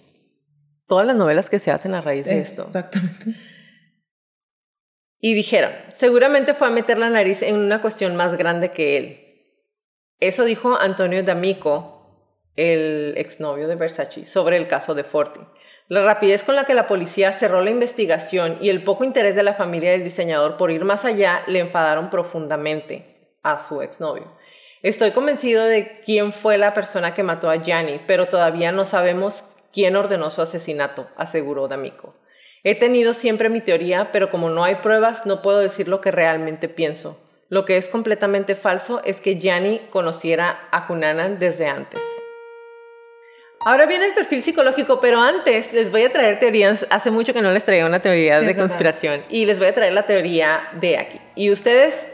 Todas 0.88 1.06
las 1.06 1.16
novelas 1.16 1.50
que 1.50 1.60
se 1.60 1.70
hacen 1.70 1.94
a 1.94 2.02
raíz 2.02 2.26
de 2.26 2.40
esto. 2.40 2.64
Exactamente. 2.64 3.36
Y 5.20 5.36
dijeron, 5.36 5.72
seguramente 5.90 6.56
fue 6.56 6.68
a 6.68 6.72
meter 6.72 6.98
la 6.98 7.10
nariz 7.10 7.44
en 7.44 7.58
una 7.58 7.82
cuestión 7.82 8.16
más 8.16 8.38
grande 8.38 8.72
que 8.72 8.98
él. 8.98 9.24
Eso 10.20 10.44
dijo 10.44 10.76
Antonio 10.76 11.22
D'Amico, 11.24 12.52
el 12.56 13.14
exnovio 13.18 13.68
de 13.68 13.76
Versace, 13.76 14.26
sobre 14.26 14.58
el 14.58 14.68
caso 14.68 14.96
de 14.96 15.04
Forti. 15.04 15.42
La 15.90 16.04
rapidez 16.04 16.44
con 16.44 16.56
la 16.56 16.64
que 16.64 16.74
la 16.74 16.88
policía 16.88 17.34
cerró 17.34 17.62
la 17.62 17.70
investigación 17.70 18.58
y 18.62 18.70
el 18.70 18.84
poco 18.84 19.04
interés 19.04 19.36
de 19.36 19.44
la 19.44 19.54
familia 19.54 19.92
del 19.92 20.04
diseñador 20.04 20.58
por 20.58 20.72
ir 20.72 20.86
más 20.86 21.06
allá 21.06 21.44
le 21.48 21.60
enfadaron 21.60 22.10
profundamente 22.10 23.17
a 23.44 23.60
su 23.60 23.82
exnovio. 23.82 24.32
Estoy 24.84 25.12
convencido 25.12 25.66
de 25.66 26.02
quién 26.06 26.34
fue 26.34 26.58
la 26.58 26.74
persona 26.74 27.14
que 27.14 27.24
mató 27.24 27.50
a 27.50 27.62
Gianni, 27.62 28.00
pero 28.06 28.28
todavía 28.28 28.72
no 28.72 28.86
sabemos 28.86 29.44
quién 29.74 29.96
ordenó 29.96 30.30
su 30.32 30.42
asesinato, 30.42 31.08
aseguró 31.16 31.68
D'Amico. 31.68 32.14
He 32.64 32.76
tenido 32.76 33.14
siempre 33.14 33.50
mi 33.50 33.62
teoría, 33.62 34.12
pero 34.12 34.30
como 34.30 34.50
no 34.50 34.64
hay 34.64 34.76
pruebas, 34.76 35.26
no 35.26 35.42
puedo 35.42 35.60
decir 35.60 35.88
lo 35.88 36.02
que 36.02 36.12
realmente 36.12 36.70
pienso. 36.70 37.18
Lo 37.50 37.64
que 37.64 37.78
es 37.78 37.88
completamente 37.88 38.56
falso 38.56 39.02
es 39.06 39.22
que 39.22 39.40
Gianni 39.40 39.80
conociera 39.90 40.68
a 40.72 40.86
Cunanan 40.86 41.40
desde 41.40 41.68
antes. 41.68 42.02
Ahora 43.62 43.86
viene 43.86 44.06
el 44.06 44.14
perfil 44.14 44.44
psicológico, 44.44 45.00
pero 45.02 45.20
antes 45.22 45.74
les 45.74 45.92
voy 45.92 46.04
a 46.04 46.12
traer 46.12 46.40
teorías. 46.40 46.86
Hace 46.90 47.10
mucho 47.10 47.34
que 47.34 47.42
no 47.42 47.52
les 47.52 47.64
traía 47.64 47.86
una 47.86 48.02
teoría 48.02 48.40
Sí, 48.40 48.46
de 48.46 48.56
conspiración 48.56 49.24
y 49.30 49.46
les 49.46 49.60
voy 49.60 49.68
a 49.68 49.74
traer 49.74 49.94
la 49.94 50.06
teoría 50.06 50.70
de 50.74 50.98
aquí. 50.98 51.20
Y 51.36 51.52
ustedes 51.52 52.08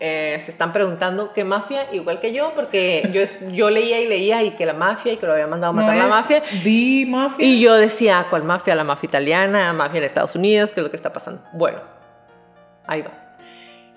eh, 0.00 0.40
se 0.44 0.50
están 0.52 0.72
preguntando 0.72 1.32
qué 1.32 1.42
mafia, 1.44 1.92
igual 1.92 2.20
que 2.20 2.32
yo, 2.32 2.52
porque 2.54 3.08
yo, 3.12 3.20
es- 3.20 3.38
yo 3.52 3.68
leía 3.70 4.00
y 4.00 4.06
leía 4.06 4.42
y 4.44 4.52
que 4.52 4.64
la 4.66 4.72
mafia 4.72 5.12
y 5.12 5.16
que 5.16 5.26
lo 5.26 5.32
había 5.32 5.46
mandado 5.46 5.72
a 5.72 5.74
matar 5.74 5.96
¿No 5.96 6.02
la 6.02 6.08
mafia. 6.08 6.40
The 6.62 7.04
Mafia. 7.06 7.44
Y 7.44 7.60
yo 7.60 7.74
decía, 7.74 8.26
¿cuál 8.30 8.44
mafia? 8.44 8.74
La 8.74 8.84
mafia 8.84 9.06
italiana, 9.08 9.72
mafia 9.72 9.98
en 9.98 10.04
Estados 10.04 10.34
Unidos, 10.36 10.72
¿qué 10.72 10.80
es 10.80 10.84
lo 10.84 10.90
que 10.90 10.96
está 10.96 11.12
pasando? 11.12 11.42
Bueno, 11.52 11.80
ahí 12.86 13.02
va. 13.02 13.10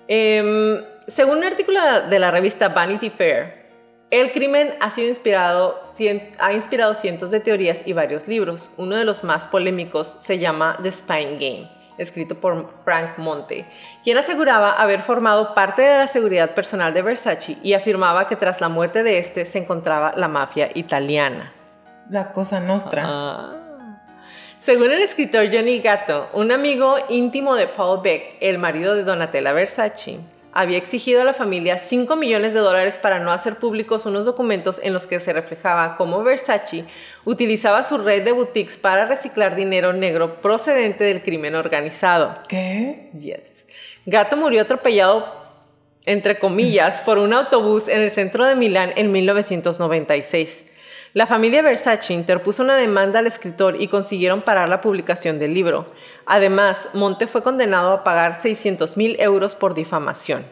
Em, 0.08 0.82
según 1.06 1.38
un 1.38 1.44
artículo 1.44 1.78
de 2.08 2.18
la 2.18 2.30
revista 2.30 2.68
Vanity 2.68 3.10
Fair, 3.10 3.62
el 4.10 4.32
crimen 4.32 4.74
ha 4.80 4.90
sido 4.90 5.08
inspirado, 5.08 5.80
ha 6.38 6.52
inspirado 6.52 6.94
cientos 6.94 7.30
de 7.30 7.40
teorías 7.40 7.82
y 7.86 7.92
varios 7.94 8.28
libros. 8.28 8.70
Uno 8.76 8.96
de 8.96 9.04
los 9.04 9.24
más 9.24 9.48
polémicos 9.48 10.16
se 10.20 10.38
llama 10.38 10.78
The 10.82 10.92
Spine 10.92 11.34
Game, 11.38 11.70
escrito 11.98 12.36
por 12.36 12.72
Frank 12.84 13.18
Monte, 13.18 13.66
quien 14.04 14.18
aseguraba 14.18 14.72
haber 14.72 15.02
formado 15.02 15.54
parte 15.54 15.82
de 15.82 15.98
la 15.98 16.08
seguridad 16.08 16.54
personal 16.54 16.94
de 16.94 17.02
Versace 17.02 17.58
y 17.62 17.74
afirmaba 17.74 18.28
que 18.28 18.36
tras 18.36 18.60
la 18.60 18.68
muerte 18.68 19.02
de 19.02 19.18
este 19.18 19.44
se 19.44 19.58
encontraba 19.58 20.14
la 20.16 20.28
mafia 20.28 20.70
italiana. 20.74 21.52
La 22.10 22.32
cosa 22.32 22.60
nostra. 22.60 23.04
Ah. 23.06 23.62
Según 24.58 24.92
el 24.92 25.02
escritor 25.02 25.46
Johnny 25.52 25.80
Gatto, 25.80 26.28
un 26.34 26.52
amigo 26.52 26.96
íntimo 27.08 27.56
de 27.56 27.66
Paul 27.66 28.00
Beck, 28.02 28.36
el 28.40 28.58
marido 28.58 28.94
de 28.94 29.02
Donatella 29.02 29.52
Versace, 29.52 30.20
había 30.52 30.78
exigido 30.78 31.22
a 31.22 31.24
la 31.24 31.34
familia 31.34 31.78
5 31.78 32.14
millones 32.16 32.52
de 32.52 32.60
dólares 32.60 32.98
para 32.98 33.18
no 33.18 33.32
hacer 33.32 33.56
públicos 33.56 34.04
unos 34.06 34.26
documentos 34.26 34.80
en 34.82 34.92
los 34.92 35.06
que 35.06 35.18
se 35.18 35.32
reflejaba 35.32 35.96
cómo 35.96 36.22
Versace 36.22 36.84
utilizaba 37.24 37.84
su 37.84 37.98
red 37.98 38.22
de 38.22 38.32
boutiques 38.32 38.76
para 38.76 39.06
reciclar 39.06 39.56
dinero 39.56 39.92
negro 39.92 40.40
procedente 40.42 41.04
del 41.04 41.22
crimen 41.22 41.54
organizado. 41.54 42.36
¿Qué? 42.48 43.10
Yes. 43.18 43.64
Gato 44.04 44.36
murió 44.36 44.62
atropellado, 44.62 45.26
entre 46.04 46.38
comillas, 46.38 47.00
por 47.00 47.18
un 47.18 47.32
autobús 47.32 47.88
en 47.88 48.02
el 48.02 48.10
centro 48.10 48.44
de 48.44 48.54
Milán 48.54 48.92
en 48.96 49.10
1996. 49.10 50.64
La 51.14 51.26
familia 51.26 51.60
Versace 51.60 52.14
interpuso 52.14 52.62
una 52.62 52.74
demanda 52.76 53.18
al 53.18 53.26
escritor 53.26 53.80
y 53.80 53.88
consiguieron 53.88 54.40
parar 54.40 54.70
la 54.70 54.80
publicación 54.80 55.38
del 55.38 55.52
libro. 55.52 55.92
Además, 56.24 56.88
Monte 56.94 57.26
fue 57.26 57.42
condenado 57.42 57.92
a 57.92 58.02
pagar 58.04 58.40
600 58.40 58.96
mil 58.96 59.20
euros 59.20 59.54
por 59.54 59.74
difamación. 59.74 60.46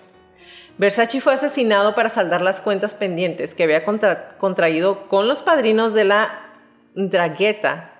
Versace 0.77 1.21
fue 1.23 1.33
asesinado 1.35 1.95
para 1.95 2.11
saldar 2.11 2.43
las 2.43 2.61
cuentas 2.61 2.95
pendientes 2.95 3.55
que 3.55 3.63
había 3.65 3.85
contra- 3.85 4.37
contraído 4.37 5.09
con 5.09 5.29
los 5.29 5.43
padrinos 5.43 5.95
de 5.95 6.05
la 6.05 6.41
Dragheta. 6.95 7.93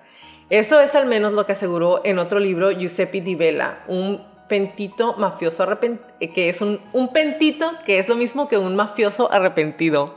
Esto 0.51 0.79
es 0.81 0.93
al 0.95 1.07
menos 1.07 1.33
lo 1.33 1.45
que 1.47 1.53
aseguró 1.53 2.01
en 2.03 2.19
otro 2.19 2.39
libro 2.39 2.71
Giuseppe 2.71 3.21
Di 3.21 3.35
Vella, 3.35 3.79
un 3.87 4.23
pentito 4.49 5.13
mafioso 5.13 5.63
arrepentido, 5.63 6.05
que 6.35 6.49
es 6.49 6.61
un 6.61 7.13
pentito 7.13 7.71
que 7.85 7.99
es 7.99 8.07
lo 8.09 8.15
mismo 8.15 8.49
que 8.49 8.57
un 8.57 8.75
mafioso 8.75 9.31
arrepentido, 9.31 10.15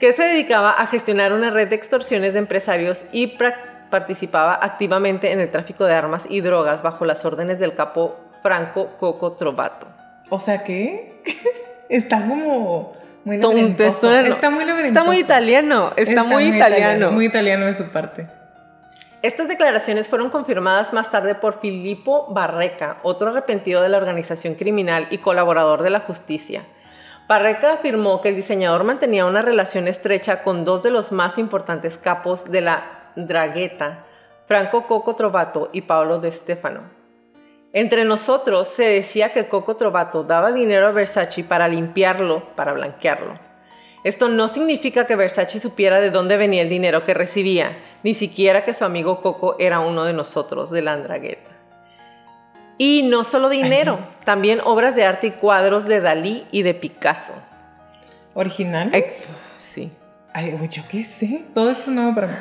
que 0.00 0.14
se 0.14 0.24
dedicaba 0.24 0.70
a 0.70 0.86
gestionar 0.86 1.32
una 1.32 1.50
red 1.50 1.68
de 1.68 1.76
extorsiones 1.76 2.32
de 2.32 2.38
empresarios 2.38 3.04
y 3.12 3.38
participaba 3.90 4.58
activamente 4.60 5.30
en 5.30 5.40
el 5.40 5.50
tráfico 5.50 5.84
de 5.84 5.92
armas 5.92 6.26
y 6.28 6.40
drogas 6.40 6.82
bajo 6.82 7.04
las 7.04 7.24
órdenes 7.24 7.58
del 7.58 7.74
capo 7.74 8.18
Franco 8.42 8.96
Coco 8.96 9.32
Trovato. 9.32 9.86
O 10.30 10.40
sea, 10.40 10.64
¿qué? 10.64 11.22
está 11.90 12.26
como 12.26 12.94
muy 13.24 13.36
Está 13.36 13.48
muy. 13.48 13.60
Está 14.86 15.04
muy 15.04 15.18
italiano, 15.18 15.92
está, 15.96 16.24
muy, 16.24 16.44
italiano. 16.44 17.12
Muy 17.12 17.26
italiano 17.26 17.66
de 17.66 17.74
su 17.74 17.84
parte. 17.84 18.26
Estas 19.22 19.48
declaraciones 19.48 20.08
fueron 20.08 20.30
confirmadas 20.30 20.94
más 20.94 21.10
tarde 21.10 21.34
por 21.34 21.60
Filippo 21.60 22.32
Barreca, 22.32 22.96
otro 23.02 23.28
arrepentido 23.28 23.82
de 23.82 23.90
la 23.90 23.98
organización 23.98 24.54
criminal 24.54 25.08
y 25.10 25.18
colaborador 25.18 25.82
de 25.82 25.90
la 25.90 26.00
justicia. 26.00 26.64
Barreca 27.30 27.74
afirmó 27.74 28.20
que 28.20 28.30
el 28.30 28.34
diseñador 28.34 28.82
mantenía 28.82 29.24
una 29.24 29.40
relación 29.40 29.86
estrecha 29.86 30.42
con 30.42 30.64
dos 30.64 30.82
de 30.82 30.90
los 30.90 31.12
más 31.12 31.38
importantes 31.38 31.96
capos 31.96 32.50
de 32.50 32.60
la 32.60 33.12
Dragheta, 33.14 34.04
Franco 34.46 34.88
Coco 34.88 35.14
Trovato 35.14 35.70
y 35.72 35.82
Paolo 35.82 36.18
De 36.18 36.32
Stefano. 36.32 36.80
Entre 37.72 38.04
nosotros 38.04 38.66
se 38.66 38.82
decía 38.82 39.30
que 39.30 39.46
Coco 39.46 39.76
Trovato 39.76 40.24
daba 40.24 40.50
dinero 40.50 40.88
a 40.88 40.90
Versace 40.90 41.44
para 41.44 41.68
limpiarlo, 41.68 42.42
para 42.56 42.72
blanquearlo. 42.72 43.38
Esto 44.02 44.28
no 44.28 44.48
significa 44.48 45.06
que 45.06 45.14
Versace 45.14 45.60
supiera 45.60 46.00
de 46.00 46.10
dónde 46.10 46.36
venía 46.36 46.62
el 46.62 46.68
dinero 46.68 47.04
que 47.04 47.14
recibía, 47.14 47.78
ni 48.02 48.14
siquiera 48.14 48.64
que 48.64 48.74
su 48.74 48.84
amigo 48.84 49.20
Coco 49.20 49.54
era 49.60 49.78
uno 49.78 50.02
de 50.02 50.14
nosotros, 50.14 50.70
de 50.70 50.82
la 50.82 50.94
Andragueta. 50.94 51.59
Y 52.82 53.02
no 53.02 53.24
solo 53.24 53.50
dinero, 53.50 53.98
también 54.24 54.62
obras 54.64 54.96
de 54.96 55.04
arte 55.04 55.26
y 55.26 55.30
cuadros 55.32 55.84
de 55.84 56.00
Dalí 56.00 56.46
y 56.50 56.62
de 56.62 56.72
Picasso. 56.72 57.34
¿Original? 58.32 58.88
Ex- 58.94 59.28
Sí. 59.58 59.92
Ay, 60.32 60.52
güey, 60.52 60.66
yo 60.70 60.82
qué 60.88 61.04
sé. 61.04 61.44
Todo 61.52 61.68
esto 61.68 61.82
es 61.82 61.88
nuevo 61.88 62.14
para 62.14 62.26
mí. 62.28 62.32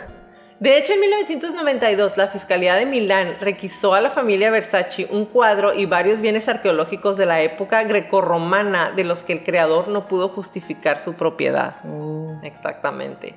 De 0.60 0.78
hecho, 0.78 0.92
en 0.92 1.00
1992, 1.00 2.18
la 2.18 2.28
Fiscalía 2.28 2.76
de 2.76 2.86
Milán 2.86 3.38
requisó 3.40 3.94
a 3.94 4.02
la 4.02 4.10
familia 4.10 4.52
Versace 4.52 5.08
un 5.10 5.26
cuadro 5.26 5.74
y 5.74 5.86
varios 5.86 6.20
bienes 6.20 6.50
arqueológicos 6.50 7.16
de 7.16 7.26
la 7.26 7.42
época 7.42 7.84
grecorromana 7.84 8.92
de 8.92 9.06
los 9.06 9.24
que 9.24 9.32
el 9.32 9.44
creador 9.46 9.88
no 9.88 10.06
pudo 10.10 10.28
justificar 10.28 11.00
su 11.00 11.14
propiedad. 11.14 11.76
Oh. 11.86 12.42
Exactamente. 12.44 13.36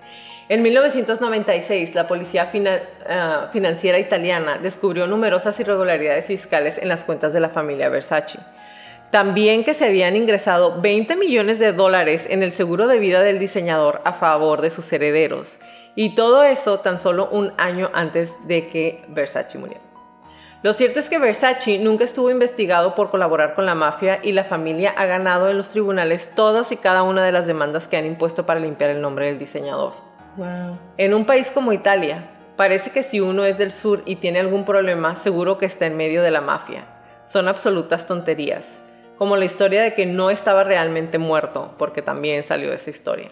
En 0.48 0.62
1996, 0.62 1.94
la 1.94 2.08
Policía 2.08 2.46
Fina- 2.46 2.80
ah, 3.08 3.50
Financiera 3.52 4.00
Italiana 4.00 4.58
descubrió 4.58 5.06
numerosas 5.06 5.58
irregularidades 5.60 6.26
fiscales 6.26 6.76
en 6.76 6.88
las 6.88 7.04
cuentas 7.04 7.32
de 7.32 7.38
la 7.38 7.50
familia 7.50 7.88
Versace. 7.88 8.40
También 9.12 9.62
que 9.62 9.74
se 9.74 9.84
habían 9.84 10.16
ingresado 10.16 10.80
20 10.80 11.14
millones 11.16 11.60
de 11.60 11.72
dólares 11.72 12.26
en 12.28 12.42
el 12.42 12.50
seguro 12.50 12.88
de 12.88 12.98
vida 12.98 13.20
del 13.22 13.38
diseñador 13.38 14.00
a 14.04 14.14
favor 14.14 14.60
de 14.60 14.70
sus 14.70 14.92
herederos. 14.92 15.58
Y 15.94 16.14
todo 16.14 16.42
eso 16.42 16.80
tan 16.80 16.98
solo 16.98 17.28
un 17.30 17.52
año 17.58 17.90
antes 17.92 18.34
de 18.46 18.68
que 18.68 19.04
Versace 19.08 19.58
muriera. 19.58 19.82
Lo 20.62 20.72
cierto 20.72 21.00
es 21.00 21.10
que 21.10 21.18
Versace 21.18 21.80
nunca 21.80 22.04
estuvo 22.04 22.30
investigado 22.30 22.94
por 22.94 23.10
colaborar 23.10 23.54
con 23.54 23.66
la 23.66 23.74
mafia 23.74 24.20
y 24.22 24.30
la 24.30 24.44
familia 24.44 24.94
ha 24.96 25.06
ganado 25.06 25.50
en 25.50 25.56
los 25.56 25.70
tribunales 25.70 26.30
todas 26.36 26.70
y 26.70 26.76
cada 26.76 27.02
una 27.02 27.24
de 27.24 27.32
las 27.32 27.48
demandas 27.48 27.88
que 27.88 27.96
han 27.96 28.06
impuesto 28.06 28.46
para 28.46 28.60
limpiar 28.60 28.90
el 28.90 29.00
nombre 29.00 29.26
del 29.26 29.40
diseñador. 29.40 29.94
Wow. 30.36 30.78
En 30.98 31.14
un 31.14 31.26
país 31.26 31.50
como 31.50 31.72
Italia, 31.72 32.30
parece 32.56 32.90
que 32.90 33.02
si 33.02 33.20
uno 33.20 33.44
es 33.44 33.58
del 33.58 33.72
sur 33.72 34.02
y 34.06 34.16
tiene 34.16 34.38
algún 34.38 34.64
problema, 34.64 35.16
seguro 35.16 35.58
que 35.58 35.66
está 35.66 35.86
en 35.86 35.96
medio 35.96 36.22
de 36.22 36.30
la 36.30 36.40
mafia. 36.40 36.84
Son 37.26 37.48
absolutas 37.48 38.06
tonterías, 38.06 38.82
como 39.18 39.36
la 39.36 39.44
historia 39.44 39.82
de 39.82 39.94
que 39.94 40.06
no 40.06 40.30
estaba 40.30 40.62
realmente 40.62 41.18
muerto, 41.18 41.74
porque 41.76 42.02
también 42.02 42.44
salió 42.44 42.72
esa 42.72 42.90
historia. 42.90 43.30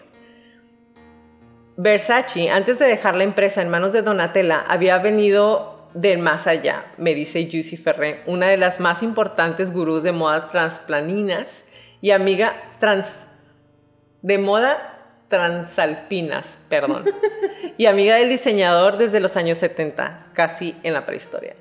Versace, 1.77 2.49
antes 2.51 2.79
de 2.79 2.85
dejar 2.85 3.15
la 3.15 3.23
empresa 3.23 3.61
en 3.61 3.69
manos 3.69 3.93
de 3.93 4.01
Donatella, 4.01 4.63
había 4.67 4.97
venido 4.97 5.89
del 5.93 6.19
más 6.19 6.47
allá, 6.47 6.85
me 6.97 7.13
dice 7.15 7.47
Juicy 7.49 7.77
Ferré, 7.77 8.21
una 8.25 8.47
de 8.47 8.57
las 8.57 8.79
más 8.79 9.03
importantes 9.03 9.73
gurús 9.73 10.03
de 10.03 10.11
moda 10.11 10.47
transplaninas 10.47 11.47
y 12.01 12.11
amiga 12.11 12.53
trans 12.79 13.07
de 14.21 14.37
moda 14.37 14.99
transalpinas, 15.27 16.57
perdón, 16.69 17.05
y 17.77 17.85
amiga 17.87 18.15
del 18.15 18.29
diseñador 18.29 18.97
desde 18.97 19.19
los 19.19 19.35
años 19.37 19.57
70, 19.57 20.27
casi 20.33 20.75
en 20.83 20.93
la 20.93 21.05
prehistoria. 21.05 21.55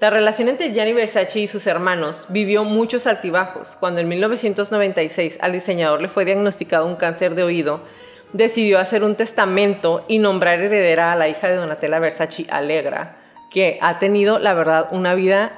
La 0.00 0.10
relación 0.10 0.48
entre 0.48 0.72
Gianni 0.72 0.92
Versace 0.92 1.40
y 1.40 1.48
sus 1.48 1.66
hermanos 1.66 2.26
vivió 2.28 2.62
muchos 2.62 3.08
altibajos. 3.08 3.76
Cuando 3.80 4.00
en 4.00 4.06
1996 4.06 5.38
al 5.40 5.52
diseñador 5.52 6.00
le 6.00 6.08
fue 6.08 6.24
diagnosticado 6.24 6.86
un 6.86 6.94
cáncer 6.94 7.34
de 7.34 7.42
oído, 7.42 7.82
decidió 8.32 8.78
hacer 8.78 9.04
un 9.04 9.14
testamento 9.14 10.04
y 10.08 10.18
nombrar 10.18 10.60
heredera 10.60 11.12
a 11.12 11.16
la 11.16 11.28
hija 11.28 11.48
de 11.48 11.56
Donatella 11.56 11.98
Versace, 11.98 12.46
Alegra, 12.50 13.16
que 13.50 13.78
ha 13.80 13.98
tenido, 13.98 14.38
la 14.38 14.54
verdad, 14.54 14.88
una 14.90 15.14
vida 15.14 15.52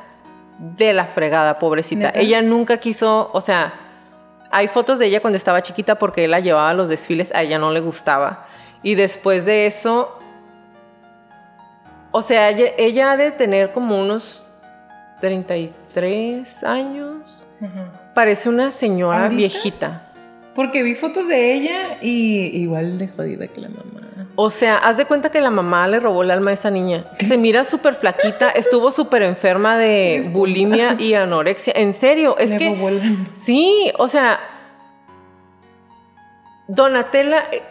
de 0.59 0.93
la 0.93 1.07
fregada, 1.07 1.57
pobrecita. 1.57 2.09
¿Neta? 2.09 2.19
Ella 2.19 2.43
nunca 2.43 2.79
quiso, 2.79 3.31
o 3.33 3.41
sea, 3.41 3.75
hay 4.51 4.69
fotos 4.69 4.99
de 4.99 5.07
ella 5.07 5.21
cuando 5.21 5.37
estaba 5.37 5.63
chiquita 5.63 5.97
porque 5.97 6.25
él 6.25 6.31
la 6.31 6.41
llevaba 6.41 6.71
a 6.71 6.75
los 6.75 6.89
desfiles, 6.89 7.33
a 7.35 7.43
ella 7.43 7.59
no 7.59 7.71
le 7.73 7.81
gustaba. 7.81 8.47
Y 8.83 8.95
después 8.95 9.45
de 9.45 9.67
eso, 9.67 10.19
o 12.11 12.23
sea, 12.23 12.51
ella, 12.51 12.73
ella 12.77 13.13
ha 13.13 13.17
de 13.17 13.31
tener 13.31 13.73
como 13.73 13.99
unos 13.99 14.45
33 15.21 16.65
años. 16.65 17.47
Ajá. 17.61 18.13
Parece 18.15 18.49
una 18.49 18.71
señora 18.71 19.25
¿Ahorita? 19.25 19.37
viejita. 19.37 20.10
Porque 20.55 20.83
vi 20.83 20.95
fotos 20.95 21.29
de 21.29 21.55
ella 21.55 21.99
y 22.03 22.47
igual 22.61 22.99
de 22.99 23.09
jodida 23.09 23.47
que 23.49 23.61
la 23.61 23.69
mamá. 23.69 24.27
O 24.37 24.51
sea, 24.51 24.77
haz 24.79 24.97
de 24.97 25.05
cuenta 25.05 25.31
que 25.31 25.41
la 25.41 25.51
mamá 25.51 25.87
le 25.87 26.01
robó 26.01 26.23
el 26.23 26.31
alma 26.31 26.51
a 26.51 26.55
esa 26.55 26.71
niña. 26.71 27.05
Se 27.19 27.37
mira 27.37 27.65
súper 27.65 27.97
flaquita, 27.97 28.51
estuvo 28.51 28.91
súper 28.91 29.23
enferma 29.23 29.77
de 29.79 30.29
bulimia 30.33 30.97
y 30.99 31.15
anorexia. 31.15 31.73
En 31.77 31.93
serio, 31.95 32.37
es 32.39 32.51
Le 32.53 32.59
que... 32.59 32.69
robó 32.71 32.89
el- 32.89 33.01
Sí, 33.35 33.93
o 33.99 34.09
sea, 34.09 34.39
Donatella, 36.69 37.45
eh, 37.51 37.63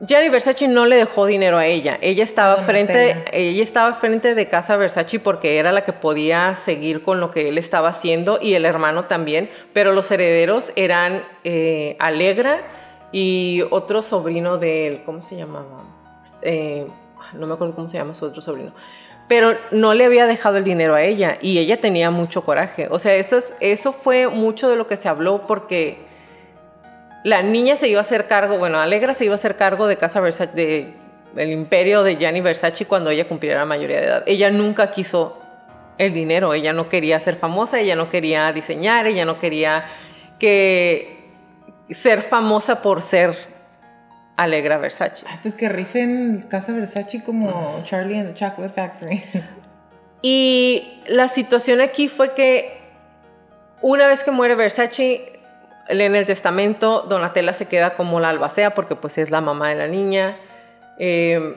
Gianni 0.00 0.28
Versace 0.28 0.68
no 0.68 0.86
le 0.86 0.96
dejó 0.96 1.24
dinero 1.26 1.56
a 1.56 1.66
ella. 1.66 1.98
Ella 2.02 2.24
estaba 2.24 2.56
frente, 2.58 3.24
ella 3.32 3.62
estaba 3.62 3.94
frente 3.94 4.34
de 4.34 4.48
casa 4.48 4.76
Versace 4.76 5.18
porque 5.20 5.56
era 5.58 5.72
la 5.72 5.84
que 5.84 5.92
podía 5.92 6.56
seguir 6.56 7.02
con 7.02 7.20
lo 7.20 7.30
que 7.30 7.48
él 7.48 7.58
estaba 7.58 7.88
haciendo 7.90 8.38
y 8.42 8.54
el 8.54 8.64
hermano 8.64 9.04
también. 9.04 9.48
Pero 9.72 9.92
los 9.92 10.10
herederos 10.10 10.72
eran 10.76 11.22
eh, 11.44 11.96
Alegra 12.00 12.60
y 13.12 13.62
otro 13.70 14.02
sobrino 14.02 14.58
de 14.58 14.88
él, 14.88 15.02
¿cómo 15.06 15.20
se 15.22 15.36
llamaba? 15.36 15.84
Eh, 16.42 16.86
no 17.34 17.46
me 17.46 17.54
acuerdo 17.54 17.74
cómo 17.74 17.88
se 17.88 17.96
llama 17.96 18.14
su 18.14 18.24
otro 18.26 18.42
sobrino. 18.42 18.72
Pero 19.28 19.56
no 19.70 19.94
le 19.94 20.04
había 20.04 20.26
dejado 20.26 20.58
el 20.58 20.64
dinero 20.64 20.94
a 20.96 21.02
ella 21.02 21.38
y 21.40 21.58
ella 21.58 21.80
tenía 21.80 22.10
mucho 22.10 22.44
coraje. 22.44 22.88
O 22.90 22.98
sea, 22.98 23.14
eso, 23.14 23.38
es- 23.38 23.54
eso 23.60 23.92
fue 23.92 24.28
mucho 24.28 24.68
de 24.68 24.76
lo 24.76 24.86
que 24.86 24.96
se 24.98 25.08
habló 25.08 25.46
porque 25.46 26.03
la 27.24 27.42
niña 27.42 27.76
se 27.76 27.88
iba 27.88 27.98
a 27.98 28.02
hacer 28.02 28.26
cargo, 28.26 28.58
bueno, 28.58 28.78
Alegra 28.78 29.14
se 29.14 29.24
iba 29.24 29.32
a 29.32 29.36
hacer 29.36 29.56
cargo 29.56 29.86
de 29.86 29.96
Casa 29.96 30.20
Versace, 30.20 30.52
de 30.54 30.94
el 31.36 31.50
imperio 31.50 32.04
de 32.04 32.16
Gianni 32.16 32.40
Versace 32.40 32.86
cuando 32.86 33.10
ella 33.10 33.26
cumpliera 33.26 33.60
la 33.60 33.64
mayoría 33.64 34.00
de 34.00 34.06
edad. 34.06 34.22
Ella 34.26 34.50
nunca 34.50 34.90
quiso 34.92 35.40
el 35.98 36.12
dinero, 36.12 36.54
ella 36.54 36.72
no 36.72 36.88
quería 36.88 37.18
ser 37.20 37.36
famosa, 37.36 37.80
ella 37.80 37.96
no 37.96 38.08
quería 38.08 38.52
diseñar, 38.52 39.06
ella 39.06 39.24
no 39.24 39.40
quería 39.40 39.86
que 40.38 41.30
ser 41.90 42.22
famosa 42.22 42.82
por 42.82 43.02
ser 43.02 43.36
Alegra 44.36 44.78
Versace. 44.78 45.24
Ay, 45.28 45.38
pues 45.42 45.54
que 45.54 45.68
rifen 45.68 46.44
Casa 46.48 46.72
Versace 46.72 47.22
como 47.24 47.82
Charlie 47.84 48.18
and 48.18 48.34
the 48.34 48.34
Chocolate 48.34 48.74
Factory. 48.74 49.24
Y 50.22 51.02
la 51.06 51.28
situación 51.28 51.80
aquí 51.80 52.08
fue 52.08 52.34
que 52.34 52.78
una 53.82 54.06
vez 54.06 54.24
que 54.24 54.30
muere 54.30 54.54
Versace, 54.54 55.33
en 55.88 56.14
el 56.14 56.26
testamento 56.26 57.02
Donatella 57.02 57.52
se 57.52 57.66
queda 57.66 57.94
como 57.94 58.20
la 58.20 58.30
albacea 58.30 58.74
porque 58.74 58.96
pues 58.96 59.18
es 59.18 59.30
la 59.30 59.40
mamá 59.40 59.68
de 59.70 59.74
la 59.76 59.86
niña. 59.86 60.36
Eh, 60.98 61.56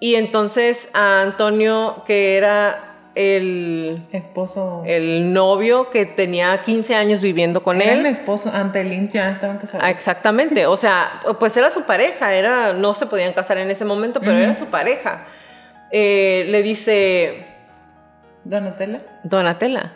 y 0.00 0.14
entonces 0.14 0.88
a 0.94 1.20
Antonio, 1.22 2.02
que 2.06 2.36
era 2.36 2.86
el, 3.14 4.00
Esposo. 4.12 4.82
el 4.86 5.32
novio 5.32 5.90
que 5.90 6.06
tenía 6.06 6.62
15 6.62 6.94
años 6.94 7.20
viviendo 7.20 7.62
con 7.62 7.82
Era 7.82 7.92
él. 7.92 8.00
el 8.00 8.06
esposo. 8.06 8.50
Ante 8.52 8.82
Lynch 8.82 9.10
ya 9.12 9.30
estaban 9.30 9.58
casados. 9.58 9.84
Ah, 9.84 9.90
Exactamente, 9.90 10.66
o 10.66 10.76
sea, 10.76 11.20
pues 11.38 11.56
era 11.56 11.70
su 11.70 11.82
pareja, 11.82 12.34
era, 12.34 12.72
no 12.72 12.94
se 12.94 13.06
podían 13.06 13.32
casar 13.32 13.58
en 13.58 13.70
ese 13.70 13.84
momento, 13.84 14.20
pero 14.20 14.38
era 14.38 14.54
su 14.56 14.66
pareja. 14.66 15.26
Eh, 15.90 16.46
le 16.48 16.62
dice, 16.62 17.46
Donatella, 18.44 19.02
Donatella, 19.24 19.92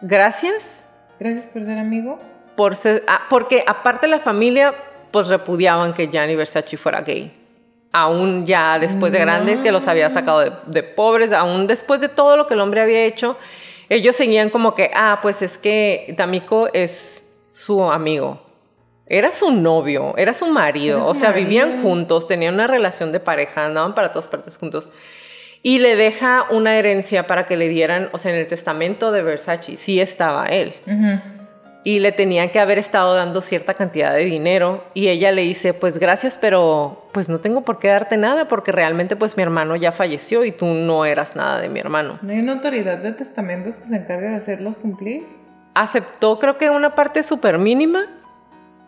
gracias 0.00 0.84
gracias 1.20 1.46
por 1.46 1.64
ser 1.64 1.78
amigo. 1.78 2.18
Por 2.56 2.76
ser, 2.76 3.04
ah, 3.08 3.22
porque 3.30 3.64
aparte 3.66 4.06
la 4.08 4.18
familia 4.20 4.74
pues 5.10 5.28
repudiaban 5.28 5.94
que 5.94 6.08
Gianni 6.08 6.34
Versace 6.36 6.76
fuera 6.76 7.02
gay. 7.02 7.32
Aún 7.92 8.44
ya 8.46 8.78
después 8.80 9.12
de 9.12 9.20
grande 9.20 9.60
que 9.60 9.70
los 9.70 9.86
había 9.86 10.10
sacado 10.10 10.40
de, 10.40 10.52
de 10.66 10.82
pobres, 10.82 11.32
aún 11.32 11.68
después 11.68 12.00
de 12.00 12.08
todo 12.08 12.36
lo 12.36 12.48
que 12.48 12.54
el 12.54 12.60
hombre 12.60 12.80
había 12.80 13.04
hecho, 13.04 13.36
ellos 13.88 14.16
seguían 14.16 14.50
como 14.50 14.74
que, 14.74 14.90
ah, 14.94 15.20
pues 15.22 15.42
es 15.42 15.58
que 15.58 16.12
D'Amico 16.16 16.68
es 16.72 17.24
su 17.52 17.84
amigo. 17.84 18.40
Era 19.06 19.30
su 19.30 19.52
novio, 19.52 20.14
era 20.16 20.32
su 20.34 20.46
marido, 20.48 20.96
Era 20.96 21.04
su 21.04 21.10
o 21.10 21.14
sea, 21.14 21.30
vivían 21.30 21.68
marido. 21.68 21.88
juntos, 21.88 22.26
tenían 22.26 22.54
una 22.54 22.66
relación 22.66 23.12
de 23.12 23.20
pareja, 23.20 23.66
andaban 23.66 23.94
para 23.94 24.10
todas 24.10 24.26
partes 24.26 24.56
juntos. 24.56 24.88
Y 25.62 25.78
le 25.78 25.94
deja 25.94 26.46
una 26.50 26.76
herencia 26.76 27.26
para 27.26 27.46
que 27.46 27.56
le 27.56 27.68
dieran, 27.68 28.08
o 28.12 28.18
sea, 28.18 28.32
en 28.32 28.38
el 28.38 28.48
testamento 28.48 29.12
de 29.12 29.22
Versace, 29.22 29.76
sí 29.76 30.00
estaba 30.00 30.46
él 30.46 30.74
Ujú. 30.86 31.20
Y 31.86 32.00
le 32.00 32.12
tenían 32.12 32.48
que 32.48 32.58
haber 32.58 32.78
estado 32.78 33.14
dando 33.14 33.42
cierta 33.42 33.74
cantidad 33.74 34.14
de 34.14 34.24
dinero 34.24 34.84
y 34.94 35.08
ella 35.08 35.30
le 35.32 35.42
dice, 35.42 35.74
pues 35.74 35.98
gracias, 35.98 36.38
pero 36.38 37.06
pues 37.12 37.28
no 37.28 37.40
tengo 37.40 37.60
por 37.60 37.78
qué 37.78 37.88
darte 37.88 38.16
nada 38.16 38.48
porque 38.48 38.72
realmente 38.72 39.16
pues 39.16 39.36
mi 39.36 39.42
hermano 39.42 39.76
ya 39.76 39.92
falleció 39.92 40.46
y 40.46 40.50
tú 40.50 40.64
no 40.64 41.04
eras 41.04 41.36
nada 41.36 41.60
de 41.60 41.68
mi 41.68 41.78
hermano. 41.78 42.18
¿No 42.22 42.32
hay 42.32 42.40
una 42.40 42.54
autoridad 42.54 42.98
de 42.98 43.12
testamentos 43.12 43.76
que 43.76 43.84
se 43.84 43.96
encargue 43.96 44.28
de 44.28 44.36
hacerlos 44.36 44.78
cumplir? 44.78 45.26
Aceptó 45.74 46.38
creo 46.38 46.56
que 46.56 46.70
una 46.70 46.94
parte 46.94 47.22
súper 47.22 47.58
mínima 47.58 48.06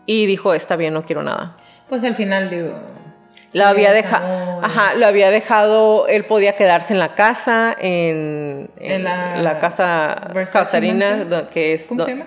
y 0.07 0.25
dijo, 0.25 0.55
está 0.55 0.75
bien, 0.75 0.95
no 0.95 1.05
quiero 1.05 1.21
nada. 1.21 1.55
Pues 1.89 2.03
al 2.03 2.15
final 2.15 2.49
digo. 2.49 2.73
La 3.53 3.69
había 3.69 3.91
dejado, 3.91 4.59
ajá, 4.61 4.93
lo 4.95 5.05
había 5.05 5.29
dejado, 5.29 6.07
él 6.07 6.25
podía 6.25 6.55
quedarse 6.55 6.93
en 6.93 6.99
la 6.99 7.15
casa, 7.15 7.75
en, 7.79 8.69
en 8.77 8.91
En 8.91 9.03
la 9.03 9.37
la, 9.41 9.59
casa 9.59 10.31
Versace 10.33 10.65
Casarina, 10.65 11.09
Mansion. 11.17 11.47
que 11.47 11.73
es 11.73 11.87
¿Cómo 11.87 12.03
se 12.03 12.11
llama? 12.11 12.25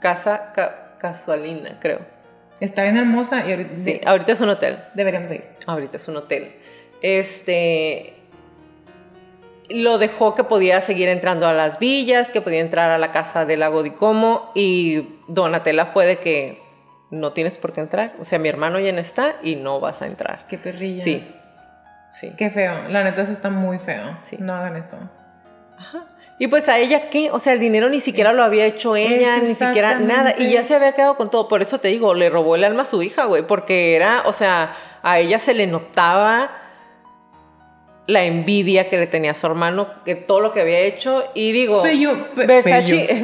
Casa 0.00 0.52
Ca- 0.54 0.96
Casualina, 0.98 1.78
creo. 1.80 2.00
Está 2.60 2.82
bien 2.82 2.96
hermosa 2.96 3.46
y 3.46 3.50
ahorita 3.52 3.70
Sí, 3.70 3.92
de- 3.94 4.00
ahorita 4.06 4.32
es 4.32 4.40
un 4.40 4.48
hotel. 4.50 4.78
deberíamos 4.94 5.28
de 5.30 5.36
ir. 5.36 5.44
Ahorita 5.66 5.96
es 5.96 6.08
un 6.08 6.16
hotel. 6.16 6.54
Este. 7.02 8.14
Lo 9.70 9.98
dejó 9.98 10.34
que 10.34 10.44
podía 10.44 10.80
seguir 10.80 11.08
entrando 11.10 11.46
a 11.46 11.52
las 11.52 11.78
villas, 11.78 12.30
que 12.30 12.40
podía 12.40 12.60
entrar 12.60 12.90
a 12.90 12.96
la 12.98 13.12
casa 13.12 13.44
del 13.44 13.60
lago 13.60 13.82
di 13.82 13.90
Como. 13.90 14.50
Y 14.54 15.20
Donatella 15.28 15.86
fue 15.86 16.06
de 16.06 16.16
que 16.18 16.58
no 17.10 17.32
tienes 17.34 17.58
por 17.58 17.72
qué 17.74 17.80
entrar. 17.82 18.14
O 18.18 18.24
sea, 18.24 18.38
mi 18.38 18.48
hermano 18.48 18.80
ya 18.80 18.92
no 18.92 18.98
está 18.98 19.34
y 19.42 19.56
no 19.56 19.78
vas 19.78 20.00
a 20.02 20.06
entrar. 20.06 20.46
Qué 20.48 20.56
perrilla. 20.58 21.02
Sí. 21.04 21.34
Sí. 22.14 22.32
Qué 22.38 22.48
feo. 22.50 22.88
La 22.88 23.04
neta, 23.04 23.22
eso 23.22 23.32
está 23.32 23.50
muy 23.50 23.78
feo. 23.78 24.16
Sí. 24.20 24.36
No 24.40 24.54
hagan 24.54 24.76
eso. 24.76 24.96
Y 26.40 26.46
pues 26.46 26.68
a 26.68 26.78
ella 26.78 27.10
qué, 27.10 27.30
o 27.32 27.40
sea, 27.40 27.52
el 27.52 27.58
dinero 27.58 27.88
ni 27.88 28.00
siquiera 28.00 28.32
lo 28.32 28.44
había 28.44 28.64
hecho 28.64 28.94
ella, 28.94 29.38
ni 29.38 29.54
siquiera 29.54 29.98
nada, 29.98 30.34
y 30.38 30.52
ya 30.52 30.62
se 30.62 30.74
había 30.74 30.92
quedado 30.92 31.16
con 31.16 31.30
todo, 31.30 31.48
por 31.48 31.62
eso 31.62 31.78
te 31.78 31.88
digo, 31.88 32.14
le 32.14 32.30
robó 32.30 32.54
el 32.54 32.62
alma 32.62 32.82
a 32.82 32.86
su 32.86 33.02
hija, 33.02 33.24
güey, 33.24 33.44
porque 33.44 33.96
era, 33.96 34.22
o 34.24 34.32
sea, 34.32 34.76
a 35.02 35.18
ella 35.18 35.40
se 35.40 35.52
le 35.52 35.66
notaba 35.66 36.50
la 38.06 38.24
envidia 38.24 38.88
que 38.88 38.96
le 38.96 39.08
tenía 39.08 39.32
a 39.32 39.34
su 39.34 39.46
hermano, 39.46 39.88
que 40.04 40.14
todo 40.14 40.40
lo 40.40 40.52
que 40.52 40.60
había 40.60 40.78
hecho, 40.78 41.24
y 41.34 41.50
digo, 41.50 41.82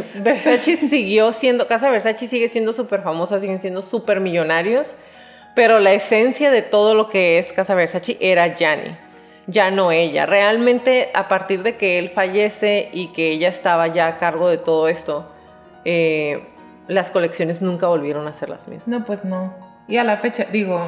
Versace 0.16 0.76
siguió 0.76 1.30
siendo, 1.30 1.68
Casa 1.68 1.90
Versace 1.90 2.26
sigue 2.26 2.48
siendo 2.48 2.72
súper 2.72 3.02
famosa, 3.02 3.38
siguen 3.38 3.60
siendo 3.60 3.82
súper 3.82 4.18
millonarios, 4.18 4.96
pero 5.54 5.78
la 5.78 5.92
esencia 5.92 6.50
de 6.50 6.62
todo 6.62 6.94
lo 6.94 7.08
que 7.08 7.38
es 7.38 7.52
Casa 7.52 7.76
Versace 7.76 8.16
era 8.20 8.56
Gianni. 8.56 9.03
Ya 9.47 9.70
no 9.70 9.92
ella. 9.92 10.26
Realmente 10.26 11.11
a 11.14 11.28
partir 11.28 11.62
de 11.62 11.76
que 11.76 11.99
él 11.99 12.11
fallece 12.11 12.88
y 12.92 13.09
que 13.12 13.32
ella 13.32 13.49
estaba 13.49 13.88
ya 13.88 14.07
a 14.07 14.18
cargo 14.18 14.49
de 14.49 14.59
todo 14.59 14.88
esto, 14.88 15.30
eh, 15.84 16.49
las 16.88 17.11
colecciones 17.11 17.62
nunca 17.62 17.86
volvieron 17.86 18.26
a 18.28 18.34
ser 18.34 18.51
las 18.51 18.68
mismas. 18.68 18.88
No, 18.88 19.05
pues 19.05 19.24
no. 19.24 19.55
Y 19.86 19.99
a 19.99 20.05
la 20.05 20.16
fecha, 20.16 20.47
digo, 20.51 20.80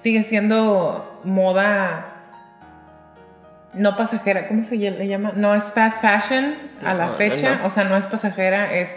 sigue 0.00 0.22
siendo 0.22 1.20
moda 1.24 2.14
no 3.74 3.96
pasajera, 3.96 4.48
¿cómo 4.48 4.64
se 4.64 4.76
le 4.76 5.06
llama? 5.06 5.32
No 5.36 5.54
es 5.54 5.64
fast 5.64 6.00
fashion 6.00 6.56
a 6.84 6.94
la 6.94 7.08
fecha, 7.08 7.56
no, 7.56 7.60
no. 7.60 7.66
o 7.66 7.70
sea, 7.70 7.84
no 7.84 7.96
es 7.96 8.06
pasajera, 8.06 8.74
es 8.74 8.90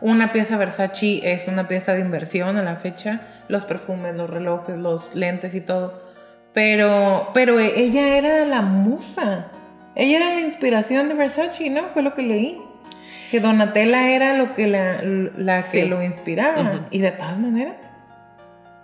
una 0.00 0.32
pieza 0.32 0.56
Versace, 0.56 1.32
es 1.32 1.48
una 1.48 1.68
pieza 1.68 1.94
de 1.94 2.00
inversión 2.00 2.56
a 2.56 2.62
la 2.62 2.76
fecha, 2.76 3.20
los 3.48 3.64
perfumes, 3.64 4.14
los 4.14 4.28
relojes, 4.28 4.76
los 4.76 5.14
lentes 5.14 5.54
y 5.54 5.60
todo. 5.60 6.05
Pero, 6.56 7.28
pero 7.34 7.60
ella 7.60 8.16
era 8.16 8.46
la 8.46 8.62
musa, 8.62 9.48
ella 9.94 10.16
era 10.16 10.32
la 10.32 10.40
inspiración 10.40 11.06
de 11.10 11.14
Versace, 11.14 11.68
¿no? 11.68 11.88
Fue 11.92 12.00
lo 12.00 12.14
que 12.14 12.22
leí. 12.22 12.58
Que 13.30 13.40
Donatella 13.40 14.08
era 14.08 14.32
lo 14.38 14.54
que 14.54 14.66
la, 14.66 15.02
la 15.02 15.68
que 15.70 15.84
lo 15.84 16.02
inspiraba. 16.02 16.86
Y 16.90 17.00
de 17.00 17.10
todas 17.10 17.38
maneras, 17.38 17.74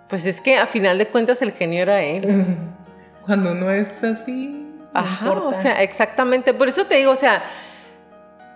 Pues 0.07 0.27
es 0.27 0.39
que 0.39 0.57
a 0.59 0.67
final 0.67 0.99
de 0.99 1.07
cuentas 1.07 1.41
el 1.41 1.51
genio 1.53 1.81
era 1.81 2.03
él. 2.03 2.45
cuando 3.25 3.53
uno 3.53 3.71
es 3.71 3.87
así, 4.03 4.49
no 4.49 4.89
Ajá, 4.93 5.25
importa. 5.29 5.57
o 5.57 5.59
sea, 5.59 5.81
exactamente. 5.81 6.53
Por 6.53 6.67
eso 6.67 6.85
te 6.85 6.97
digo, 6.97 7.09
o 7.09 7.15
sea, 7.15 7.41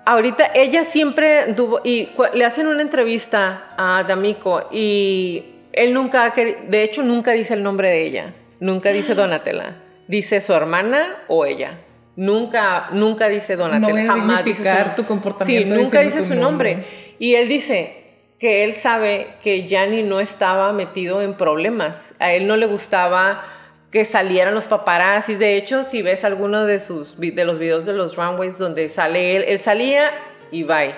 ahorita 0.05 0.51
ella 0.53 0.83
siempre 0.83 1.53
tuvo, 1.55 1.81
y 1.83 2.09
le 2.35 2.45
hacen 2.45 2.67
una 2.67 2.83
entrevista 2.83 3.63
a 3.79 4.03
D'Amico 4.03 4.67
y 4.71 5.43
él 5.73 5.91
nunca, 5.95 6.25
ha 6.25 6.35
queri- 6.35 6.67
de 6.67 6.83
hecho, 6.83 7.01
nunca 7.01 7.31
dice 7.31 7.55
el 7.55 7.63
nombre 7.63 7.89
de 7.89 8.05
ella. 8.05 8.33
Nunca 8.59 8.91
dice 8.91 9.15
Donatella. 9.15 9.75
Dice 10.07 10.41
su 10.41 10.53
hermana 10.53 11.23
o 11.27 11.45
ella. 11.45 11.79
Nunca, 12.15 12.89
nunca 12.91 13.29
dice 13.29 13.55
Donatella. 13.55 14.03
No 14.03 14.13
jamás 14.13 14.43
dice 14.43 14.63
su 14.63 14.95
tu 14.95 15.05
comportamiento 15.05 15.75
Sí, 15.75 15.81
nunca 15.81 16.01
dice 16.01 16.23
su 16.23 16.35
nombre. 16.35 16.75
nombre. 16.75 16.89
Y 17.19 17.35
él 17.35 17.47
dice 17.47 18.07
que 18.39 18.63
él 18.63 18.73
sabe 18.73 19.35
que 19.43 19.67
Gianni 19.67 20.03
no 20.03 20.19
estaba 20.19 20.73
metido 20.73 21.21
en 21.21 21.35
problemas. 21.35 22.13
A 22.19 22.33
él 22.33 22.47
no 22.47 22.55
le 22.55 22.65
gustaba 22.65 23.43
que 23.91 24.05
salieran 24.05 24.53
los 24.53 24.67
paparazzis. 24.67 25.39
De 25.39 25.57
hecho, 25.57 25.83
si 25.83 26.01
ves 26.01 26.23
alguno 26.23 26.65
de 26.65 26.79
sus 26.79 27.19
de 27.19 27.45
los 27.45 27.59
videos 27.59 27.85
de 27.85 27.93
los 27.93 28.15
runways 28.15 28.57
donde 28.57 28.89
sale 28.89 29.35
él, 29.37 29.45
él 29.47 29.59
salía 29.59 30.11
y 30.51 30.63
bye. 30.63 30.95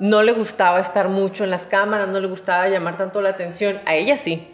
No 0.00 0.22
le 0.22 0.32
gustaba 0.32 0.80
estar 0.80 1.08
mucho 1.08 1.44
en 1.44 1.50
las 1.50 1.66
cámaras, 1.66 2.08
no 2.08 2.20
le 2.20 2.26
gustaba 2.26 2.68
llamar 2.68 2.96
tanto 2.96 3.20
la 3.20 3.30
atención. 3.30 3.80
A 3.86 3.94
ella 3.94 4.18
sí. 4.18 4.48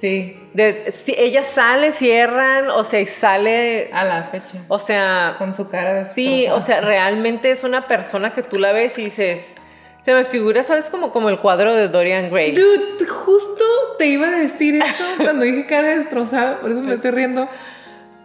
Sí, 0.00 0.38
De, 0.54 0.92
si 0.92 1.14
ella 1.16 1.44
sale, 1.44 1.92
cierran, 1.92 2.68
o 2.70 2.82
sea, 2.84 3.00
y 3.00 3.06
sale, 3.06 3.90
a 3.92 4.04
la 4.04 4.24
fecha. 4.24 4.58
o 4.68 4.78
sea, 4.78 5.36
Con 5.38 5.54
su 5.54 5.68
cara 5.68 6.04
Sí, 6.04 6.40
destrozada. 6.42 6.56
o 6.62 6.66
sea, 6.66 6.80
realmente 6.80 7.50
es 7.50 7.64
una 7.64 7.86
persona 7.86 8.34
que 8.34 8.42
tú 8.42 8.58
la 8.58 8.72
ves 8.72 8.98
y 8.98 9.04
dices, 9.04 9.54
se 10.02 10.12
me 10.14 10.24
figura, 10.24 10.62
¿sabes? 10.64 10.90
Como, 10.90 11.12
como 11.12 11.28
el 11.28 11.38
cuadro 11.38 11.72
de 11.74 11.88
Dorian 11.88 12.28
Gray. 12.28 12.52
Dude, 12.54 13.06
justo 13.08 13.64
te 13.98 14.06
iba 14.06 14.26
a 14.28 14.32
decir 14.32 14.74
eso 14.76 15.04
cuando 15.22 15.44
dije 15.44 15.64
cara 15.66 15.96
destrozada, 15.96 16.60
por 16.60 16.72
eso 16.72 16.80
me 16.80 16.94
estoy 16.94 17.12
riendo. 17.12 17.48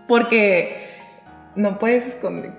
Porque 0.07 0.89
no 1.55 1.78
puedes 1.80 2.05
esconder, 2.07 2.51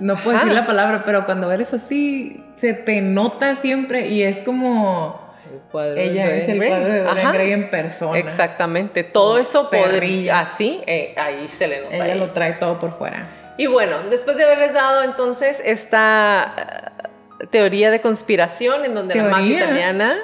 no 0.00 0.16
puedo 0.16 0.36
Ajá. 0.36 0.44
decir 0.46 0.60
la 0.60 0.66
palabra, 0.66 1.02
pero 1.06 1.24
cuando 1.24 1.50
eres 1.52 1.72
así, 1.72 2.44
se 2.56 2.72
te 2.74 3.00
nota 3.00 3.56
siempre 3.56 4.08
y 4.08 4.22
es 4.22 4.40
como 4.40 5.25
El 5.52 5.60
cuadro 5.70 5.94
de 5.94 6.04
ella 6.04 6.30
es 6.34 6.48
el 6.48 6.58
cuadro 6.58 6.92
de 6.92 7.00
Dorian 7.02 7.26
Ajá. 7.26 7.32
Gray 7.32 7.52
en 7.52 7.70
persona. 7.70 8.18
Exactamente, 8.18 9.04
todo 9.04 9.38
eso 9.38 9.70
podría, 9.70 10.40
así, 10.40 10.80
eh, 10.86 11.14
ahí 11.16 11.48
se 11.48 11.66
le 11.68 11.80
nota. 11.82 11.94
Ella 11.96 12.04
ahí. 12.14 12.18
lo 12.18 12.30
trae 12.32 12.52
todo 12.54 12.78
por 12.80 12.96
fuera. 12.98 13.54
Y 13.58 13.66
bueno, 13.66 13.96
después 14.10 14.36
de 14.36 14.44
haberles 14.44 14.72
dado 14.74 15.02
entonces 15.02 15.58
esta 15.64 16.92
eh, 17.42 17.46
teoría 17.50 17.90
de 17.90 18.00
conspiración 18.00 18.84
en 18.84 18.94
donde 18.94 19.14
la 19.14 19.24
mafia 19.24 19.56
italiana... 19.64 20.16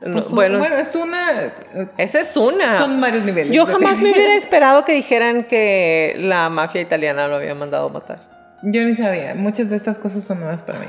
no, 0.00 0.12
Pues, 0.12 0.30
bueno, 0.30 0.58
bueno, 0.58 0.76
es- 0.76 0.88
es 0.88 0.94
una. 0.96 1.52
esa 1.96 2.20
es 2.20 2.36
una. 2.36 2.76
Son 2.78 3.00
varios 3.00 3.24
niveles. 3.24 3.54
Yo 3.54 3.64
jamás 3.66 4.00
me 4.00 4.12
hubiera 4.12 4.34
esperado 4.34 4.84
que 4.84 4.92
dijeran 4.92 5.44
que 5.44 6.14
la 6.18 6.48
mafia 6.50 6.80
italiana 6.82 7.26
lo 7.28 7.36
había 7.36 7.54
mandado 7.54 7.88
matar. 7.90 8.28
Yo 8.62 8.82
ni 8.82 8.94
sabía. 8.94 9.34
Muchas 9.34 9.70
de 9.70 9.76
estas 9.76 9.98
cosas 9.98 10.24
son 10.24 10.40
nuevas 10.40 10.62
para 10.62 10.78
mí. 10.80 10.86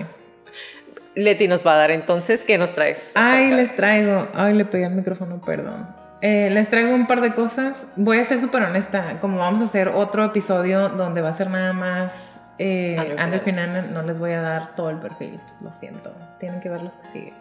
Leti 1.19 1.47
nos 1.47 1.65
va 1.67 1.73
a 1.73 1.77
dar 1.77 1.91
entonces, 1.91 2.43
¿qué 2.45 2.57
nos 2.57 2.71
traes? 2.71 3.11
Ay, 3.15 3.51
les 3.51 3.75
traigo. 3.75 4.27
Ay, 4.33 4.53
le 4.53 4.65
pegué 4.65 4.85
al 4.85 4.93
micrófono, 4.95 5.41
perdón. 5.41 5.87
Eh, 6.21 6.49
les 6.51 6.69
traigo 6.69 6.93
un 6.95 7.07
par 7.07 7.21
de 7.21 7.33
cosas. 7.33 7.85
Voy 7.95 8.17
a 8.19 8.25
ser 8.25 8.37
súper 8.39 8.63
honesta. 8.63 9.19
Como 9.19 9.37
vamos 9.37 9.61
a 9.61 9.65
hacer 9.65 9.89
otro 9.89 10.23
episodio 10.25 10.89
donde 10.89 11.21
va 11.21 11.29
a 11.29 11.33
ser 11.33 11.49
nada 11.49 11.73
más 11.73 12.41
eh, 12.57 13.15
Andrew 13.17 13.41
Cunanan, 13.41 13.93
no 13.93 14.01
les 14.01 14.17
voy 14.17 14.31
a 14.31 14.41
dar 14.41 14.75
todo 14.75 14.89
el 14.89 14.97
perfil. 14.97 15.39
Lo 15.61 15.71
siento. 15.71 16.13
Tienen 16.39 16.59
que 16.61 16.69
ver 16.69 16.81
los 16.81 16.95
que 16.95 17.05
siguen. 17.07 17.33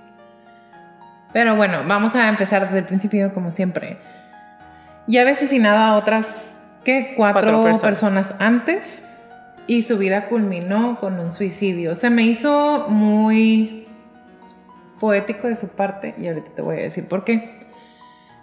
Pero 1.33 1.57
bueno, 1.57 1.79
vamos 1.87 2.14
a 2.16 2.29
empezar 2.29 2.66
desde 2.66 2.79
el 2.79 2.85
principio, 2.85 3.33
como 3.33 3.53
siempre. 3.53 3.99
Ya 5.07 5.22
había 5.22 5.35
asesinado 5.35 5.79
a 5.79 5.97
otras, 5.97 6.59
¿qué? 6.85 7.14
Cuatro, 7.16 7.43
Cuatro 7.43 7.62
personas. 7.81 8.29
personas 8.29 8.35
antes. 8.41 9.03
Y 9.69 9.83
su 9.83 9.99
vida 9.99 10.29
culminó 10.29 10.99
con 10.99 11.21
un 11.21 11.31
suicidio. 11.31 11.95
Se 11.95 12.11
me 12.11 12.25
hizo 12.25 12.87
muy 12.89 13.87
poético 14.99 15.47
de 15.47 15.57
su 15.57 15.69
parte 15.69 16.14
y 16.19 16.27
ahorita 16.27 16.51
te 16.57 16.62
voy 16.62 16.79
a 16.79 16.83
decir 16.83 17.07
por 17.07 17.23
qué. 17.25 17.59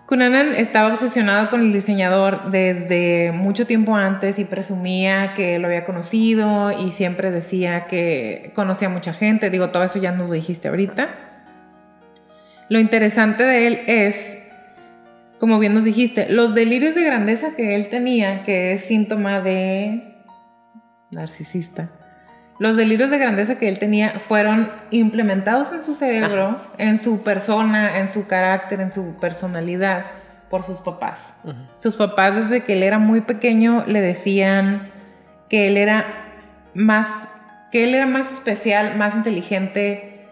Cunanan 0.05 0.53
estaba 0.53 0.89
obsesionado 0.89 1.49
con 1.49 1.61
el 1.61 1.73
diseñador 1.73 2.51
desde 2.51 3.31
mucho 3.31 3.65
tiempo 3.65 3.95
antes 3.95 4.37
y 4.37 4.45
presumía 4.45 5.33
que 5.33 5.57
lo 5.57 5.65
había 5.65 5.83
conocido 5.83 6.71
y 6.71 6.91
siempre 6.91 7.31
decía 7.31 7.87
que 7.87 8.51
conocía 8.53 8.87
a 8.87 8.91
mucha 8.91 9.11
gente. 9.13 9.49
Digo, 9.49 9.71
todo 9.71 9.83
eso 9.83 9.97
ya 9.99 10.11
nos 10.11 10.29
lo 10.29 10.35
dijiste 10.35 10.67
ahorita. 10.67 11.09
Lo 12.69 12.79
interesante 12.79 13.43
de 13.43 13.65
él 13.65 13.81
es, 13.87 14.37
como 15.39 15.57
bien 15.57 15.73
nos 15.73 15.83
dijiste, 15.83 16.27
los 16.29 16.53
delirios 16.53 16.93
de 16.93 17.03
grandeza 17.03 17.55
que 17.55 17.73
él 17.73 17.87
tenía, 17.87 18.43
que 18.43 18.73
es 18.73 18.85
síntoma 18.85 19.41
de 19.41 20.14
narcisista. 21.15 21.89
Los 22.59 22.77
delirios 22.77 23.09
de 23.11 23.17
grandeza 23.17 23.55
que 23.57 23.67
él 23.67 23.79
tenía 23.79 24.19
fueron 24.19 24.71
implementados 24.91 25.73
en 25.73 25.83
su 25.83 25.93
cerebro, 25.93 26.61
en 26.77 27.01
su 27.01 27.21
persona, 27.23 27.99
en 27.99 28.09
su 28.09 28.27
carácter, 28.27 28.79
en 28.79 28.93
su 28.93 29.15
personalidad, 29.19 30.05
por 30.49 30.63
sus 30.63 30.79
papás. 30.79 31.33
Sus 31.77 31.95
papás 31.97 32.35
desde 32.35 32.63
que 32.63 32.73
él 32.73 32.83
era 32.83 32.97
muy 32.99 33.19
pequeño 33.21 33.83
le 33.87 33.99
decían 33.99 34.89
que 35.49 35.67
él 35.67 35.75
era 35.75 36.05
más, 36.73 37.07
que 37.71 37.83
él 37.83 37.93
era 37.95 38.05
más 38.05 38.31
especial, 38.31 38.95
más 38.95 39.15
inteligente, 39.15 40.29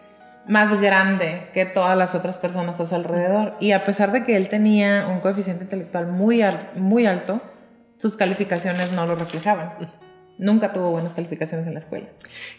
más 0.47 0.79
grande 0.79 1.49
que 1.53 1.65
todas 1.65 1.97
las 1.97 2.15
otras 2.15 2.37
personas 2.37 2.79
a 2.79 2.85
su 2.85 2.95
alrededor. 2.95 3.55
Y 3.59 3.71
a 3.73 3.83
pesar 3.83 4.11
de 4.13 4.23
que 4.23 4.37
él 4.37 4.47
tenía 4.49 5.07
un 5.07 5.19
coeficiente 5.19 5.65
intelectual 5.65 6.07
muy, 6.07 6.41
al- 6.41 6.69
muy 6.75 7.05
alto, 7.05 7.41
sus 7.97 8.15
calificaciones 8.15 8.93
no 8.93 9.05
lo 9.05 9.15
reflejaban. 9.15 9.73
Nunca 10.37 10.73
tuvo 10.73 10.89
buenas 10.91 11.13
calificaciones 11.13 11.67
en 11.67 11.73
la 11.73 11.79
escuela. 11.79 12.07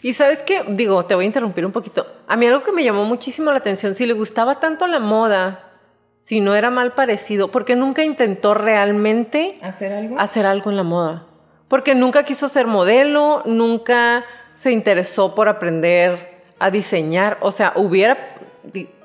Y 0.01 0.13
sabes 0.13 0.41
qué, 0.43 0.63
digo, 0.69 1.05
te 1.05 1.13
voy 1.15 1.25
a 1.25 1.27
interrumpir 1.27 1.65
un 1.65 1.71
poquito. 1.71 2.07
A 2.27 2.37
mí 2.37 2.45
algo 2.47 2.61
que 2.61 2.71
me 2.71 2.83
llamó 2.83 3.03
muchísimo 3.05 3.51
la 3.51 3.57
atención, 3.57 3.95
si 3.95 4.05
le 4.05 4.13
gustaba 4.13 4.59
tanto 4.59 4.87
la 4.87 4.99
moda, 4.99 5.73
si 6.17 6.39
no 6.39 6.55
era 6.55 6.69
mal 6.69 6.93
parecido, 6.93 7.51
porque 7.51 7.75
nunca 7.75 8.03
intentó 8.03 8.53
realmente 8.53 9.59
¿Hacer 9.61 9.91
algo? 9.91 10.19
hacer 10.19 10.45
algo 10.45 10.69
en 10.69 10.77
la 10.77 10.83
moda. 10.83 11.27
Porque 11.67 11.95
nunca 11.95 12.23
quiso 12.23 12.47
ser 12.47 12.65
modelo, 12.67 13.43
nunca 13.45 14.23
se 14.55 14.71
interesó 14.71 15.35
por 15.35 15.49
aprender 15.49 16.41
a 16.59 16.71
diseñar. 16.71 17.37
O 17.41 17.51
sea, 17.51 17.73
hubiera, 17.75 18.17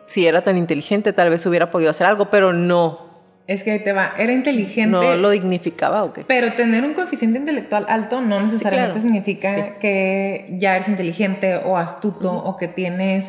si 0.07 0.27
era 0.27 0.43
tan 0.43 0.57
inteligente, 0.57 1.13
tal 1.13 1.31
vez 1.31 1.45
hubiera 1.47 1.71
podido 1.71 1.91
hacer 1.91 2.07
algo, 2.07 2.31
pero 2.31 2.53
no. 2.53 3.10
Es 3.51 3.65
que 3.65 3.73
ahí 3.73 3.81
te 3.81 3.93
va. 3.93 4.13
Era 4.17 4.33
inteligente. 4.33 4.93
¿No 4.93 5.17
lo 5.17 5.31
dignificaba 5.31 6.05
o 6.05 6.13
qué? 6.13 6.25
Pero 6.25 6.53
tener 6.53 6.85
un 6.85 6.95
coeficiente 6.95 7.37
intelectual 7.37 7.85
alto 7.89 8.21
no 8.21 8.41
necesariamente 8.41 8.93
claro. 8.93 9.01
significa 9.01 9.55
Sí. 9.57 9.63
que 9.81 10.47
ya 10.53 10.77
eres 10.77 10.87
inteligente 10.89 11.57
o 11.57 11.77
astuto 11.77 12.33
o 12.33 12.57
que 12.57 12.69
tienes 12.69 13.27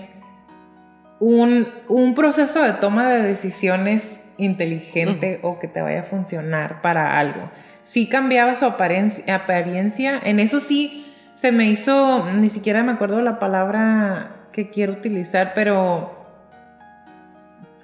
un, 1.20 1.68
un 1.88 2.14
proceso 2.14 2.62
de 2.62 2.74
toma 2.74 3.10
de 3.10 3.24
decisiones 3.24 4.20
inteligente 4.38 5.40
o 5.42 5.58
que 5.58 5.68
te 5.68 5.82
vaya 5.82 6.02
a 6.02 6.04
funcionar 6.04 6.84
para 6.84 7.18
algo. 7.18 7.50
Sí 7.84 8.08
cambiaba 8.08 8.56
su 8.56 8.66
apariencia, 8.66 9.34
apariencia, 9.34 10.22
en 10.24 10.40
eso 10.40 10.60
sí 10.60 11.04
se 11.36 11.52
me 11.52 11.66
hizo, 11.66 12.28
ni 12.32 12.50
siquiera 12.50 12.84
me 12.84 12.92
acuerdo 12.92 13.24
la 13.24 13.40
palabra 13.40 14.36
que 14.52 14.70
quiero 14.70 14.94
utilizar, 14.94 15.54
pero 15.56 16.16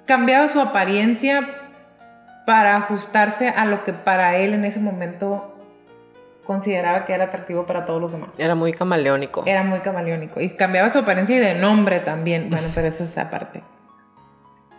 cambiaba 0.06 0.46
su 0.46 0.60
apariencia 0.60 1.48
para 2.48 2.78
ajustarse 2.78 3.50
a 3.50 3.66
lo 3.66 3.84
que 3.84 3.92
para 3.92 4.38
él 4.38 4.54
en 4.54 4.64
ese 4.64 4.80
momento 4.80 5.54
consideraba 6.46 7.04
que 7.04 7.12
era 7.12 7.24
atractivo 7.24 7.66
para 7.66 7.84
todos 7.84 8.00
los 8.00 8.10
demás. 8.10 8.30
Era 8.38 8.54
muy 8.54 8.72
camaleónico. 8.72 9.42
Era 9.44 9.64
muy 9.64 9.80
camaleónico. 9.80 10.40
Y 10.40 10.48
cambiaba 10.48 10.88
su 10.88 10.98
apariencia 10.98 11.36
y 11.36 11.40
de 11.40 11.52
nombre 11.56 12.00
también. 12.00 12.48
Bueno, 12.48 12.68
pero 12.74 12.88
esa 12.88 13.04
es 13.04 13.10
esa 13.10 13.28
parte. 13.28 13.62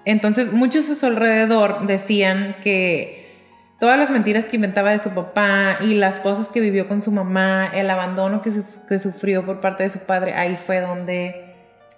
Entonces, 0.03 0.51
muchos 0.51 0.89
a 0.89 0.95
su 0.95 1.05
alrededor 1.05 1.85
decían 1.85 2.55
que 2.63 3.37
todas 3.79 3.99
las 3.99 4.09
mentiras 4.09 4.45
que 4.45 4.55
inventaba 4.55 4.89
de 4.89 4.97
su 4.97 5.11
papá 5.11 5.77
y 5.79 5.93
las 5.93 6.19
cosas 6.19 6.47
que 6.47 6.61
vivió 6.61 6.87
con 6.87 7.03
su 7.03 7.11
mamá, 7.11 7.67
el 7.71 7.91
abandono 7.91 8.41
que, 8.41 8.49
que 8.87 8.97
sufrió 8.97 9.45
por 9.45 9.61
parte 9.61 9.83
de 9.83 9.89
su 9.89 9.99
padre, 9.99 10.33
ahí 10.33 10.55
fue 10.55 10.81
donde 10.81 11.48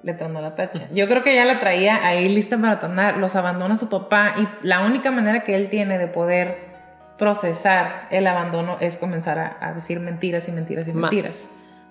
le 0.04 0.14
tronó 0.14 0.41
la 0.41 0.56
tacha. 0.56 0.88
Yo 0.93 1.08
creo 1.08 1.24
que 1.24 1.36
ya 1.36 1.45
la 1.45 1.60
traía 1.60 2.06
ahí 2.06 2.28
lista 2.30 2.58
para 2.58 2.80
tronar, 2.80 3.18
los 3.18 3.36
abandona 3.36 3.78
su 3.78 3.89
papá 3.89 4.34
y 4.38 4.47
la 4.66 4.86
única 4.86 5.12
manera 5.12 5.43
que 5.43 5.56
él 5.56 5.70
tiene 5.70 5.97
de 5.97 6.08
poder 6.08 6.72
procesar 7.18 8.08
el 8.10 8.26
abandono 8.26 8.78
es 8.80 8.97
comenzar 8.97 9.58
a, 9.60 9.74
decir 9.74 9.99
mentiras 9.99 10.47
y 10.47 10.52
mentiras 10.52 10.88
y 10.88 10.93
mentiras. 10.93 11.47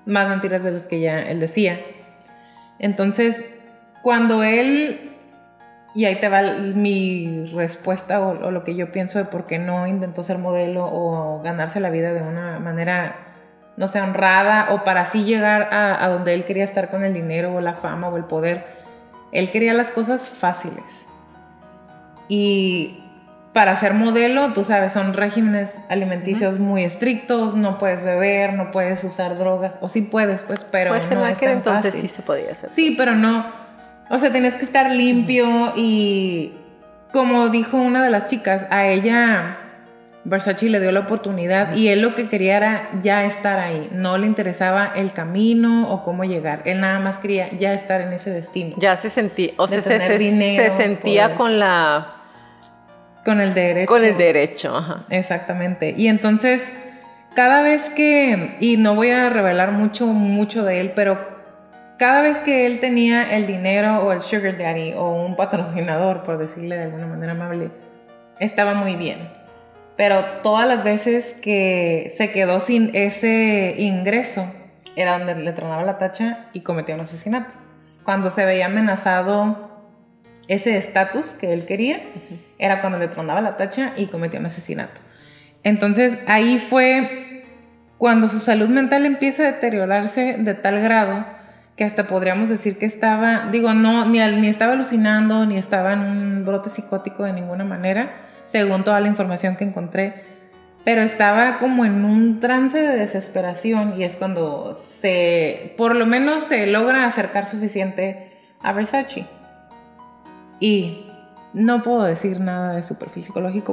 Más 0.06 0.28
mentiras 0.28 0.62
de 0.62 0.72
las 0.72 0.88
que 0.88 1.00
ya 1.00 1.20
él 1.20 1.38
decía. 1.40 1.78
Entonces, 2.78 3.44
cuando 4.02 4.42
él 4.42 5.11
y 5.94 6.04
ahí 6.04 6.16
te 6.16 6.28
va 6.28 6.42
mi 6.42 7.46
respuesta 7.54 8.20
o, 8.20 8.50
lo 8.50 8.64
que 8.64 8.74
yo 8.74 8.92
pienso 8.92 9.18
de 9.18 9.24
por 9.24 9.46
qué 9.46 9.58
no 9.58 9.86
intentó 9.86 10.22
ser 10.22 10.38
modelo 10.38 10.86
o 10.86 11.42
ganarse 11.42 11.80
la 11.80 11.90
vida 11.90 12.12
de 12.12 12.22
una 12.22 12.58
manera, 12.58 13.16
no 13.80 13.88
sé, 13.88 14.00
honrada 14.00 14.68
o 14.70 14.84
para 14.84 15.00
así 15.00 15.24
llegar 15.24 15.68
a, 15.72 16.06
donde 16.08 16.34
él 16.34 16.44
quería 16.44 16.62
estar 16.62 16.88
con 16.88 17.02
el 17.02 17.12
dinero 17.12 17.52
o 17.54 17.60
la 17.60 17.74
fama 17.74 18.08
o 18.08 18.16
el 18.16 18.24
poder. 18.24 18.64
Él 19.32 19.50
quería 19.50 19.74
las 19.74 19.90
cosas 19.90 20.28
fáciles. 20.28 21.06
Y 22.28 23.02
para 23.52 23.74
ser 23.74 23.94
modelo, 23.94 24.52
tú 24.52 24.62
sabes, 24.62 24.92
son 24.92 25.14
regímenes 25.14 25.76
alimenticios 25.88 26.60
muy 26.60 26.84
estrictos, 26.84 27.56
no 27.56 27.78
puedes 27.78 28.04
beber, 28.04 28.52
no 28.52 28.70
puedes 28.70 29.02
usar 29.02 29.36
drogas, 29.36 29.76
o 29.80 29.88
sí 29.88 30.02
puedes, 30.02 30.42
pues, 30.42 30.60
pero 30.70 30.90
pues 30.90 31.10
no 31.10 31.26
en 31.26 31.32
aquel 31.32 31.50
entonces 31.50 31.94
sí 31.94 32.06
se 32.06 32.22
podía 32.22 32.52
hacer. 32.52 32.70
Sí, 32.72 32.94
pero 32.96 33.16
no 33.16 33.60
o 34.10 34.18
sea, 34.18 34.32
tenías 34.32 34.56
que 34.56 34.64
estar 34.64 34.90
limpio 34.90 35.72
y 35.76 36.52
como 37.12 37.48
dijo 37.48 37.76
una 37.76 38.02
de 38.02 38.10
las 38.10 38.26
chicas, 38.26 38.66
a 38.68 38.88
ella 38.88 39.56
Versace 40.22 40.68
le 40.68 40.80
dio 40.80 40.92
la 40.92 41.00
oportunidad 41.00 41.74
y 41.74 41.88
él 41.88 42.02
lo 42.02 42.14
que 42.14 42.28
quería 42.28 42.58
era 42.58 42.90
ya 43.00 43.24
estar 43.24 43.58
ahí. 43.58 43.88
No 43.92 44.18
le 44.18 44.26
interesaba 44.26 44.92
el 44.94 45.12
camino 45.12 45.90
o 45.90 46.04
cómo 46.04 46.24
llegar. 46.24 46.60
Él 46.66 46.80
nada 46.80 46.98
más 47.00 47.16
quería 47.16 47.48
ya 47.58 47.72
estar 47.72 48.02
en 48.02 48.12
ese 48.12 48.30
destino. 48.30 48.76
Ya 48.78 48.96
se 48.96 49.08
sentía, 49.08 49.52
o 49.56 49.66
sea, 49.66 49.80
se, 49.80 49.98
se, 49.98 50.70
sentía 50.70 51.34
con 51.34 51.58
la... 51.58 52.16
Con 53.24 53.40
el 53.40 53.54
derecho. 53.54 53.86
Con 53.86 54.04
el 54.04 54.16
derecho, 54.16 54.76
ajá. 54.76 55.04
Exactamente. 55.10 55.94
Y 55.96 56.08
entonces, 56.08 56.70
cada 57.34 57.62
vez 57.62 57.88
que, 57.90 58.56
y 58.60 58.76
no 58.76 58.94
voy 58.94 59.10
a 59.10 59.30
revelar 59.30 59.72
mucho, 59.72 60.06
mucho 60.06 60.64
de 60.64 60.80
él, 60.80 60.92
pero 60.94 61.18
cada 61.98 62.22
vez 62.22 62.38
que 62.38 62.66
él 62.66 62.80
tenía 62.80 63.34
el 63.36 63.46
dinero 63.46 63.98
o 63.98 64.12
el 64.12 64.22
sugar 64.22 64.56
daddy 64.56 64.94
o 64.94 65.10
un 65.12 65.36
patrocinador, 65.36 66.24
por 66.24 66.38
decirle 66.38 66.76
de 66.76 66.84
alguna 66.84 67.06
manera 67.06 67.32
amable, 67.32 67.70
estaba 68.38 68.74
muy 68.74 68.96
bien. 68.96 69.39
Pero 70.01 70.24
todas 70.42 70.66
las 70.66 70.82
veces 70.82 71.36
que 71.42 72.14
se 72.16 72.32
quedó 72.32 72.59
sin 72.61 72.90
ese 72.94 73.74
ingreso, 73.76 74.51
era 74.96 75.18
donde 75.18 75.34
le 75.34 75.53
tronaba 75.53 75.82
la 75.82 75.98
tacha 75.98 76.46
y 76.55 76.61
cometía 76.61 76.94
un 76.94 77.03
asesinato. 77.03 77.53
Cuando 78.03 78.30
se 78.30 78.46
veía 78.46 78.64
amenazado 78.64 79.68
ese 80.48 80.78
estatus 80.78 81.34
que 81.34 81.53
él 81.53 81.66
quería, 81.66 82.01
era 82.59 82.80
cuando 82.80 82.98
le 82.98 83.09
tronaba 83.09 83.42
la 83.42 83.59
tacha 83.59 83.92
y 83.94 84.07
cometía 84.07 84.40
un 84.40 84.46
asesinato. 84.46 85.03
Entonces 85.64 86.16
ahí 86.26 86.59
fue 86.59 87.44
cuando 87.98 88.30
su 88.30 88.38
salud 88.40 88.70
mental 88.70 89.05
empieza 89.05 89.42
a 89.42 89.53
deteriorarse 89.53 90.36
de 90.38 90.55
tal 90.55 90.80
grado 90.80 91.26
que 91.76 91.84
hasta 91.84 92.07
podríamos 92.07 92.48
decir 92.48 92.78
que 92.78 92.86
estaba, 92.86 93.51
digo, 93.53 93.74
no, 93.74 94.07
ni, 94.07 94.18
ni 94.40 94.48
estaba 94.48 94.72
alucinando, 94.72 95.44
ni 95.44 95.59
estaba 95.59 95.92
en 95.92 96.01
un 96.01 96.44
brote 96.46 96.70
psicótico 96.70 97.24
de 97.24 97.34
ninguna 97.34 97.64
manera, 97.64 98.29
según 98.51 98.82
toda 98.82 99.01
la 99.01 99.09
información 99.09 99.57
que 99.57 99.64
encontré, 99.64 100.24
pero 100.84 101.03
estaba 101.03 101.59
como 101.59 101.84
en 101.84 102.05
un 102.05 102.40
trance 102.40 102.78
de 102.78 102.96
desesperación 102.96 103.94
y 103.96 104.05
es 104.05 104.16
cuando 104.16 104.74
se, 104.74 105.74
por 105.76 105.94
lo 105.94 106.07
menos 106.07 106.42
se 106.42 106.66
logra 106.66 107.07
acercar 107.07 107.46
suficiente 107.46 108.32
a 108.61 108.72
Versace. 108.72 109.26
Y 110.59 111.07
no 111.53 111.82
puedo 111.82 112.03
decir 112.03 112.40
nada 112.40 112.74
de 112.74 112.82
su 112.82 112.96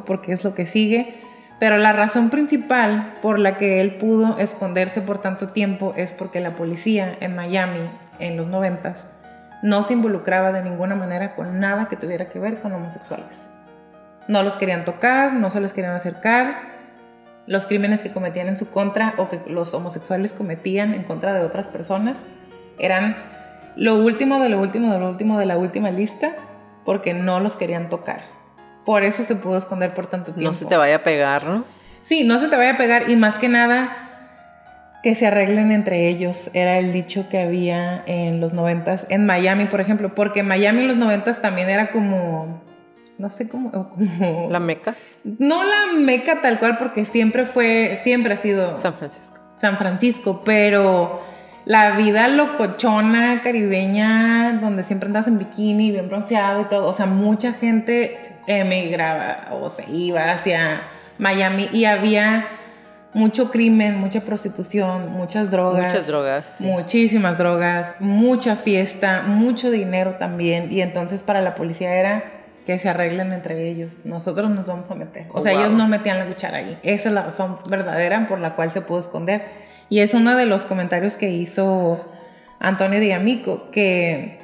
porque 0.06 0.32
es 0.32 0.44
lo 0.44 0.54
que 0.54 0.68
sigue, 0.68 1.22
pero 1.60 1.78
la 1.78 1.92
razón 1.92 2.30
principal 2.30 3.16
por 3.22 3.40
la 3.40 3.58
que 3.58 3.82
él 3.82 3.96
pudo 3.96 4.38
esconderse 4.38 5.02
por 5.02 5.20
tanto 5.20 5.50
tiempo 5.50 5.94
es 5.98 6.14
porque 6.14 6.40
la 6.40 6.56
policía 6.56 7.18
en 7.20 7.36
Miami 7.36 7.90
en 8.20 8.38
los 8.38 8.48
noventas 8.48 9.10
no 9.64 9.82
se 9.82 9.94
involucraba 9.94 10.52
de 10.52 10.62
ninguna 10.62 10.94
manera 10.94 11.36
con 11.36 11.60
nada 11.60 11.88
que 11.88 11.96
tuviera 11.96 12.30
que 12.30 12.38
ver 12.38 12.60
con 12.60 12.74
homosexuales. 12.74 13.50
No 14.28 14.44
los 14.44 14.56
querían 14.56 14.86
tocar, 14.86 15.34
no 15.34 15.50
se 15.50 15.62
les 15.62 15.74
querían 15.74 15.94
acercar. 15.94 16.76
Los 17.46 17.66
crímenes 17.66 18.02
que 18.02 18.12
cometían 18.12 18.48
en 18.48 18.58
su 18.58 18.70
contra 18.70 19.14
o 19.18 19.30
que 19.30 19.42
los 19.48 19.74
homosexuales 19.74 20.34
cometían 20.34 20.94
en 20.94 21.04
contra 21.04 21.34
de 21.34 21.46
otras 21.46 21.68
personas 21.68 22.18
eran 22.78 23.16
lo 23.76 23.96
último 23.96 24.40
de 24.40 24.50
lo 24.50 24.60
último 24.60 24.92
de 24.92 25.00
lo 25.00 25.10
último 25.10 25.40
de 25.40 25.46
la 25.46 25.58
última 25.58 25.92
lista 25.92 26.34
porque 26.84 27.14
no 27.14 27.40
los 27.40 27.56
querían 27.56 27.90
tocar. 27.90 28.22
Por 28.86 29.04
eso 29.04 29.24
se 29.24 29.36
pudo 29.36 29.58
esconder 29.58 29.94
por 29.94 30.08
tanto 30.08 30.34
tiempo. 30.34 30.50
No 30.50 30.54
se 30.54 30.66
te 30.66 30.78
vaya 30.78 30.98
a 30.98 31.04
pegar, 31.04 31.46
¿no? 31.46 31.66
Sí, 32.02 32.24
no 32.24 32.40
se 32.40 32.48
te 32.48 32.56
vaya 32.56 32.72
a 32.72 32.78
pegar 32.78 33.10
y 33.10 33.16
más 33.16 33.38
que 33.38 33.50
nada 33.50 34.08
que 35.04 35.14
se 35.14 35.28
arreglen 35.28 35.72
entre 35.72 36.08
ellos. 36.08 36.50
Era 36.54 36.80
el 36.80 36.94
dicho 36.94 37.28
que 37.30 37.40
había 37.40 38.04
en 38.06 38.40
los 38.40 38.54
noventas, 38.54 39.06
en 39.10 39.26
Miami, 39.26 39.66
por 39.66 39.82
ejemplo, 39.82 40.16
porque 40.16 40.44
Miami 40.44 40.82
en 40.82 40.88
los 40.88 40.98
noventas 40.98 41.42
también 41.42 41.70
era 41.70 41.92
como, 41.92 42.62
no 43.18 43.30
sé 43.30 43.48
cómo, 43.48 43.72
como... 43.72 44.50
La 44.50 44.60
meca. 44.60 44.96
No 45.24 45.64
la 45.64 45.94
meca 45.98 46.42
tal 46.42 46.60
cual, 46.60 46.78
porque 46.78 47.06
siempre 47.06 47.46
fue, 47.46 48.00
siempre 48.04 48.34
ha 48.34 48.38
sido... 48.38 48.78
San 48.80 48.94
Francisco. 48.96 49.40
San 49.60 49.78
Francisco, 49.78 50.42
pero 50.46 51.22
la 51.66 51.98
vida 51.98 52.28
locochona 52.28 53.42
caribeña, 53.42 54.60
donde 54.62 54.84
siempre 54.84 55.08
andas 55.08 55.28
en 55.28 55.38
bikini, 55.38 55.92
bien 55.92 56.08
bronceado 56.08 56.62
y 56.62 56.66
todo. 56.66 56.88
O 56.88 56.94
sea, 56.94 57.08
mucha 57.08 57.54
gente 57.54 58.20
emigraba 58.48 59.50
o 59.52 59.68
se 59.68 59.84
iba 59.92 60.32
hacia 60.32 60.84
Miami 61.18 61.70
y 61.74 61.86
había 61.86 62.48
mucho 63.14 63.50
crimen, 63.52 64.00
mucha 64.00 64.22
prostitución, 64.22 65.12
muchas 65.12 65.50
drogas. 65.50 65.92
Muchas 65.92 66.08
drogas. 66.08 66.56
Muchísimas 66.62 67.38
drogas, 67.38 67.96
mucha 68.00 68.56
fiesta, 68.56 69.24
mucho 69.24 69.72
dinero 69.72 70.16
también. 70.20 70.72
Y 70.72 70.82
entonces 70.82 71.22
para 71.22 71.42
la 71.42 71.56
policía 71.56 71.96
era 71.96 72.37
que 72.68 72.78
se 72.80 72.90
arreglen 72.90 73.32
entre 73.32 73.70
ellos. 73.70 74.02
Nosotros 74.04 74.50
nos 74.50 74.66
vamos 74.66 74.92
a 74.92 74.96
meter. 74.96 75.28
O 75.32 75.40
sea, 75.40 75.54
ellos 75.54 75.72
no 75.72 75.88
metían 75.88 76.20
la 76.20 76.26
cuchara 76.26 76.58
ahí. 76.58 76.78
Esa 76.84 77.08
es 77.08 77.16
la 77.16 77.24
razón 77.24 77.60
verdadera 77.70 78.28
por 78.28 78.42
la 78.42 78.58
cual 78.58 78.74
se 78.74 78.82
pudo 78.82 79.00
esconder. 79.00 79.42
Y 79.88 80.00
es 80.00 80.14
uno 80.14 80.36
de 80.36 80.46
los 80.46 80.66
comentarios 80.66 81.16
que 81.16 81.30
hizo 81.30 82.12
Antonio 82.60 83.00
Diamico, 83.00 83.72
que 83.72 84.42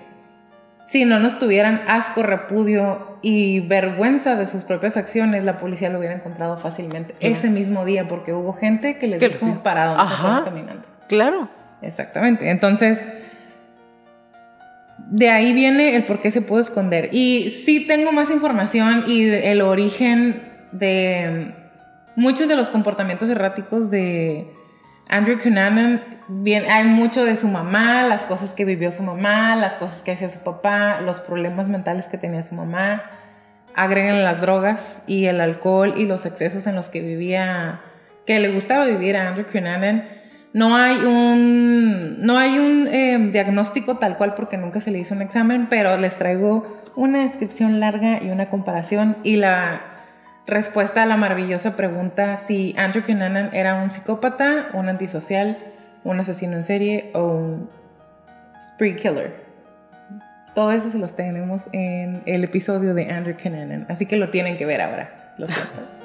si 0.86 1.04
no 1.04 1.20
nos 1.20 1.38
tuvieran 1.38 1.82
asco, 1.86 2.24
repudio 2.24 3.18
y 3.22 3.60
vergüenza 3.60 4.38
de 4.38 4.46
sus 4.46 4.64
propias 4.64 4.96
acciones, 4.96 5.44
la 5.44 5.58
policía 5.58 5.90
lo 5.90 6.00
hubiera 6.00 6.16
encontrado 6.16 6.56
fácilmente 6.56 7.16
ese 7.20 7.50
mismo 7.50 7.84
día, 7.84 8.08
porque 8.08 8.32
hubo 8.32 8.54
gente 8.54 9.00
que 9.00 9.08
les 9.08 9.20
dijo 9.20 9.64
para 9.64 9.96
dónde 9.96 10.46
caminando. 10.46 10.84
Claro. 11.10 11.50
Exactamente. 11.82 12.50
Entonces, 12.50 13.06
de 15.14 15.30
ahí 15.30 15.54
viene 15.54 15.96
el 15.96 16.06
por 16.06 16.22
qué 16.22 16.32
se 16.32 16.42
pudo 16.42 16.60
esconder. 16.60 17.10
Y 17.12 17.52
sí 17.52 17.86
tengo 17.86 18.12
más 18.12 18.32
información 18.32 19.04
y 19.06 19.30
el 19.30 19.62
origen 19.62 20.42
de 20.72 21.54
muchos 22.16 22.48
de 22.48 22.56
los 22.56 22.72
comportamientos 22.72 23.30
erráticos 23.30 23.92
de 23.92 24.52
Andrew 25.08 25.38
Cunanan, 25.40 26.02
bien, 26.28 26.64
hay 26.68 26.86
mucho 26.86 27.24
de 27.26 27.36
su 27.36 27.48
mamá, 27.48 28.02
las 28.02 28.26
cosas 28.26 28.54
que 28.54 28.66
vivió 28.66 28.92
su 28.92 29.04
mamá, 29.04 29.56
las 29.56 29.76
cosas 29.76 30.02
que 30.02 30.14
hacía 30.14 30.30
su 30.30 30.40
papá, 30.40 31.00
los 31.02 31.20
problemas 31.20 31.70
mentales 31.70 32.08
que 32.08 32.18
tenía 32.18 32.42
su 32.42 32.56
mamá. 32.56 33.04
Agregan 33.76 34.24
las 34.24 34.42
drogas 34.42 35.04
y 35.06 35.26
el 35.26 35.42
alcohol 35.42 35.94
y 35.96 36.08
los 36.08 36.26
excesos 36.26 36.66
en 36.66 36.74
los 36.74 36.90
que 36.90 37.02
vivía, 37.02 37.82
que 38.26 38.40
le 38.40 38.52
gustaba 38.52 38.86
vivir 38.86 39.16
a 39.16 39.28
Andrew 39.28 39.46
Cunanan. 39.46 40.23
No 40.54 40.76
hay 40.76 40.98
un, 40.98 42.20
no 42.20 42.38
hay 42.38 42.60
un 42.60 42.88
eh, 42.88 43.18
diagnóstico 43.32 43.98
tal 43.98 44.18
cual 44.18 44.36
porque 44.36 44.56
nunca 44.58 44.80
se 44.82 44.92
le 44.92 45.00
hizo 45.00 45.16
un 45.16 45.24
examen, 45.24 45.68
pero 45.68 45.98
les 45.98 46.16
traigo 46.16 46.82
una 46.96 47.24
descripción 47.24 47.80
larga 47.80 48.22
y 48.22 48.30
una 48.30 48.50
comparación 48.50 49.18
y 49.24 49.38
la 49.38 49.82
respuesta 50.46 51.02
a 51.02 51.06
la 51.08 51.18
maravillosa 51.18 51.76
pregunta 51.76 52.38
si 52.38 52.76
Andrew 52.78 53.04
Cunanan 53.04 53.50
era 53.54 53.82
un 53.82 53.90
psicópata, 53.90 54.68
un 54.74 54.90
antisocial, 54.90 55.58
un 56.04 56.20
asesino 56.20 56.56
en 56.56 56.66
serie 56.66 57.10
o 57.16 57.30
un 57.30 57.70
spree 58.62 58.96
killer. 58.96 59.44
Todo 60.54 60.72
eso 60.72 60.92
se 60.92 61.00
los 61.00 61.16
tenemos 61.16 61.64
en 61.72 62.22
el 62.28 62.44
episodio 62.44 62.94
de 62.94 63.10
Andrew 63.10 63.36
Cunanan, 63.42 63.88
así 63.90 64.06
que 64.06 64.18
lo 64.18 64.30
tienen 64.30 64.58
que 64.58 64.68
ver 64.68 64.82
ahora. 64.82 65.34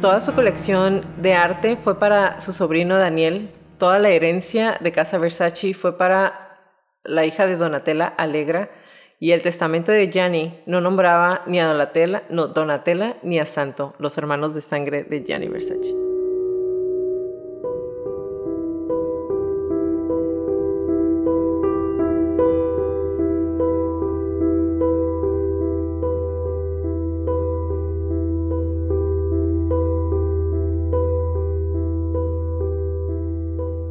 Toda 0.00 0.20
su 0.20 0.32
colección 0.32 1.04
de 1.20 1.34
arte 1.34 1.76
fue 1.76 1.98
para 1.98 2.40
su 2.40 2.52
sobrino 2.52 2.96
Daniel. 2.98 3.50
Toda 3.78 3.98
la 3.98 4.10
herencia 4.10 4.78
de 4.80 4.92
Casa 4.92 5.18
Versace 5.18 5.74
fue 5.74 5.98
para 5.98 6.60
la 7.02 7.26
hija 7.26 7.46
de 7.48 7.56
Donatella 7.56 8.06
Alegra 8.06 8.70
Y 9.18 9.32
el 9.32 9.42
testamento 9.42 9.90
de 9.90 10.08
Gianni 10.08 10.60
no 10.66 10.80
nombraba 10.80 11.42
ni 11.46 11.58
a 11.58 11.66
Donatella, 11.66 12.22
Donatella 12.30 13.16
ni 13.24 13.40
a 13.40 13.46
Santo, 13.46 13.94
los 13.98 14.16
hermanos 14.16 14.54
de 14.54 14.60
sangre 14.60 15.02
de 15.02 15.24
Gianni 15.24 15.48
Versace. 15.48 16.07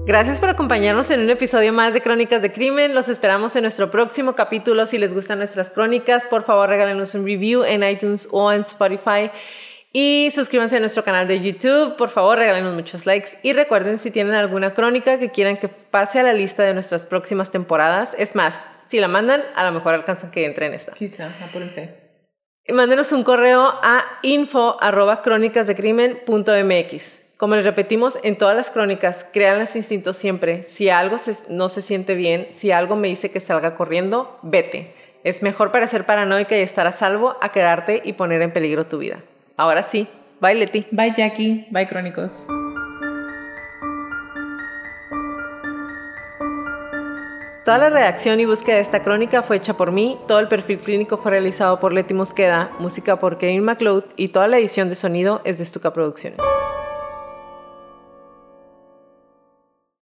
Gracias 0.08 0.39
por 0.39 0.47
acompañarnos 0.47 1.10
en 1.10 1.20
un 1.20 1.30
episodio 1.30 1.74
más 1.74 1.93
de 1.93 1.99
Crónicas 1.99 2.41
de 2.41 2.53
Crimen. 2.53 2.95
Los 2.95 3.10
esperamos 3.10 3.58
en 3.58 3.64
nuestro 3.64 3.91
próximo 3.91 4.36
capítulo. 4.36 4.86
Si 4.86 4.97
les 4.97 5.14
gustan 5.14 5.39
nuestras 5.39 5.70
crónicas, 5.70 6.26
por 6.28 6.45
favor 6.45 6.70
regálenos 6.70 7.14
un 7.14 7.26
review 7.26 7.66
en 7.66 7.84
iTunes 7.84 8.30
o 8.32 8.49
en 8.53 8.62
Spotify. 8.62 9.30
Y 9.91 10.30
suscríbanse 10.34 10.78
a 10.78 10.80
nuestro 10.80 11.03
canal 11.03 11.28
de 11.28 11.41
YouTube. 11.41 11.97
Por 11.97 12.10
favor, 12.10 12.38
regálenos 12.38 12.74
muchos 12.74 13.05
likes. 13.05 13.38
Y 13.43 13.51
recuerden 13.51 13.99
si 13.99 14.10
tienen 14.10 14.36
alguna 14.36 14.74
crónica 14.74 15.20
que 15.20 15.30
quieran 15.30 15.58
que 15.58 15.68
pase 15.68 16.22
a 16.22 16.24
la 16.24 16.32
lista 16.32 16.64
de 16.64 16.74
nuestras 16.74 17.05
próximas 17.05 17.51
temporadas. 17.51 18.16
Es 18.18 18.34
más, 18.34 18.64
si 18.88 19.01
la 19.01 19.10
mandan, 19.10 19.41
a 19.58 19.66
lo 19.66 19.74
mejor 19.74 19.93
alcanzan 19.93 20.32
que 20.32 20.45
entre 20.45 20.68
en 20.68 20.74
esta. 20.76 20.93
Quizá, 20.93 21.32
apúrense. 21.45 22.24
Mándenos 22.70 23.12
un 23.12 23.26
correo 23.26 23.78
a 23.84 24.05
info 24.22 24.82
arroba 24.82 25.22
como 27.38 27.56
les 27.56 27.64
repetimos 27.64 28.18
en 28.24 28.36
todas 28.36 28.58
las 28.58 28.72
crónicas, 28.72 29.26
crean 29.32 29.60
los 29.60 29.76
instintos 29.76 30.18
siempre. 30.18 30.64
Si 30.64 30.90
algo 30.90 31.18
no 31.50 31.70
se 31.70 31.84
siente 31.84 32.16
bien, 32.16 32.48
si 32.56 32.72
algo 32.72 32.96
me 32.96 33.08
dice 33.08 33.30
que 33.30 33.40
salga 33.40 33.76
corriendo, 33.76 34.40
vete. 34.42 34.94
Es 35.24 35.44
mejor 35.44 35.72
para 35.72 35.88
ser 35.88 36.06
paranoica 36.06 36.58
y 36.58 36.62
estar 36.62 36.88
a 36.88 36.92
salvo 36.92 37.36
a 37.42 37.50
quedarte 37.50 38.02
y 38.04 38.14
poner 38.14 38.42
en 38.42 38.52
peligro 38.52 38.88
tu 38.88 38.98
vida. 38.98 39.24
Ahora 39.56 39.84
sí, 39.84 40.08
bye 40.42 40.56
Leti. 40.56 40.86
Bye 40.92 41.14
Jackie, 41.16 41.68
bye 41.70 41.88
Crónicos. 41.88 42.32
Toda 47.64 47.78
la 47.80 47.90
redacción 47.90 48.40
y 48.40 48.46
búsqueda 48.46 48.78
de 48.78 48.82
esta 48.82 49.04
crónica 49.04 49.44
fue 49.44 49.58
hecha 49.58 49.76
por 49.76 49.92
mí, 49.92 50.18
todo 50.26 50.40
el 50.40 50.48
perfil 50.48 50.80
clínico 50.80 51.18
fue 51.18 51.32
realizado 51.32 51.82
por 51.82 51.92
Leti 51.92 52.14
Mosqueda, 52.14 52.72
música 52.80 53.20
por 53.20 53.38
Kevin 53.38 53.66
McLeod 53.66 54.06
y 54.16 54.30
toda 54.30 54.48
la 54.48 54.58
edición 54.58 54.88
de 54.88 54.96
sonido 54.96 55.42
es 55.44 55.58
de 55.58 55.66
Stuka 55.66 55.92
Producciones. 55.92 56.40